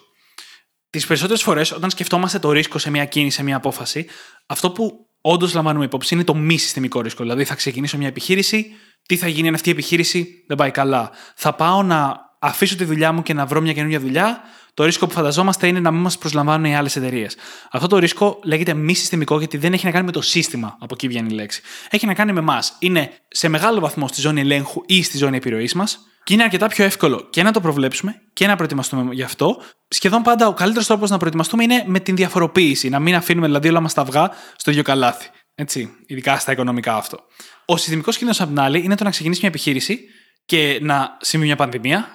Τις 0.89 1.05
περισσότερες 1.05 1.41
φορές, 1.41 1.71
όταν 1.71 1.89
σκεφτόμαστε 1.89 2.39
το 2.39 2.51
ρίσκο 2.51 2.77
σε 2.77 2.89
μια 2.89 3.05
κίνηση, 3.05 3.35
σε 3.35 3.43
μια 3.43 3.55
απόφαση, 3.55 4.05
αυτό 4.45 4.71
που 4.71 5.09
όντως 5.21 5.53
λαμβάνουμε 5.53 5.85
υπόψη 5.85 6.13
είναι 6.13 6.23
το 6.23 6.35
μη 6.35 6.57
συστημικό 6.57 7.01
ρίσκο. 7.01 7.23
Δηλαδή, 7.23 7.43
θα 7.43 7.55
ξεκινήσω 7.55 7.97
μια 7.97 8.07
επιχείρηση, 8.07 8.65
τι 9.05 9.17
θα 9.17 9.27
γίνει 9.27 9.47
αν 9.47 9.53
αυτή 9.53 9.69
η 9.69 9.71
επιχείρηση 9.71 10.43
δεν 10.47 10.57
πάει 10.57 10.71
καλά. 10.71 11.11
Θα 11.35 11.53
πάω 11.55 11.83
να 11.83 12.17
αφήσω 12.39 12.75
τη 12.75 12.83
δουλειά 12.83 13.11
μου 13.11 13.21
και 13.21 13.33
να 13.33 13.45
βρω 13.45 13.61
μια 13.61 13.73
καινούργια 13.73 13.99
δουλειά, 13.99 14.41
το 14.79 14.85
ρίσκο 14.85 15.07
που 15.07 15.13
φανταζόμαστε 15.13 15.67
είναι 15.67 15.79
να 15.79 15.91
μην 15.91 16.01
μας 16.01 16.17
προσλαμβάνουν 16.17 16.65
οι 16.65 16.75
άλλες 16.75 16.95
εταιρείες. 16.95 17.35
Αυτό 17.71 17.87
το 17.87 17.97
ρίσκο 17.97 18.39
λέγεται 18.43 18.73
μη 18.73 18.93
συστημικό 18.93 19.37
γιατί 19.37 19.57
δεν 19.57 19.73
έχει 19.73 19.85
να 19.85 19.91
κάνει 19.91 20.05
με 20.05 20.11
το 20.11 20.21
σύστημα, 20.21 20.77
από 20.79 20.93
εκεί 20.93 21.07
βγαίνει 21.07 21.27
η 21.31 21.35
λέξη. 21.35 21.61
Έχει 21.89 22.05
να 22.05 22.13
κάνει 22.13 22.31
με 22.33 22.39
εμάς. 22.39 22.75
Είναι 22.79 23.11
σε 23.27 23.47
μεγάλο 23.47 23.79
βαθμό 23.79 24.07
στη 24.07 24.21
ζώνη 24.21 24.41
ελέγχου 24.41 24.81
ή 24.85 25.03
στη 25.03 25.17
ζώνη 25.17 25.37
επιρροής 25.37 25.73
μας 25.73 25.99
και 26.23 26.33
είναι 26.33 26.43
αρκετά 26.43 26.67
πιο 26.67 26.85
εύκολο 26.85 27.27
και 27.29 27.43
να 27.43 27.51
το 27.51 27.61
προβλέψουμε 27.61 28.15
και 28.33 28.47
να 28.47 28.55
προετοιμαστούμε 28.55 29.13
γι' 29.13 29.23
αυτό. 29.23 29.61
Σχεδόν 29.87 30.21
πάντα 30.21 30.47
ο 30.47 30.53
καλύτερος 30.53 30.87
τρόπος 30.87 31.09
να 31.09 31.17
προετοιμαστούμε 31.17 31.63
είναι 31.63 31.83
με 31.85 31.99
την 31.99 32.15
διαφοροποίηση. 32.15 32.89
Να 32.89 32.99
μην 32.99 33.15
αφήνουμε 33.15 33.45
δηλαδή 33.45 33.69
όλα 33.69 33.79
μας 33.79 33.93
τα 33.93 34.01
αυγά 34.01 34.31
στο 34.55 34.71
ίδιο 34.71 34.83
καλάθι. 34.83 35.29
Έτσι, 35.55 35.89
ειδικά 36.05 36.37
στα 36.37 36.51
οικονομικά 36.51 36.95
αυτό. 36.95 37.19
Ο 37.65 37.77
συστημικός 37.77 38.17
κίνδυνος 38.17 38.41
απ' 38.41 38.47
την 38.47 38.59
άλλη 38.59 38.83
είναι 38.83 38.95
το 38.95 39.03
να 39.03 39.09
ξεκινήσει 39.09 39.39
μια 39.39 39.49
επιχείρηση 39.49 39.99
και 40.45 40.79
να 40.81 41.17
συμβεί 41.21 41.45
μια 41.45 41.55
πανδημία, 41.55 42.07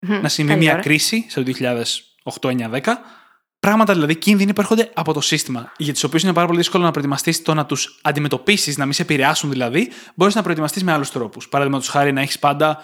να 0.00 0.28
συμβεί 0.28 0.56
μια 0.56 0.74
κρίση 0.74 1.26
στο 1.28 1.42
2008-2010. 1.42 2.80
Πράγματα 3.60 3.92
δηλαδή 3.92 4.16
κίνδυνοι 4.16 4.52
που 4.52 4.60
έρχονται 4.60 4.90
από 4.94 5.12
το 5.12 5.20
σύστημα, 5.20 5.72
για 5.76 5.92
τους 5.92 6.04
οποίους 6.04 6.22
είναι 6.22 6.32
πάρα 6.32 6.46
πολύ 6.46 6.58
δύσκολο 6.58 6.84
να 6.84 6.90
προετοιμαστείς 6.90 7.42
το 7.42 7.54
να 7.54 7.66
τους 7.66 7.98
αντιμετωπίσεις, 8.02 8.76
να 8.76 8.84
μην 8.84 8.92
σε 8.92 9.02
επηρεάσουν 9.02 9.50
δηλαδή, 9.50 9.90
μπορείς 10.14 10.34
να 10.34 10.42
προετοιμαστείς 10.42 10.84
με 10.84 10.92
άλλους 10.92 11.10
τρόπους. 11.10 11.48
Παραδείγματος 11.48 11.88
χάρη 11.88 12.12
να 12.12 12.20
έχεις 12.20 12.38
πάντα 12.38 12.82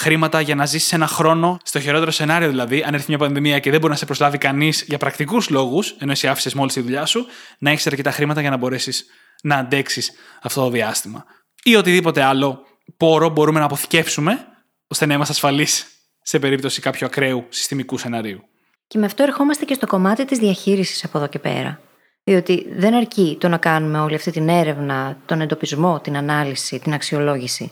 χρήματα 0.00 0.40
για 0.40 0.54
να 0.54 0.66
ζήσεις 0.66 0.92
ένα 0.92 1.06
χρόνο, 1.06 1.58
στο 1.62 1.80
χειρότερο 1.80 2.10
σενάριο 2.10 2.48
δηλαδή, 2.48 2.82
αν 2.82 2.94
έρθει 2.94 3.04
μια 3.08 3.18
πανδημία 3.18 3.58
και 3.58 3.70
δεν 3.70 3.80
μπορεί 3.80 3.92
να 3.92 3.98
σε 3.98 4.04
προσλάβει 4.04 4.38
κανείς 4.38 4.84
για 4.86 4.98
πρακτικούς 4.98 5.50
λόγους, 5.50 5.94
ενώ 5.98 6.10
εσύ 6.10 6.28
άφησες 6.28 6.54
μόλις 6.54 6.72
τη 6.72 6.80
δουλειά 6.80 7.06
σου, 7.06 7.26
να 7.58 7.70
έχεις 7.70 7.86
αρκετά 7.86 8.10
χρήματα 8.10 8.40
για 8.40 8.50
να 8.50 8.56
μπορέσεις 8.56 9.04
να 9.42 9.56
αντέξεις 9.56 10.12
αυτό 10.42 10.60
το 10.60 10.70
διάστημα. 10.70 11.24
Ή 11.62 11.76
οτιδήποτε 11.76 12.22
άλλο 12.22 12.66
πόρο 12.96 13.28
μπορούμε 13.28 13.58
να 13.58 13.64
αποθηκεύσουμε 13.64 14.46
ώστε 14.86 15.06
να 15.06 15.14
είμαστε 15.14 15.32
ασφαλείς 15.32 15.86
σε 16.26 16.38
περίπτωση 16.38 16.80
κάποιου 16.80 17.06
ακραίου 17.06 17.46
συστημικού 17.48 17.98
σενάριου. 17.98 18.44
Και 18.86 18.98
με 18.98 19.06
αυτό 19.06 19.22
ερχόμαστε 19.22 19.64
και 19.64 19.74
στο 19.74 19.86
κομμάτι 19.86 20.24
της 20.24 20.38
διαχείρισης 20.38 21.04
από 21.04 21.18
εδώ 21.18 21.26
και 21.26 21.38
πέρα. 21.38 21.80
Διότι 22.24 22.66
δεν 22.76 22.94
αρκεί 22.94 23.36
το 23.40 23.48
να 23.48 23.56
κάνουμε 23.56 23.98
όλη 23.98 24.14
αυτή 24.14 24.30
την 24.30 24.48
έρευνα, 24.48 25.16
τον 25.26 25.40
εντοπισμό, 25.40 26.00
την 26.00 26.16
ανάλυση, 26.16 26.78
την 26.78 26.92
αξιολόγηση. 26.92 27.70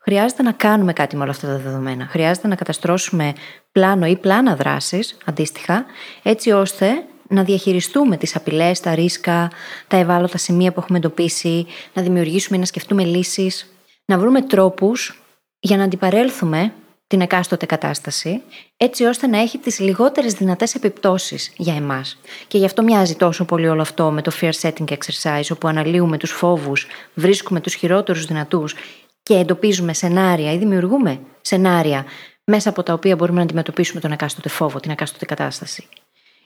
Χρειάζεται 0.00 0.42
να 0.42 0.52
κάνουμε 0.52 0.92
κάτι 0.92 1.16
με 1.16 1.22
όλα 1.22 1.30
αυτά 1.30 1.46
τα 1.46 1.58
δεδομένα. 1.58 2.06
Χρειάζεται 2.06 2.48
να 2.48 2.54
καταστρώσουμε 2.54 3.32
πλάνο 3.72 4.06
ή 4.06 4.16
πλάνα 4.16 4.56
δράσης, 4.56 5.16
αντίστοιχα, 5.24 5.84
έτσι 6.22 6.50
ώστε 6.50 7.04
να 7.28 7.42
διαχειριστούμε 7.42 8.16
τις 8.16 8.36
απειλές, 8.36 8.80
τα 8.80 8.94
ρίσκα, 8.94 9.50
τα 9.88 9.96
ευάλωτα 9.96 10.38
σημεία 10.38 10.72
που 10.72 10.80
έχουμε 10.80 10.98
εντοπίσει, 10.98 11.66
να 11.92 12.02
δημιουργήσουμε 12.02 12.56
ή 12.56 12.60
να 12.60 12.66
σκεφτούμε 12.66 13.04
λύσεις, 13.04 13.74
να 14.04 14.18
βρούμε 14.18 14.42
τρόπους 14.42 15.22
για 15.60 15.76
να 15.76 15.84
αντιπαρέλθουμε 15.84 16.72
την 17.06 17.20
εκάστοτε 17.20 17.66
κατάσταση, 17.66 18.42
έτσι 18.76 19.04
ώστε 19.04 19.26
να 19.26 19.38
έχει 19.38 19.58
τις 19.58 19.78
λιγότερες 19.78 20.32
δυνατές 20.32 20.74
επιπτώσεις 20.74 21.52
για 21.56 21.74
εμάς. 21.74 22.18
Και 22.48 22.58
γι' 22.58 22.64
αυτό 22.64 22.82
μοιάζει 22.82 23.16
τόσο 23.16 23.44
πολύ 23.44 23.68
όλο 23.68 23.80
αυτό 23.80 24.10
με 24.10 24.22
το 24.22 24.32
fear 24.40 24.52
setting 24.60 24.88
exercise, 24.88 25.50
όπου 25.50 25.68
αναλύουμε 25.68 26.18
τους 26.18 26.30
φόβους, 26.30 26.86
βρίσκουμε 27.14 27.60
τους 27.60 27.74
χειρότερους 27.74 28.24
δυνατούς 28.24 28.74
και 29.22 29.34
εντοπίζουμε 29.34 29.94
σενάρια 29.94 30.52
ή 30.52 30.58
δημιουργούμε 30.58 31.20
σενάρια 31.40 32.04
μέσα 32.44 32.68
από 32.68 32.82
τα 32.82 32.92
οποία 32.92 33.16
μπορούμε 33.16 33.38
να 33.38 33.44
αντιμετωπίσουμε 33.44 34.00
τον 34.00 34.12
εκάστοτε 34.12 34.48
φόβο, 34.48 34.80
την 34.80 34.90
εκάστοτε 34.90 35.24
κατάσταση. 35.24 35.88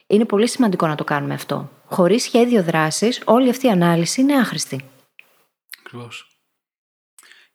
Είναι 0.06 0.24
πολύ 0.24 0.48
σημαντικό 0.48 0.86
να 0.86 0.94
το 0.94 1.04
κάνουμε 1.04 1.34
αυτό. 1.34 1.70
Χωρίς 1.84 2.22
σχέδιο 2.22 2.62
δράσης, 2.62 3.22
όλη 3.24 3.50
αυτή 3.50 3.66
η 3.66 3.70
ανάλυση 3.70 4.20
είναι 4.20 4.34
άχρηστη. 4.34 4.84
Ακριβώς. 5.78 6.38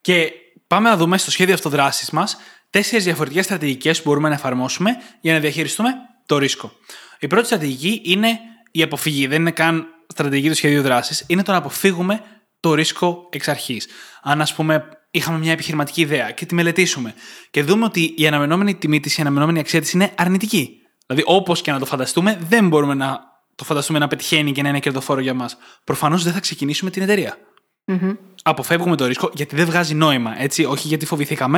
Και 0.02 0.32
πάμε 0.68 0.90
να 0.90 0.98
δούμε 0.98 1.18
στο 1.18 1.32
σχέδιο 1.32 1.54
αυτοδράσης 1.54 2.10
μας 2.10 2.38
τέσσερις 2.74 3.04
διαφορετικές 3.04 3.46
στρατηγικές 3.46 4.02
που 4.02 4.10
μπορούμε 4.10 4.30
να 4.30 4.36
εφαρμόσουμε 4.36 4.92
για 5.22 5.34
να 5.34 5.40
διαχειριστούμε 5.40 5.90
το 6.26 6.38
ρίσκο. 6.38 6.72
Η 7.20 7.28
πρώτη 7.28 7.46
στρατηγική 7.46 8.02
είναι 8.04 8.40
η 8.72 8.82
αποφυγή. 8.82 9.28
Δεν 9.28 9.40
είναι 9.40 9.52
καν 9.52 9.88
στρατηγική 10.08 10.50
του 10.50 10.56
σχεδίου 10.56 10.82
δράσης. 10.82 11.24
Είναι 11.28 11.44
το 11.44 11.52
να 11.52 11.58
αποφύγουμε 11.58 12.22
το 12.60 12.74
ρίσκο 12.74 13.28
εξ 13.32 13.48
αρχής. 13.48 13.88
Αν, 14.22 14.42
ας 14.42 14.54
πούμε, 14.54 14.84
είχαμε 15.12 15.38
μια 15.38 15.52
επιχειρηματική 15.52 16.02
ιδέα 16.02 16.32
και 16.32 16.46
τη 16.46 16.56
μελετήσουμε 16.56 17.14
και 17.52 17.64
δούμε 17.64 17.86
ότι 17.86 18.14
η 18.18 18.28
αναμενόμενη 18.28 18.76
τιμή 18.76 19.00
της, 19.00 19.18
η 19.18 19.22
αναμενόμενη 19.22 19.60
αξία 19.60 19.82
της 19.82 19.92
είναι 19.92 20.12
αρνητική. 20.18 20.78
Δηλαδή, 21.08 21.26
όπως 21.28 21.62
και 21.62 21.72
να 21.72 21.80
το 21.80 21.86
φανταστούμε, 21.86 22.38
δεν 22.48 22.68
μπορούμε 22.68 22.94
να 22.94 23.20
το 23.56 23.64
φανταστούμε 23.64 24.00
να 24.00 24.08
πετυχαίνει 24.08 24.52
και 24.52 24.62
να 24.62 24.70
είναι 24.70 24.80
κερδοφόρο 24.80 25.20
για 25.20 25.34
μας. 25.34 25.58
Προφανώς 25.84 26.24
δεν 26.24 26.34
θα 26.34 26.40
ξεκινήσουμε 26.40 26.90
την 26.90 27.02
εταιρεία. 27.02 27.38
Mm-hmm. 27.86 28.18
Αποφεύγουμε 28.44 28.96
το 28.96 29.06
ρίσκο 29.06 29.30
γιατί 29.34 29.56
δεν 29.56 29.66
βγάζει 29.66 29.94
νόημα. 29.94 30.42
Έτσι, 30.42 30.66
όχι 30.66 30.88
γιατί 30.88 31.06
φοβηθήκαμε, 31.06 31.58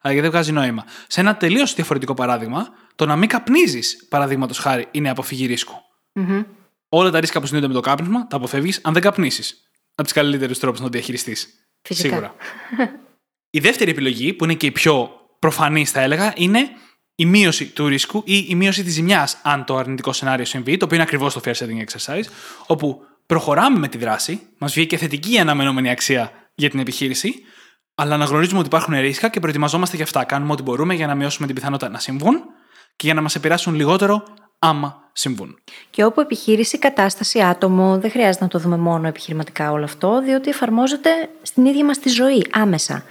αλλά 0.00 0.12
γιατί 0.12 0.20
δεν 0.20 0.30
βγάζει 0.30 0.52
νόημα. 0.52 0.84
Σε 1.06 1.20
ένα 1.20 1.36
τελείως 1.36 1.74
διαφορετικό 1.74 2.14
παράδειγμα, 2.14 2.68
το 2.94 3.06
να 3.06 3.16
μην 3.16 3.28
καπνίζεις, 3.28 4.06
παραδείγματος 4.08 4.58
χάρη, 4.58 4.88
είναι 4.90 5.10
αποφυγή 5.10 5.46
ρίσκου. 5.46 5.74
Mm-hmm. 6.14 6.44
όλα 6.88 7.10
τα 7.10 7.20
ρίσκα 7.20 7.40
που 7.40 7.46
συνδέονται 7.46 7.74
με 7.74 7.80
το 7.80 7.88
κάπνισμα 7.88 8.26
τα 8.26 8.36
αποφεύγεις 8.36 8.80
αν 8.82 8.92
δεν 8.92 9.02
καπνίσεις. 9.02 9.62
Από 9.94 10.08
του 10.08 10.14
καλύτερου 10.14 10.52
τρόπους 10.52 10.78
να 10.78 10.84
το 10.84 10.92
διαχειριστείς. 10.92 11.48
Φυσικά. 11.82 12.08
Σίγουρα. 12.08 12.34
η 13.50 13.60
δεύτερη 13.60 13.90
επιλογή, 13.90 14.32
που 14.32 14.44
είναι 14.44 14.54
και 14.54 14.66
η 14.66 14.70
πιο 14.70 15.10
προφανής, 15.38 15.90
θα 15.90 16.00
έλεγα, 16.00 16.32
είναι 16.36 16.70
η 17.14 17.26
μείωση 17.26 17.66
του 17.66 17.88
ρίσκου 17.88 18.22
ή 18.26 18.46
η 18.48 18.54
μείωση 18.54 18.82
της 18.82 18.92
ζημιάς, 18.92 19.38
αν 19.42 19.64
το 19.64 19.76
αρνητικό 19.76 20.12
σενάριο 20.12 20.44
συμβεί, 20.44 20.76
το 20.76 20.84
οποίο 20.84 20.96
είναι 20.96 21.04
ακριβώς 21.04 21.34
το 21.34 21.40
fair 21.44 21.52
setting 21.52 21.84
exercise, 21.84 22.24
όπου 22.66 23.02
προχωράμε 23.26 23.78
με 23.78 23.88
τη 23.88 23.98
δράση, 23.98 24.40
μας 24.58 24.72
βγήκε 24.72 24.96
θετική 24.96 25.38
αναμενόμενη 25.38 25.90
αξία 25.90 26.32
για 26.54 26.70
την 26.70 26.78
επιχείρηση, 26.78 27.34
αλλά 27.94 28.14
αναγνωρίζουμε 28.14 28.58
ότι 28.58 28.68
υπάρχουν 28.68 29.00
ρίσκα 29.00 29.28
και 29.28 29.40
προετοιμαζόμαστε 29.40 29.96
για 29.96 30.04
αυτά. 30.04 30.24
Κάνουμε 30.24 30.52
ό,τι 30.52 30.62
μπορούμε 30.62 30.94
για 30.94 31.06
να 31.06 31.14
μειώσουμε 31.14 31.46
την 31.46 31.54
πιθανότητα 31.54 31.90
να 31.90 31.98
συμβούν 31.98 32.42
και 32.96 33.06
για 33.06 33.14
να 33.14 33.20
μας 33.20 33.34
επηρεάσουν 33.34 33.74
λιγότερο 33.74 34.24
άμα 34.58 35.10
συμβούν. 35.12 35.58
Και 35.90 36.04
όπου 36.04 36.20
επιχείρηση, 36.20 36.78
κατάσταση, 36.78 37.42
άτομο, 37.42 37.98
δεν 37.98 38.10
χρειάζεται 38.10 38.44
να 38.44 38.50
το 38.50 38.58
δούμε 38.58 38.76
μόνο 38.76 39.08
επιχειρηματικά 39.08 39.70
όλο 39.70 39.84
αυτό, 39.84 40.22
διότι 40.22 40.50
εφαρμόζεται 40.50 41.10
στην 41.42 41.64
ίδια 41.64 41.84
μας 41.84 41.98
τη 41.98 42.08
ζωή 42.08 42.46
άμεσα. 42.50 43.04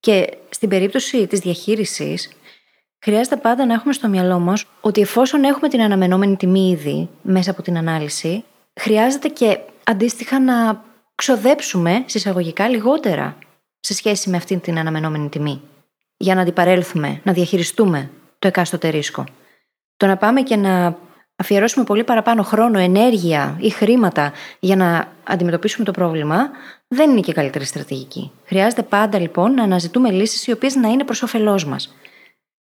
Και 0.00 0.36
στην 0.50 0.68
περίπτωση 0.68 1.26
της 1.26 1.40
διαχείρισης, 1.40 2.30
χρειάζεται 3.04 3.36
πάντα 3.36 3.66
να 3.66 3.74
έχουμε 3.74 3.92
στο 3.92 4.08
μυαλό 4.08 4.38
μας 4.38 4.64
ότι 4.80 5.00
εφόσον 5.00 5.44
έχουμε 5.44 5.68
την 5.68 5.80
αναμενόμενη 5.80 6.36
τιμή 6.36 6.70
ήδη 6.70 7.08
μέσα 7.22 7.50
από 7.50 7.62
την 7.62 7.76
ανάλυση, 7.76 8.44
χρειάζεται 8.80 9.28
και 9.28 9.58
αντίστοιχα 9.84 10.40
να 10.40 10.84
ξοδέψουμε 11.14 12.04
συσσαγωγικά 12.06 12.68
λιγότερα 12.68 13.38
σε 13.80 13.94
σχέση 13.94 14.30
με 14.30 14.36
αυτή 14.36 14.56
την 14.58 14.78
αναμενόμενη 14.78 15.28
τιμή. 15.28 15.60
Για 16.16 16.34
να 16.34 16.40
αντιπαρέλθουμε, 16.40 17.20
να 17.24 17.32
διαχειριστούμε 17.32 18.10
το 18.38 18.48
εκάστοτε 18.48 18.88
ρίσκο. 18.88 19.24
Το 19.96 20.06
να 20.06 20.16
πάμε 20.16 20.42
και 20.42 20.56
να 20.56 20.98
αφιερώσουμε 21.36 21.84
πολύ 21.84 22.04
παραπάνω 22.04 22.42
χρόνο, 22.42 22.78
ενέργεια 22.78 23.56
ή 23.60 23.70
χρήματα 23.70 24.32
για 24.60 24.76
να 24.76 25.12
αντιμετωπίσουμε 25.24 25.84
το 25.84 25.90
πρόβλημα, 25.90 26.50
δεν 26.88 27.10
είναι 27.10 27.20
και 27.20 27.32
καλύτερη 27.32 27.64
στρατηγική. 27.64 28.32
Χρειάζεται 28.44 28.82
πάντα 28.82 29.18
λοιπόν 29.18 29.54
να 29.54 29.62
αναζητούμε 29.62 30.10
λύσεις 30.10 30.46
οι 30.46 30.52
οποίες 30.52 30.74
να 30.74 30.88
είναι 30.88 31.04
προς 31.04 31.22
όφελός 31.22 31.64
μας. 31.64 31.94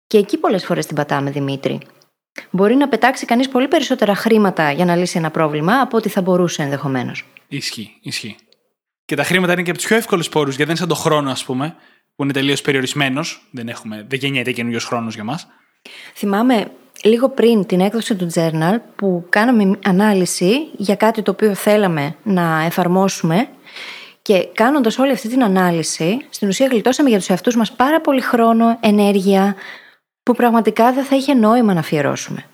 Και 0.07 0.19
εκεί 0.19 0.39
πολλές 0.39 0.65
φορές 0.65 0.87
την 0.87 0.97
πατάμε, 0.97 1.31
Δημήτρη. 1.31 1.81
Μπορεί 2.51 2.75
να 2.75 2.89
πετάξει 2.89 3.27
κανείς 3.27 3.49
πολύ 3.49 3.69
περισσότερα 3.69 4.15
χρήματα 4.15 4.73
για 4.73 4.85
να 4.85 4.97
λύσει 4.97 5.19
ένα 5.19 5.31
πρόβλημα 5.31 5.81
από 5.81 5.97
ό,τι 5.97 6.09
θα 6.09 6.23
μπορούσε 6.23 6.63
ενδεχομένως. 6.63 7.25
Ισχύει, 7.49 7.97
ισχύει. 8.03 8.37
Και 9.05 9.15
τα 9.15 9.25
χρήματα 9.25 9.53
είναι 9.53 9.63
και 9.63 9.71
από 9.71 9.79
τους 9.79 9.89
πιο 9.89 9.97
εύκολους 9.97 10.29
πόρους, 10.29 10.57
γιατί 10.57 10.63
δεν 10.63 10.71
είναι 10.71 10.79
σαν 10.79 10.89
το 10.89 10.95
χρόνο, 10.95 11.31
ας 11.31 11.45
πούμε, 11.45 11.75
που 12.17 12.23
είναι 12.23 12.33
τελείως 12.33 12.63
περιορισμένος. 12.63 13.49
Δεν, 13.51 13.71
δεν 13.85 14.19
γεννιέται 14.19 14.53
καινούριο 14.53 14.79
χρόνος 14.79 15.15
για 15.15 15.25
μας. 15.25 15.47
Θυμάμαι 16.15 16.71
λίγο 17.03 17.29
πριν 17.29 17.67
την 17.67 17.81
έκδοση 17.81 18.15
του 18.15 18.31
journal 18.35 18.77
που 18.97 19.27
κάναμε 19.29 19.79
ανάλυση 19.85 20.69
για 20.77 20.97
κάτι 20.97 21.23
το 21.23 21.31
οποίο 21.31 21.55
θέλαμε 21.55 22.17
να 22.23 22.63
εφαρμόσουμε 22.65 23.49
και 24.23 24.49
κάνοντας 24.55 24.99
όλη 24.99 25.13
αυτή 25.13 25.29
την 25.29 25.45
ανάλυση, 25.45 26.27
στην 26.31 26.49
ουσία 26.49 26.67
γλιτώσαμε 26.67 27.09
για 27.09 27.19
τους 27.19 27.29
εαυτούς 27.29 27.57
μας 27.57 27.73
πάρα 27.73 28.01
πολύ 28.01 28.21
χρόνο, 28.21 28.79
ενέργεια, 28.81 29.55
που 30.31 30.37
πραγματικά 30.37 30.93
δεν 30.93 31.05
θα 31.05 31.17
είχε 31.17 31.35
νόημα 31.35 31.75
να 31.75 31.81
αφιερώσουμε. 31.81 32.45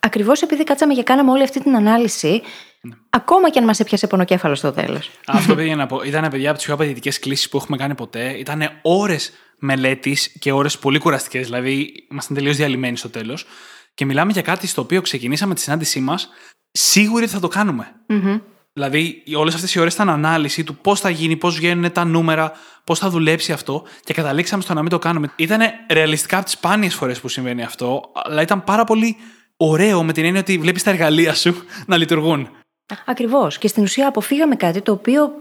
Ακριβώς 0.00 0.42
επειδή 0.42 0.64
κάτσαμε 0.64 0.94
και 0.94 1.02
κάναμε 1.02 1.30
όλη 1.30 1.42
αυτή 1.42 1.62
την 1.62 1.76
ανάλυση, 1.76 2.42
ναι. 2.80 2.94
ακόμα 3.10 3.50
και 3.50 3.58
αν 3.58 3.64
μας 3.64 3.80
έπιασε 3.80 4.06
πονοκέφαλος 4.06 4.58
στο 4.58 4.72
τέλος. 4.72 5.10
Αυτό 5.26 5.54
πήγα 5.54 5.76
να 5.76 5.86
πω. 5.86 6.02
Ήταν 6.02 6.30
παιδιά 6.30 6.48
από 6.48 6.56
τις 6.56 6.66
πιο 6.66 6.74
απαιτητικές 6.74 7.18
κλήσεις 7.18 7.48
που 7.48 7.56
έχουμε 7.56 7.76
κάνει 7.76 7.94
ποτέ. 7.94 8.38
Ήταν 8.38 8.62
ώρες 8.82 9.32
μελέτης 9.58 10.36
και 10.38 10.52
ώρες 10.52 10.78
πολύ 10.78 10.98
κουραστικές. 10.98 11.44
Δηλαδή, 11.44 12.06
ήμασταν 12.10 12.36
τελείως 12.36 12.56
διαλυμένοι 12.56 12.96
στο 12.96 13.10
τέλος. 13.10 13.46
Και 13.94 14.04
μιλάμε 14.04 14.32
για 14.32 14.42
κάτι 14.42 14.66
στο 14.66 14.82
οποίο 14.82 15.00
ξεκινήσαμε 15.00 15.54
τη 15.54 15.60
συνάντησή 15.60 16.00
μας 16.00 16.28
σίγουροι 16.72 17.22
ότι 17.22 17.32
θα 17.32 17.40
το 17.40 17.48
κάνουμε. 17.48 17.92
Mm-hmm. 18.08 18.40
Δηλαδή, 18.72 19.22
όλες 19.36 19.54
αυτές 19.54 19.74
οι 19.74 19.80
ώρες 19.80 19.94
ήταν 19.94 20.08
ανάλυση 20.08 20.64
του 20.64 20.76
πώς 20.76 21.00
θα 21.00 21.10
γίνει, 21.10 21.36
πώς 21.36 21.56
βγαίνουν 21.56 21.92
τα 21.92 22.04
νούμερα, 22.04 22.52
πώς 22.84 22.98
θα 22.98 23.10
δουλέψει 23.10 23.52
αυτό 23.52 23.82
και 24.04 24.14
καταλήξαμε 24.14 24.62
στο 24.62 24.74
να 24.74 24.80
μην 24.80 24.90
το 24.90 24.98
κάνουμε. 24.98 25.32
Ήταν 25.36 25.60
ρεαλιστικά 25.90 26.36
από 26.36 26.44
τις 26.44 26.54
σπάνιες 26.54 26.94
φορές 26.94 27.20
που 27.20 27.28
συμβαίνει 27.28 27.62
αυτό, 27.62 28.02
αλλά 28.24 28.42
ήταν 28.42 28.64
πάρα 28.64 28.84
πολύ 28.84 29.16
ωραίο 29.56 30.02
με 30.02 30.12
την 30.12 30.24
έννοια 30.24 30.40
ότι 30.40 30.58
βλέπεις 30.58 30.82
τα 30.82 30.90
εργαλεία 30.90 31.34
σου 31.34 31.54
να 31.86 31.96
λειτουργούν. 31.96 32.48
Ακριβώς. 33.06 33.58
Και 33.58 33.68
στην 33.68 33.82
ουσία 33.82 34.08
αποφύγαμε 34.08 34.56
κάτι 34.56 34.82
το 34.82 34.92
οποίο 34.92 35.32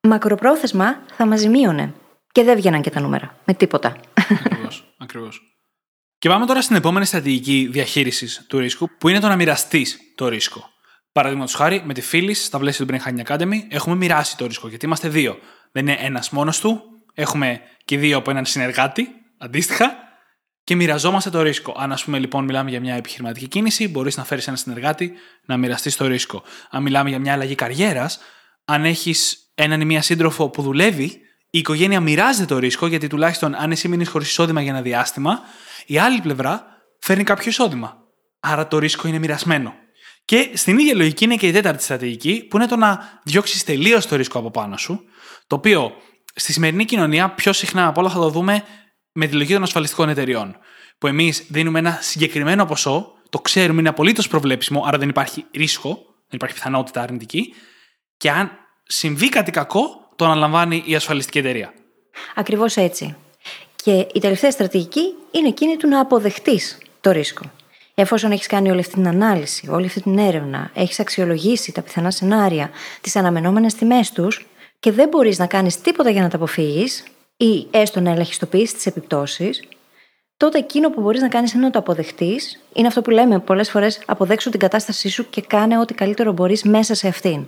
μακροπρόθεσμα 0.00 1.02
θα 1.16 1.26
μας 1.26 1.40
ζημίωνε. 1.40 1.94
Και 2.32 2.42
δεν 2.42 2.56
βγαίναν 2.56 2.82
και 2.82 2.90
τα 2.90 3.00
νούμερα. 3.00 3.36
Με 3.44 3.54
τίποτα. 3.54 3.96
Ακριβώς. 4.14 4.84
Ακριβώς. 5.04 5.40
Και 6.18 6.28
πάμε 6.28 6.46
τώρα 6.46 6.62
στην 6.62 6.76
επόμενη 6.76 7.04
στρατηγική 7.04 7.68
διαχείρισης 7.70 8.44
του 8.48 8.58
ρίσκου, 8.58 8.88
που 8.98 9.08
είναι 9.08 9.20
το 9.20 9.28
να 9.28 9.36
μοιραστείς 9.36 9.98
το 10.14 10.28
ρίσκο. 10.28 10.73
Παραδείγματος 11.14 11.54
χάρη, 11.54 11.82
με 11.84 11.94
τη 11.94 12.00
φίλη, 12.00 12.34
στα 12.34 12.58
πλαίσια 12.58 12.86
του 12.86 12.94
Brain 12.94 13.08
Hacking 13.08 13.26
Academy, 13.26 13.56
έχουμε 13.68 13.96
μοιράσει 13.96 14.36
το 14.36 14.46
ρίσκο, 14.46 14.68
γιατί 14.68 14.86
είμαστε 14.86 15.08
δύο. 15.08 15.38
Δεν 15.72 15.86
είναι 15.86 15.96
ένας 16.00 16.30
μόνος 16.30 16.60
του, 16.60 16.82
έχουμε 17.14 17.60
και 17.84 17.98
δύο 17.98 18.16
από 18.16 18.30
έναν 18.30 18.44
συνεργάτη, 18.44 19.08
αντίστοιχα, 19.38 19.96
και 20.64 20.76
μοιραζόμαστε 20.76 21.30
το 21.30 21.42
ρίσκο. 21.42 21.74
Αν, 21.78 21.92
ας 21.92 22.04
πούμε, 22.04 22.18
λοιπόν, 22.18 22.44
μιλάμε 22.44 22.70
για 22.70 22.80
μια 22.80 22.94
επιχειρηματική 22.94 23.48
κίνηση, 23.48 23.88
μπορείς 23.88 24.16
να 24.16 24.24
φέρεις 24.24 24.46
ένα 24.48 24.56
συνεργάτη 24.56 25.12
να 25.44 25.56
μοιραστείς 25.56 25.96
το 25.96 26.06
ρίσκο. 26.06 26.42
Αν 26.70 26.82
μιλάμε 26.82 27.08
για 27.08 27.18
μια 27.18 27.32
αλλαγή 27.32 27.54
καριέρας, 27.54 28.18
αν 28.64 28.84
έχεις 28.84 29.50
έναν 29.54 29.80
ή 29.80 29.84
μία 29.84 30.02
σύντροφο 30.02 30.48
που 30.48 30.62
δουλεύει, 30.62 31.20
η 31.50 31.58
οικογένεια 31.58 32.00
μοιράζεται 32.00 32.54
το 32.54 32.58
ρίσκο, 32.58 32.86
γιατί 32.86 33.06
τουλάχιστον 33.06 33.54
αν 33.54 33.70
εσύ 33.70 33.88
μείνεις 33.88 34.08
χωρίς 34.08 34.28
εισόδημα 34.28 34.62
για 34.62 34.72
ένα 34.72 34.82
διάστημα, 34.82 35.40
η 35.86 35.98
άλλη 35.98 36.20
πλευρά 36.20 36.66
φέρνει 36.98 37.24
κάποιο 37.24 37.50
εισόδημα. 37.50 37.96
Άρα 38.40 38.68
το 38.68 38.78
ρίσκο 38.78 39.08
είναι 39.08 39.18
μοιρασμένο. 39.18 39.82
Και 40.24 40.50
στην 40.54 40.78
ίδια 40.78 40.94
λογική 40.94 41.24
είναι 41.24 41.36
και 41.36 41.46
η 41.46 41.52
τέταρτη 41.52 41.82
στρατηγική, 41.82 42.46
που 42.50 42.56
είναι 42.56 42.66
το 42.66 42.76
να 42.76 43.20
διώξεις 43.24 43.64
τελείως 43.64 44.06
το 44.06 44.16
ρίσκο 44.16 44.38
από 44.38 44.50
πάνω 44.50 44.76
σου, 44.76 45.04
το 45.46 45.56
οποίο 45.56 45.92
στη 46.34 46.52
σημερινή 46.52 46.84
κοινωνία 46.84 47.30
πιο 47.30 47.52
συχνά 47.52 47.86
από 47.86 48.00
όλα 48.00 48.10
θα 48.10 48.18
το 48.18 48.28
δούμε 48.28 48.64
με 49.12 49.26
τη 49.26 49.32
λογική 49.32 49.52
των 49.52 49.62
ασφαλιστικών 49.62 50.08
εταιριών. 50.08 50.56
Που 50.98 51.06
εμείς 51.06 51.44
δίνουμε 51.48 51.78
ένα 51.78 51.98
συγκεκριμένο 52.00 52.64
ποσό, 52.64 53.12
το 53.28 53.38
ξέρουμε, 53.38 53.80
είναι 53.80 53.88
απολύτως 53.88 54.28
προβλέψιμο, 54.28 54.84
άρα 54.86 54.98
δεν 54.98 55.08
υπάρχει 55.08 55.44
ρίσκο, 55.54 55.88
δεν 56.04 56.30
υπάρχει 56.30 56.54
πιθανότητα 56.54 57.00
αρνητική, 57.00 57.54
και 58.16 58.30
αν 58.30 58.50
συμβεί 58.82 59.28
κάτι 59.28 59.50
κακό, 59.50 60.12
το 60.16 60.24
αναλαμβάνει 60.24 60.82
η 60.86 60.94
ασφαλιστική 60.94 61.38
εταιρεία. 61.38 61.72
Ακριβώς 62.34 62.76
έτσι. 62.76 63.16
Και 63.76 64.06
η 64.14 64.20
τελευταία 64.20 64.50
στρατηγική 64.50 65.14
είναι 65.30 65.48
εκείνη 65.48 65.76
του 65.76 65.88
να 65.88 66.00
αποδεχτείς 66.00 66.78
το 67.00 67.10
ρίσκο. 67.10 67.50
Εφόσον 67.94 68.30
έχεις 68.30 68.46
κάνει 68.46 68.70
όλη 68.70 68.80
αυτή 68.80 68.94
την 68.94 69.08
ανάλυση, 69.08 69.68
όλη 69.70 69.86
αυτή 69.86 70.02
την 70.02 70.18
έρευνα, 70.18 70.70
έχεις 70.74 71.00
αξιολογήσει 71.00 71.72
τα 71.72 71.82
πιθανά 71.82 72.10
σενάρια, 72.10 72.70
τις 73.00 73.16
αναμενόμενες 73.16 73.74
τιμές 73.74 74.10
τους 74.12 74.46
και 74.80 74.92
δεν 74.92 75.08
μπορείς 75.08 75.38
να 75.38 75.46
κάνεις 75.46 75.80
τίποτα 75.80 76.10
για 76.10 76.22
να 76.22 76.28
τα 76.28 76.36
αποφύγεις 76.36 77.04
ή 77.36 77.66
έστω 77.70 78.00
να 78.00 78.10
ελαχιστοποιήσει 78.10 78.74
τις 78.74 78.86
επιπτώσεις, 78.86 79.62
τότε 80.36 80.58
εκείνο 80.58 80.90
που 80.90 81.00
μπορείς 81.00 81.20
να 81.20 81.28
κάνεις 81.28 81.52
είναι 81.52 81.64
να 81.64 81.70
το 81.70 81.78
αποδεχτείς. 81.78 82.62
Είναι 82.72 82.86
αυτό 82.86 83.02
που 83.02 83.10
λέμε 83.10 83.38
πολλές 83.38 83.70
φορές: 83.70 84.02
αποδέξου 84.06 84.50
την 84.50 84.60
κατάστασή 84.60 85.08
σου 85.08 85.30
και 85.30 85.40
κάνε 85.40 85.78
ό,τι 85.78 85.94
καλύτερο 85.94 86.32
μπορείς 86.32 86.62
μέσα 86.62 86.94
σε 86.94 87.08
αυτήν. 87.08 87.46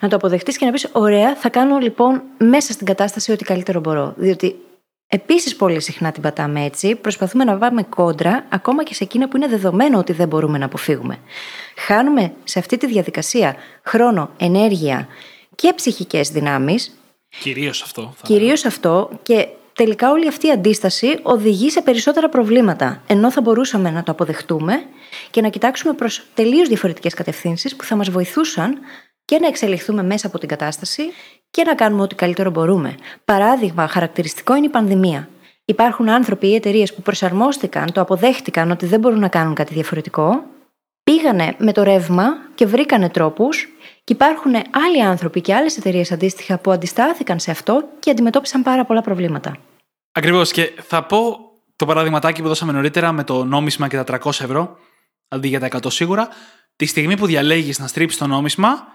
Να 0.00 0.08
το 0.08 0.16
αποδεχτείς 0.16 0.56
και 0.56 0.64
να 0.64 0.72
πεις: 0.72 0.88
Ωραία, 0.92 1.36
θα 1.36 1.48
κάνω 1.48 1.78
λοιπόν 1.78 2.22
μέσα 2.38 2.72
στην 2.72 2.86
κατάσταση 2.86 3.32
ό,τι 3.32 3.44
καλύτερο 3.44 3.80
μπορώ. 3.80 4.14
Διότι 4.16 4.56
επίσης 5.14 5.56
πολύ 5.56 5.80
συχνά 5.80 6.12
την 6.12 6.22
πατάμε 6.22 6.64
έτσι, 6.64 6.94
προσπαθούμε 6.94 7.44
να 7.44 7.56
βάλουμε 7.56 7.82
κόντρα 7.82 8.46
ακόμα 8.48 8.84
και 8.84 8.94
σε 8.94 9.04
εκείνα 9.04 9.28
που 9.28 9.36
είναι 9.36 9.48
δεδομένο 9.48 9.98
ότι 9.98 10.12
δεν 10.12 10.28
μπορούμε 10.28 10.58
να 10.58 10.64
αποφύγουμε. 10.64 11.18
Χάνουμε 11.76 12.32
σε 12.44 12.58
αυτή 12.58 12.76
τη 12.76 12.86
διαδικασία 12.86 13.56
χρόνο, 13.82 14.30
ενέργεια 14.36 15.08
και 15.54 15.72
ψυχικές 15.76 16.28
δυνάμεις. 16.28 16.98
Κυρίως 17.40 17.82
αυτό. 17.82 18.14
Κυρίως 18.22 18.64
αυτό 18.64 19.10
και 19.22 19.48
τελικά 19.72 20.10
όλη 20.10 20.28
αυτή 20.28 20.46
η 20.46 20.50
αντίσταση 20.50 21.18
οδηγεί 21.22 21.70
σε 21.70 21.82
περισσότερα 21.82 22.28
προβλήματα. 22.28 23.02
Ενώ 23.06 23.30
θα 23.30 23.40
μπορούσαμε 23.40 23.90
να 23.90 24.02
το 24.02 24.12
αποδεχτούμε 24.12 24.82
και 25.30 25.40
να 25.40 25.48
κοιτάξουμε 25.48 25.92
προς 25.92 26.26
τελείως 26.34 26.68
διαφορετικές 26.68 27.14
κατευθύνσεις 27.14 27.76
που 27.76 27.84
θα 27.84 27.96
μας 27.96 28.10
βοηθούσαν 28.10 28.78
και 29.24 29.38
να 29.38 29.46
εξελιχθούμε 29.46 30.02
μέσα 30.02 30.26
από 30.26 30.38
την 30.38 30.48
κατάσταση 30.48 31.02
και 31.54 31.62
να 31.62 31.74
κάνουμε 31.74 32.02
ό,τι 32.02 32.14
καλύτερο 32.14 32.50
μπορούμε. 32.50 32.94
Παράδειγμα, 33.24 33.88
χαρακτηριστικό 33.88 34.56
είναι 34.56 34.66
η 34.66 34.68
πανδημία. 34.68 35.28
Υπάρχουν 35.64 36.08
άνθρωποι 36.08 36.46
ή 36.46 36.54
εταιρείες 36.54 36.94
που 36.94 37.02
προσαρμόστηκαν, 37.02 37.92
το 37.92 38.00
αποδέχτηκαν 38.00 38.70
ότι 38.70 38.86
δεν 38.86 39.00
μπορούν 39.00 39.18
να 39.18 39.28
κάνουν 39.28 39.54
κάτι 39.54 39.74
διαφορετικό, 39.74 40.44
πήγανε 41.04 41.54
με 41.58 41.72
το 41.72 41.82
ρεύμα 41.82 42.24
και 42.54 42.66
βρήκανε 42.66 43.08
τρόπους, 43.08 43.68
και 44.04 44.12
υπάρχουν 44.12 44.54
άλλοι 44.54 45.02
άνθρωποι 45.02 45.40
και 45.40 45.54
άλλες 45.54 45.76
εταιρείες 45.76 46.12
αντίστοιχα 46.12 46.58
που 46.58 46.70
αντιστάθηκαν 46.70 47.38
σε 47.40 47.50
αυτό 47.50 47.88
και 47.98 48.10
αντιμετώπισαν 48.10 48.62
πάρα 48.62 48.84
πολλά 48.84 49.00
προβλήματα. 49.00 49.56
Ακριβώς. 50.12 50.50
Και 50.50 50.72
θα 50.86 51.04
πω 51.04 51.38
το 51.76 51.86
παραδειγματάκι 51.86 52.42
που 52.42 52.48
δώσαμε 52.48 52.72
νωρίτερα 52.72 53.12
με 53.12 53.24
το 53.24 53.44
νόμισμα 53.44 53.88
και 53.88 53.96
τα 53.96 54.20
300 54.24 54.26
ευρώ, 54.26 54.76
αντί 55.28 55.48
για 55.48 55.60
τα 55.60 55.66
100 55.66 55.90
σίγουρα. 55.90 56.28
Τη 56.76 56.86
στιγμή 56.86 57.16
που 57.16 57.26
διαλέγεις 57.26 57.78
να 57.78 57.86
στρίψεις 57.86 58.18
το 58.18 58.26
νόμισμα, 58.26 58.93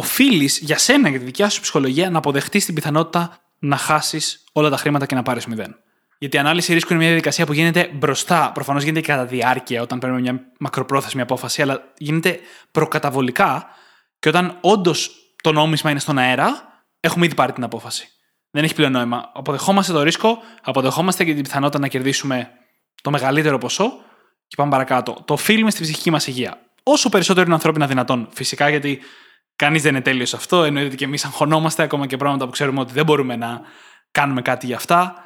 οφείλεις 0.00 0.58
για 0.58 0.78
σένα, 0.78 1.08
για 1.08 1.18
τη 1.18 1.24
δικιά 1.24 1.48
σου 1.48 1.60
ψυχολογία, 1.60 2.10
να 2.10 2.18
αποδεχτείς 2.18 2.64
την 2.64 2.74
πιθανότητα 2.74 3.38
να 3.58 3.76
χάσεις 3.76 4.44
όλα 4.52 4.70
τα 4.70 4.76
χρήματα 4.76 5.06
και 5.06 5.14
να 5.14 5.22
πάρεις 5.22 5.46
μηδέν. 5.46 5.76
Γιατί 6.18 6.36
η 6.36 6.38
ανάλυση 6.38 6.72
ρίσκου 6.72 6.92
είναι 6.92 7.00
μια 7.00 7.10
διαδικασία 7.10 7.46
που 7.46 7.52
γίνεται 7.52 7.90
μπροστά. 7.94 8.50
Προφανώς 8.54 8.82
γίνεται 8.82 9.00
και 9.00 9.06
κατά 9.06 9.24
διάρκεια 9.24 9.82
όταν 9.82 9.98
παίρνουμε 9.98 10.20
μια 10.20 10.40
μακροπρόθεσμη 10.58 11.20
απόφαση, 11.20 11.62
αλλά 11.62 11.82
γίνεται 11.96 12.40
προκαταβολικά 12.70 13.66
και 14.18 14.28
όταν 14.28 14.58
όντως 14.60 15.10
το 15.42 15.52
νόμισμα 15.52 15.90
είναι 15.90 16.00
στον 16.00 16.18
αέρα, 16.18 16.82
έχουμε 17.00 17.26
ήδη 17.26 17.34
πάρει 17.34 17.52
την 17.52 17.64
απόφαση. 17.64 18.08
Δεν 18.50 18.64
έχει 18.64 18.74
πλέον 18.74 18.92
νόημα. 18.92 19.30
Αποδεχόμαστε 19.34 19.92
το 19.92 20.02
ρίσκο, 20.02 20.38
αποδεχόμαστε 20.62 21.24
και 21.24 21.34
την 21.34 21.42
πιθανότητα 21.42 21.78
να 21.78 21.88
κερδίσουμε 21.88 22.50
το 23.02 23.10
μεγαλύτερο 23.10 23.58
ποσό 23.58 23.92
και 24.46 24.56
πάμε 24.56 24.70
παρακάτω. 24.70 25.22
Το 25.24 25.32
οφείλουμε 25.32 25.70
στη 25.70 25.82
ψυχική 25.82 26.10
μας 26.10 26.26
υγεία. 26.26 26.60
Όσο 26.82 27.08
περισσότερο 27.08 27.44
είναι 27.44 27.54
ανθρώπινα 27.54 27.86
δυνατόν. 27.86 28.28
Φυσικά 28.32 28.68
γιατί 28.68 29.00
κανείς 29.60 29.82
δεν 29.82 29.94
είναι 29.94 30.02
τέλειος 30.02 30.28
σε 30.28 30.36
αυτό. 30.36 30.62
Εννοείται 30.64 30.88
ότι 30.88 30.96
και 30.96 31.04
εμείς 31.04 31.24
αγχωνόμαστε 31.24 31.82
ακόμα 31.82 32.06
και 32.06 32.16
πράγματα 32.16 32.44
που 32.44 32.50
ξέρουμε 32.50 32.80
ότι 32.80 32.92
δεν 32.92 33.04
μπορούμε 33.04 33.36
να 33.36 33.60
κάνουμε 34.10 34.42
κάτι 34.42 34.66
για 34.66 34.76
αυτά. 34.76 35.24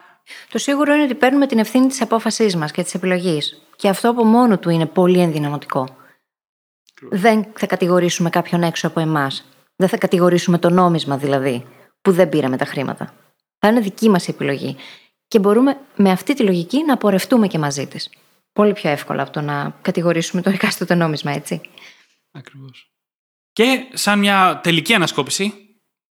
Το 0.49 0.59
σίγουρο 0.59 0.95
είναι 0.95 1.03
ότι 1.03 1.15
παίρνουμε 1.15 1.47
την 1.47 1.59
ευθύνη 1.59 1.87
της 1.87 2.01
απόφασής 2.01 2.57
μας 2.57 2.71
και 2.71 2.83
της 2.83 2.95
επιλογής. 2.95 3.63
Και 3.77 3.89
αυτό 3.89 4.11
από 4.11 4.25
μόνο 4.25 4.59
του 4.59 4.71
είναι 4.71 4.87
πολύ 4.87 5.19
ενδυναμωτικό. 5.21 5.97
Δεν 7.11 7.47
θα 7.57 7.67
κατηγορήσουμε 7.67 8.31
κάποιον 8.31 8.63
έξω 8.63 8.87
από 8.87 9.01
εμάς. 9.01 9.45
Δεν 9.77 9.89
θα 9.89 9.97
κατηγορήσουμε 9.97 10.59
το 10.59 10.71
νόμισμα 10.71 11.17
δηλαδή, 11.17 11.67
που 12.03 12.13
δεν 12.13 12.29
πήραμε 12.29 12.57
τα 12.57 12.65
χρήματα. 12.65 13.15
Θα 13.59 13.69
είναι 13.69 13.81
δική 13.81 14.09
μας 14.09 14.29
επιλογή. 14.29 14.77
Και 15.29 15.39
μπορούμε 15.39 15.81
με 15.97 16.11
αυτή 16.11 16.35
τη 16.35 16.43
λογική 16.43 16.85
να 16.85 16.97
πορευτούμε 16.97 17.47
και 17.47 17.59
μαζί 17.59 17.87
της. 17.87 18.11
Πολύ 18.53 18.73
πιο 18.73 18.91
εύκολα 18.91 19.23
από 19.23 19.33
το 19.33 19.41
να 19.41 19.75
κατηγορήσουμε 19.83 20.43
το 20.43 20.51
εκάστοτε 20.51 20.95
νόμισμα, 20.95 21.33
έτσι. 21.33 21.61
Ακριβώς. 22.33 22.94
Και 23.55 23.87
σαν 23.93 24.19
μια 24.19 24.61
τελική 24.63 24.95
ανασκόπηση, 24.95 25.55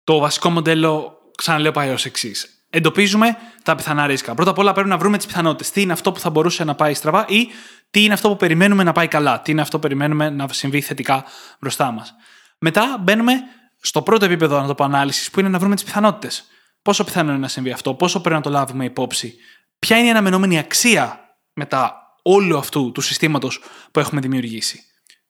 το 0.03 0.19
βασικό 0.19 0.49
μοντέλο, 0.49 1.17
ξαναλέω, 1.37 1.71
πάει 1.71 1.89
ως 1.89 2.05
εξής. 2.05 2.65
Εντοπίζουμε 2.69 3.37
τα 3.63 3.75
πιθανά 3.75 4.07
ρίσκα. 4.07 4.33
Πρώτα 4.33 4.51
απ' 4.51 4.57
όλα 4.57 4.73
πρέπει 4.73 4.89
να 4.89 4.97
βρούμε 4.97 5.17
τις 5.17 5.25
πιθανότητες. 5.25 5.71
Τι 5.71 5.81
είναι 5.81 5.93
αυτό 5.93 6.11
που 6.11 6.19
θα 6.19 6.29
μπορούσε 6.29 6.63
να 6.63 6.75
πάει 6.75 6.93
στραβά 6.93 7.25
ή 7.27 7.47
τι 7.89 8.03
είναι 8.03 8.13
αυτό 8.13 8.29
που 8.29 8.37
περιμένουμε 8.37 8.83
να 8.83 8.91
πάει 8.91 9.07
καλά. 9.07 9.41
Τι 9.41 9.51
είναι 9.51 9.61
αυτό 9.61 9.77
που 9.77 9.81
περιμένουμε 9.81 10.29
να 10.29 10.47
συμβεί 10.51 10.81
θετικά 10.81 11.25
μπροστά 11.59 11.91
μας. 11.91 12.13
Μετά 12.57 12.97
μπαίνουμε 13.01 13.33
στο 13.81 14.01
πρώτο 14.01 14.25
επίπεδο, 14.25 14.61
να 14.61 14.67
το 14.67 14.75
πω, 14.75 14.83
ανάλυσης, 14.83 15.29
που 15.29 15.39
είναι 15.39 15.49
να 15.49 15.59
βρούμε 15.59 15.75
τις 15.75 15.83
πιθανότητες. 15.83 16.43
Πόσο 16.81 17.03
πιθανό 17.03 17.29
είναι 17.29 17.39
να 17.39 17.47
συμβεί 17.47 17.71
αυτό, 17.71 17.93
πόσο 17.93 18.21
πρέπει 18.21 18.35
να 18.35 18.41
το 18.41 18.49
λάβουμε 18.49 18.85
υπόψη, 18.85 19.35
ποια 19.79 19.97
είναι 19.97 20.07
η 20.07 20.09
αναμενόμενη 20.09 20.59
αξία 20.59 21.35
μετά 21.53 22.01
όλου 22.21 22.57
αυτού 22.57 22.91
του 22.91 23.01
συστήματος 23.01 23.61
που 23.91 23.99
έχουμε 23.99 24.21
δημιουργήσει. 24.21 24.83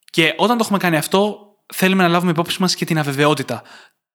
Και 0.10 0.34
όταν 0.38 0.58
το 0.58 0.64
έχουμε 0.64 0.78
κάνει 0.78 0.98
αυτό, 0.98 1.53
θέλουμε 1.74 2.04
να 2.04 2.10
λάβουμε 2.10 2.32
υπόψη 2.32 2.62
μας 2.62 2.76
και 2.76 2.86
την 2.86 3.00
αβεβαιότητα 3.00 3.64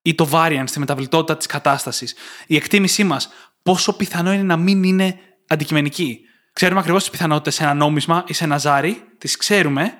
ή 0.02 0.14
το 0.14 0.28
variance, 0.32 0.70
τη 0.72 0.78
μεταβλητότητα 0.78 1.36
της 1.36 1.46
κατάστασης. 1.46 2.14
Η 2.46 2.56
εκτίμησή 2.56 3.04
μας, 3.04 3.28
πόσο 3.62 3.92
πιθανό 3.96 4.32
είναι 4.32 4.42
να 4.42 4.56
μην 4.56 4.82
είναι 4.82 5.18
αντικειμενική. 5.48 6.20
Ξέρουμε 6.52 6.80
ακριβώς 6.80 7.02
τις 7.02 7.10
πιθανότητες 7.10 7.54
σε 7.54 7.62
ένα 7.62 7.74
νόμισμα 7.74 8.24
ή 8.26 8.32
σε 8.32 8.44
ένα 8.44 8.58
ζάρι, 8.58 9.02
τις 9.18 9.36
ξέρουμε, 9.36 9.92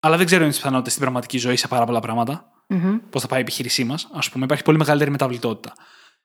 αλλά 0.00 0.16
δεν 0.16 0.26
ξέρουμε 0.26 0.48
τις 0.48 0.56
πιθανότητες 0.56 0.92
στην 0.92 1.02
πραγματική 1.02 1.38
ζωή 1.38 1.56
σε 1.56 1.68
πάρα 1.68 1.84
πολλά 1.84 2.00
πράγματα. 2.00 2.44
Mm-hmm. 2.68 3.00
Πώς 3.10 3.22
θα 3.22 3.28
πάει 3.28 3.38
η 3.38 3.42
επιχείρησή 3.42 3.84
μας, 3.84 4.08
ας 4.12 4.30
πούμε. 4.30 4.44
Υπάρχει 4.44 4.62
πολύ 4.62 4.78
μεγαλύτερη 4.78 5.10
μεταβλητότητα. 5.10 5.72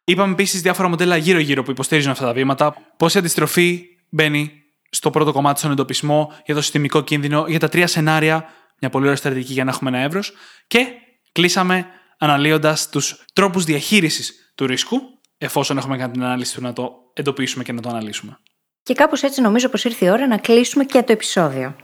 Είπαμε 0.04 0.32
επίσης 0.32 0.62
διάφορα 0.62 0.88
μοντέλα 0.88 1.18
γύρω-γύρω 1.18 1.64
που 1.64 1.72
υποστηρίζουν 1.72 2.12
αυτά 2.12 2.26
τα 2.26 2.34
βήματα. 2.34 2.76
Πώς 2.98 3.16
η 3.16 3.18
αντιστροφή 3.18 3.86
μπαίνει 4.10 4.52
στο 4.90 5.10
πρώτο 5.10 5.32
κομμάτι 5.32 5.60
στον 5.60 5.72
εντοπισμό, 5.72 6.34
για 6.46 6.56
το 6.56 6.62
συστημικό 6.62 7.02
κίνδυνο, 7.02 7.46
για 7.48 7.60
τα 7.60 7.70
τρία 7.70 7.88
σενάρια, 7.88 8.46
μια 8.80 8.90
πολύ 8.90 9.04
ωραία 9.04 9.16
στρατηγική 9.16 9.54
για 9.54 9.64
να 9.64 9.72
έχουμε 9.72 9.90
ένα 9.90 10.00
εύρος. 10.00 10.34
Και 10.68 10.88
κλείσαμε 11.32 11.86
αναλύοντας 12.18 12.90
τους 12.90 13.26
τρόπους 13.34 13.64
διαχείρισης 13.64 14.54
του 14.56 14.66
ρίσκου, 14.66 14.98
εφόσον 15.38 15.78
έχουμε 15.78 15.98
κάνει 15.98 16.12
την 16.12 16.24
ανάλυση 16.24 16.56
του 16.56 16.62
να 16.62 16.74
το 16.74 16.92
εντοπίσουμε 17.14 17.64
και 17.64 17.74
να 17.74 17.82
το 17.82 17.90
αναλύσουμε. 17.90 18.38
Και 18.84 18.94
κάπως 18.94 19.24
έτσι 19.24 19.42
νομίζω 19.42 19.70
πως 19.70 19.84
ήρθε 19.84 20.06
η 20.06 20.10
ώρα 20.10 20.28
να 20.28 20.38
κλείσουμε 20.38 20.84
και 20.84 21.04
το 21.04 21.12
επεισόδιο. 21.12 21.76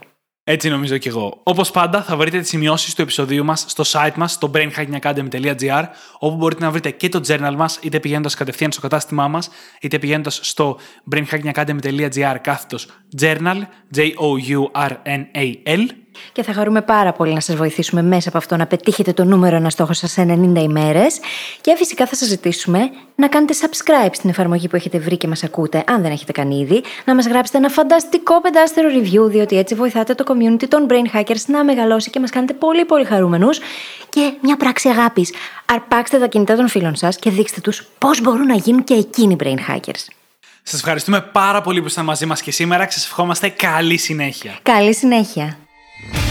Έτσι 0.44 0.70
νομίζω 0.70 0.98
κι 0.98 1.08
εγώ. 1.08 1.42
Όπως 1.44 1.72
πάντα, 1.72 2.04
θα 2.04 2.18
βρείτε 2.18 2.40
τις 2.40 2.50
σημειώσεις 2.50 2.96
του 2.96 3.02
επεισοδίου 3.02 3.46
μας 3.46 3.66
στο 3.68 3.84
site 3.88 4.14
μας, 4.16 4.32
στο 4.32 4.52
brainhackingacademy.gr, 4.54 5.84
όπου 6.20 6.36
μπορείτε 6.36 6.64
να 6.64 6.72
βρείτε 6.72 6.92
και 6.92 7.10
το 7.10 7.22
journal 7.28 7.54
μας, 7.56 7.80
είτε 7.82 8.00
πηγαίνοντας 8.00 8.36
κατευθείαν 8.36 8.72
στο 8.72 8.82
κατάστημά 8.82 9.28
μας, 9.28 9.50
είτε 9.82 10.00
πηγαίνοντας 10.00 10.40
στο 10.44 10.80
brainhackingacademy.gr 11.12 12.36
κάθετος 12.42 12.88
journal, 13.22 13.62
J-O-U-R-N-A-L 13.96 15.86
και 16.32 16.44
θα 16.44 16.54
χαρούμε 16.54 16.82
πάρα 16.82 17.12
πολύ 17.14 17.34
να 17.34 17.40
σας 17.40 17.56
βοηθήσουμε 17.56 18.02
μέσα 18.02 18.30
από 18.30 18.38
αυτό 18.38 18.56
να 18.56 18.66
πετύχετε 18.66 19.14
το 19.14 19.24
νούμερο 19.24 19.56
ένα 19.56 19.70
στόχο 19.70 19.94
σας 19.94 20.12
σε 20.12 20.22
90 20.22 20.62
ημέρες. 20.62 21.20
Και 21.62 21.76
φυσικά 21.78 22.06
θα 22.06 22.16
σας 22.16 22.28
ζητήσουμε 22.28 22.80
να 23.16 23.28
κάνετε 23.28 23.54
subscribe 23.62 24.10
στην 24.12 24.30
εφαρμογή 24.30 24.68
που 24.68 24.76
έχετε 24.76 25.00
βρει 25.00 25.18
και 25.18 25.28
μας 25.28 25.44
ακούτε, 25.44 25.84
αν 25.88 26.02
δεν 26.02 26.12
έχετε 26.12 26.32
κάνει 26.32 26.60
ήδη, 26.60 26.84
να 27.06 27.16
μας 27.16 27.28
γράψετε 27.28 27.58
ένα 27.58 27.70
φανταστικό 27.70 28.42
πεντάστερο 28.42 28.90
review, 28.90 29.30
διότι 29.30 29.58
έτσι 29.58 29.76
βοηθάτε 29.76 30.16
το 30.16 30.24
community 30.28 30.68
των 30.68 30.88
brain 30.90 31.18
hackers 31.18 31.46
να 31.48 31.64
μεγαλώσει 31.64 32.10
και 32.10 32.20
μας 32.20 32.30
κάνετε 32.30 32.54
πολύ 32.54 32.86
πολύ 32.86 33.06
χαρούμενους. 33.06 33.60
Και 34.10 34.34
μια 34.42 34.58
πράξη 34.58 34.90
αγάπης. 34.90 35.34
Αρπάξτε 35.66 36.18
τα 36.18 36.28
κινητά 36.28 36.56
των 36.56 36.68
φίλων 36.68 36.96
σας 36.96 37.16
και 37.16 37.30
δείξτε 37.30 37.62
τους 37.62 37.88
πώς 37.98 38.22
μπορούν 38.22 38.46
να 38.46 38.56
γίνουν 38.56 38.84
και 38.84 38.94
εκείνοι 38.94 39.36
brain 39.44 39.58
hackers. 39.74 40.06
Σας 40.64 40.80
ευχαριστούμε 40.80 41.22
πάρα 41.22 41.62
πολύ 41.62 41.80
που 41.80 41.86
ήσασταν 41.86 42.06
μαζί 42.06 42.26
μας 42.26 42.42
και 42.42 42.52
σήμερα 42.52 42.86
και 42.86 42.92
σας 42.92 43.06
ευχόμαστε 43.06 43.50
καλή 43.50 43.98
συνέχεια. 43.98 44.58
Καλή 44.64 44.96
συνέχεια. 44.96 45.58
Bye. 46.08 46.29